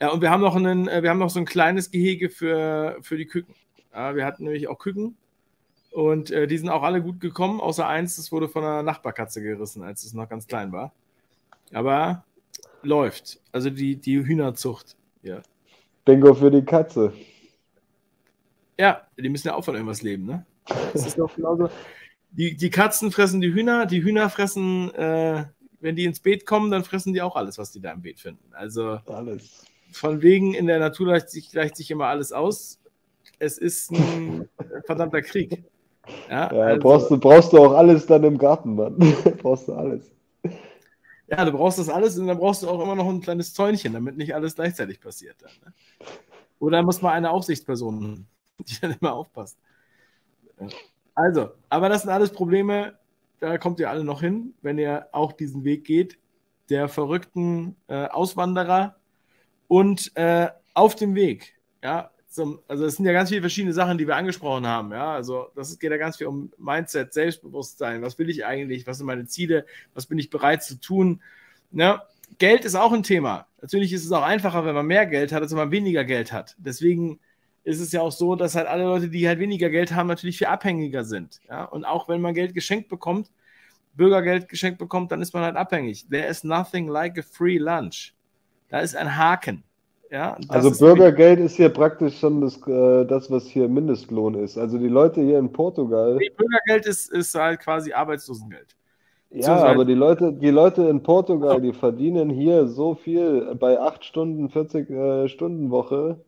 [0.00, 2.96] Ja, und wir haben noch, einen, äh, wir haben noch so ein kleines Gehege für,
[3.02, 3.54] für die Küken.
[3.92, 5.16] Ja, wir hatten nämlich auch Küken
[5.90, 9.42] und äh, die sind auch alle gut gekommen, außer eins, das wurde von einer Nachbarkatze
[9.42, 10.92] gerissen, als es noch ganz klein war.
[11.72, 12.24] Aber
[12.82, 13.40] läuft.
[13.52, 14.96] Also die, die Hühnerzucht.
[15.22, 15.42] Ja.
[16.06, 17.12] Bingo für die Katze.
[18.78, 20.46] Ja, die müssen ja auch von irgendwas leben, ne?
[20.92, 21.68] Das ist doch genauso.
[22.30, 25.44] Die, die Katzen fressen die Hühner, die Hühner fressen, äh,
[25.80, 28.20] wenn die ins Beet kommen, dann fressen die auch alles, was die da im Beet
[28.20, 28.52] finden.
[28.52, 29.64] Also alles.
[29.92, 32.80] von wegen in der Natur gleicht sich, gleicht sich immer alles aus.
[33.38, 34.48] Es ist ein
[34.86, 35.64] verdammter Krieg.
[36.28, 38.96] Ja, ja also, brauchst, du, brauchst du auch alles dann im Garten, Mann.
[39.42, 40.10] brauchst du alles.
[41.28, 43.92] Ja, du brauchst das alles und dann brauchst du auch immer noch ein kleines Zäunchen,
[43.92, 45.36] damit nicht alles gleichzeitig passiert.
[45.40, 45.74] Dann, ne?
[46.58, 48.26] Oder muss man eine Aufsichtsperson,
[48.58, 49.58] die dann immer aufpasst.
[51.18, 52.96] Also, aber das sind alles Probleme,
[53.40, 56.16] da kommt ihr alle noch hin, wenn ihr auch diesen Weg geht,
[56.70, 58.94] der verrückten äh, Auswanderer
[59.66, 61.58] und äh, auf dem Weg.
[61.82, 64.92] Ja, zum, also es sind ja ganz viele verschiedene Sachen, die wir angesprochen haben.
[64.92, 68.00] Ja, also das geht ja ganz viel um Mindset, Selbstbewusstsein.
[68.00, 68.86] Was will ich eigentlich?
[68.86, 69.66] Was sind meine Ziele?
[69.94, 71.20] Was bin ich bereit zu tun?
[71.72, 72.04] Ja,
[72.38, 73.48] Geld ist auch ein Thema.
[73.60, 76.32] Natürlich ist es auch einfacher, wenn man mehr Geld hat, als wenn man weniger Geld
[76.32, 76.54] hat.
[76.58, 77.18] Deswegen
[77.68, 80.38] ist es ja auch so, dass halt alle Leute, die halt weniger Geld haben, natürlich
[80.38, 81.40] viel abhängiger sind.
[81.50, 83.30] Ja, und auch wenn man Geld geschenkt bekommt,
[83.94, 86.08] Bürgergeld geschenkt bekommt, dann ist man halt abhängig.
[86.08, 88.14] There is nothing like a free lunch.
[88.70, 89.64] Da ist ein Haken.
[90.10, 94.56] Ja, also Bürgergeld ist hier praktisch schon das, äh, das, was hier Mindestlohn ist.
[94.56, 96.16] Also die Leute hier in Portugal.
[96.16, 98.74] Nee, Bürgergeld ist, ist halt quasi Arbeitslosengeld.
[99.30, 104.02] Ja, aber die Leute, die Leute in Portugal, die verdienen hier so viel, bei 8
[104.02, 106.24] Stunden, 40 äh, Stunden Woche,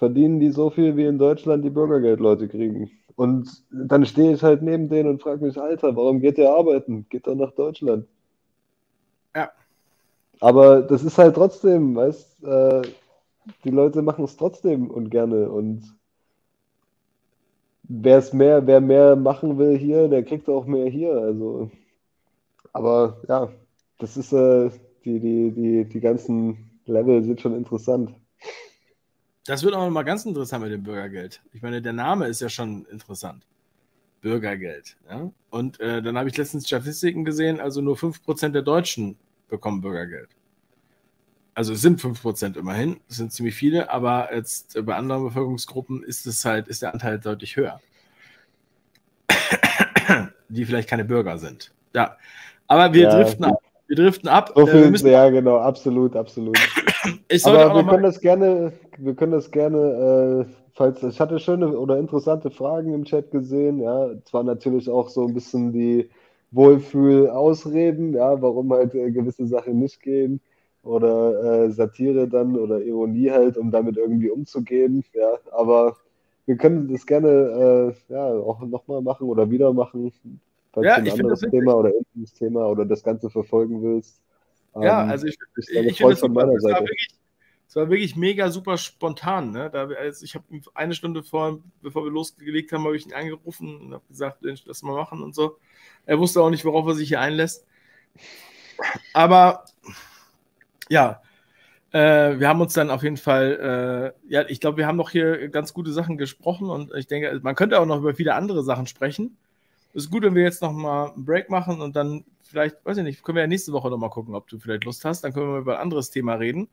[0.00, 2.90] verdienen die so viel, wie in Deutschland die Bürgergeldleute kriegen.
[3.16, 7.04] Und dann stehe ich halt neben denen und frage mich, Alter, warum geht ihr arbeiten?
[7.10, 8.06] Geht doch nach Deutschland.
[9.36, 9.50] Ja.
[10.40, 12.82] Aber das ist halt trotzdem, weißt äh,
[13.64, 15.50] die Leute machen es trotzdem und gerne.
[15.50, 15.82] Und
[17.82, 21.12] wer es mehr, wer mehr machen will hier, der kriegt auch mehr hier.
[21.12, 21.70] Also,
[22.72, 23.50] aber ja,
[23.98, 24.70] das ist äh,
[25.04, 28.14] die, die, die, die ganzen Level sind schon interessant.
[29.44, 31.40] Das wird auch mal ganz interessant mit dem Bürgergeld.
[31.52, 33.46] Ich meine, der Name ist ja schon interessant.
[34.20, 34.96] Bürgergeld.
[35.08, 35.30] Ja?
[35.48, 39.16] Und äh, dann habe ich letztens Statistiken gesehen, also nur 5% der Deutschen
[39.48, 40.28] bekommen Bürgergeld.
[41.54, 46.26] Also es sind 5% immerhin, es sind ziemlich viele, aber jetzt bei anderen Bevölkerungsgruppen ist
[46.26, 47.80] es halt, ist der Anteil deutlich höher.
[50.48, 51.72] Die vielleicht keine Bürger sind.
[51.94, 52.16] Ja.
[52.66, 53.60] Aber wir ja, driften ab.
[53.90, 54.52] Wir driften ab.
[54.54, 56.56] So äh, viel, müssen, ja, genau, absolut, absolut.
[57.42, 61.98] aber wir können das gerne, wir können das gerne, äh, falls ich hatte schöne oder
[61.98, 66.08] interessante Fragen im Chat gesehen, ja, zwar natürlich auch so ein bisschen die
[66.52, 70.40] Wohlfühl-Ausreden, ja, warum halt äh, gewisse Sachen nicht gehen
[70.84, 75.96] oder äh, Satire dann oder Ironie halt, um damit irgendwie umzugehen, ja, aber
[76.46, 80.12] wir können das gerne äh, ja, auch nochmal machen oder wieder machen,
[80.72, 84.20] falls ja, du ein anderes Thema oder ähnliches Thema oder das Ganze verfolgen willst.
[84.74, 86.80] Ja, ähm, also ich, ich, ich finde das von meiner Seite.
[86.80, 87.08] Wirklich,
[87.68, 89.50] Es war wirklich mega super spontan.
[89.50, 89.70] Ne?
[89.70, 90.44] Da, also ich habe
[90.74, 94.82] eine Stunde vor, bevor wir losgelegt haben, habe ich ihn angerufen und habe gesagt, lass
[94.82, 95.56] mal machen und so.
[96.06, 97.66] Er wusste auch nicht, worauf er sich hier einlässt.
[99.12, 99.64] Aber
[100.88, 101.22] ja,
[101.92, 105.10] äh, wir haben uns dann auf jeden Fall, äh, ja, ich glaube, wir haben noch
[105.10, 108.62] hier ganz gute Sachen gesprochen und ich denke, man könnte auch noch über viele andere
[108.62, 109.36] Sachen sprechen.
[109.92, 113.04] Ist gut, wenn wir jetzt noch mal einen Break machen und dann vielleicht, weiß ich
[113.04, 115.22] nicht, können wir ja nächste Woche noch mal gucken, ob du vielleicht Lust hast.
[115.22, 116.68] Dann können wir über ein anderes Thema reden.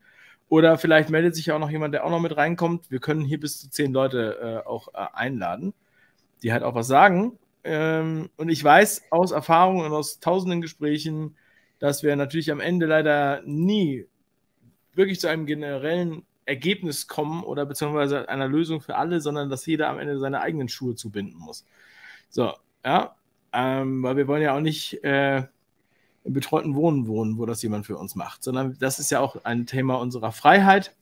[0.50, 2.90] Oder vielleicht meldet sich ja auch noch jemand, der auch noch mit reinkommt.
[2.90, 5.74] Wir können hier bis zu zehn Leute äh, auch äh, einladen,
[6.42, 7.38] die halt auch was sagen.
[7.64, 11.36] Ähm, und ich weiß aus Erfahrung und aus tausenden Gesprächen,
[11.80, 14.08] dass wir natürlich am Ende leider nie
[14.94, 19.90] wirklich zu einem generellen Ergebnis kommen oder beziehungsweise einer Lösung für alle, sondern dass jeder
[19.90, 21.66] am Ende seine eigenen Schuhe zubinden muss.
[22.30, 22.54] So,
[22.86, 23.16] ja,
[23.54, 25.44] ähm, weil wir wollen ja auch nicht äh,
[26.24, 29.44] im betreuten Wohnen wohnen, wo das jemand für uns macht, sondern das ist ja auch
[29.46, 30.96] ein Thema unserer Freiheit.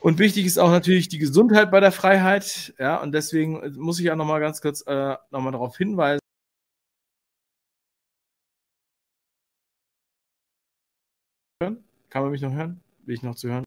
[0.00, 4.06] Und wichtig ist auch natürlich die Gesundheit bei der Freiheit, ja, und deswegen muss ich
[4.06, 6.20] ja nochmal ganz kurz äh, nochmal darauf hinweisen,
[12.14, 12.80] Kann man mich noch hören?
[13.06, 13.64] Will ich noch zu hören?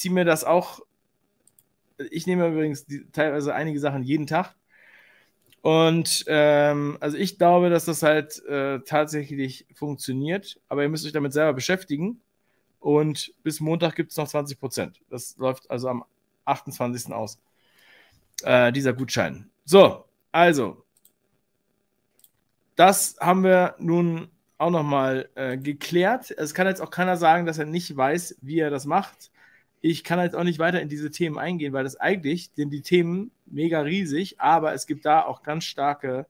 [0.00, 0.80] Ziehe mir das auch.
[2.10, 4.54] Ich nehme übrigens die, teilweise einige Sachen jeden Tag.
[5.60, 11.12] Und ähm, also ich glaube, dass das halt äh, tatsächlich funktioniert, aber ihr müsst euch
[11.12, 12.22] damit selber beschäftigen.
[12.78, 15.02] Und bis Montag gibt es noch 20 Prozent.
[15.10, 16.04] Das läuft also am
[16.46, 17.12] 28.
[17.12, 17.38] aus.
[18.42, 19.50] Äh, dieser Gutschein.
[19.66, 20.82] So, also,
[22.74, 26.30] das haben wir nun auch nochmal äh, geklärt.
[26.30, 29.30] Es kann jetzt auch keiner sagen, dass er nicht weiß, wie er das macht.
[29.80, 32.82] Ich kann jetzt auch nicht weiter in diese Themen eingehen, weil das eigentlich sind die
[32.82, 36.26] Themen mega riesig, aber es gibt da auch ganz starke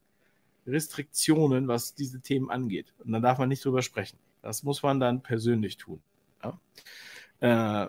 [0.67, 2.95] Restriktionen, was diese Themen angeht.
[2.99, 4.19] Und dann darf man nicht drüber sprechen.
[4.43, 6.01] Das muss man dann persönlich tun.
[6.43, 7.85] Ja?
[7.85, 7.89] Äh,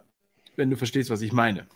[0.55, 1.67] wenn du verstehst, was ich meine.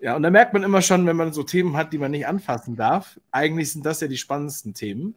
[0.00, 2.26] Ja, und da merkt man immer schon, wenn man so Themen hat, die man nicht
[2.26, 5.14] anfassen darf, eigentlich sind das ja die spannendsten Themen.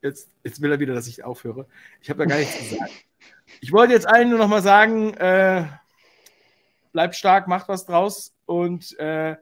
[0.00, 1.66] Jetzt, jetzt will er wieder, dass ich aufhöre.
[2.00, 2.92] Ich habe da gar nichts gesagt.
[3.60, 5.66] Ich wollte jetzt allen nur noch mal sagen, äh,
[6.92, 9.36] bleibt stark, macht was draus und äh,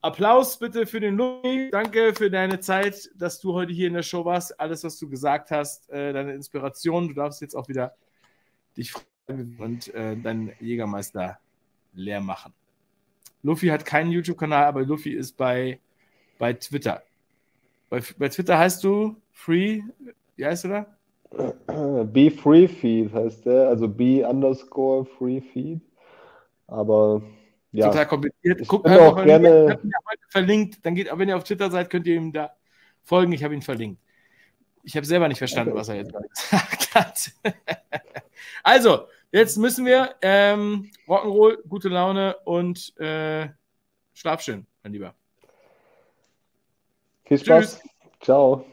[0.00, 1.70] Applaus bitte für den Louis.
[1.70, 4.58] Danke für deine Zeit, dass du heute hier in der Show warst.
[4.60, 7.08] Alles, was du gesagt hast, äh, deine Inspiration.
[7.08, 7.94] Du darfst jetzt auch wieder
[8.76, 11.38] dich freuen und äh, deinen Jägermeister
[11.94, 12.52] leer machen.
[13.42, 15.80] Luffy hat keinen YouTube-Kanal, aber Luffy ist bei,
[16.38, 17.02] bei Twitter.
[17.88, 19.82] Bei, bei Twitter heißt du Free,
[20.36, 20.86] wie heißt du da?
[22.04, 25.80] Be Free Feed heißt der, also B underscore Free Feed.
[26.66, 27.22] Aber
[27.72, 27.88] ja.
[27.88, 28.66] Total kompliziert.
[28.66, 29.64] Guckt auch gerne.
[29.64, 30.84] Ich habe ihn ja heute verlinkt.
[30.84, 32.52] Dann geht, wenn ihr auf Twitter seid, könnt ihr ihm da
[33.02, 33.32] folgen.
[33.32, 34.00] Ich habe ihn verlinkt.
[34.82, 35.80] Ich habe selber nicht verstanden, okay.
[35.80, 37.32] was er jetzt gesagt hat.
[38.62, 43.48] also, Jetzt müssen wir ähm, Rock'n'Roll, gute Laune und äh,
[44.14, 45.14] schlaf schön, mein Lieber.
[47.24, 47.80] Viel Spaß.
[47.80, 47.90] Tschüss.
[48.22, 48.64] Ciao.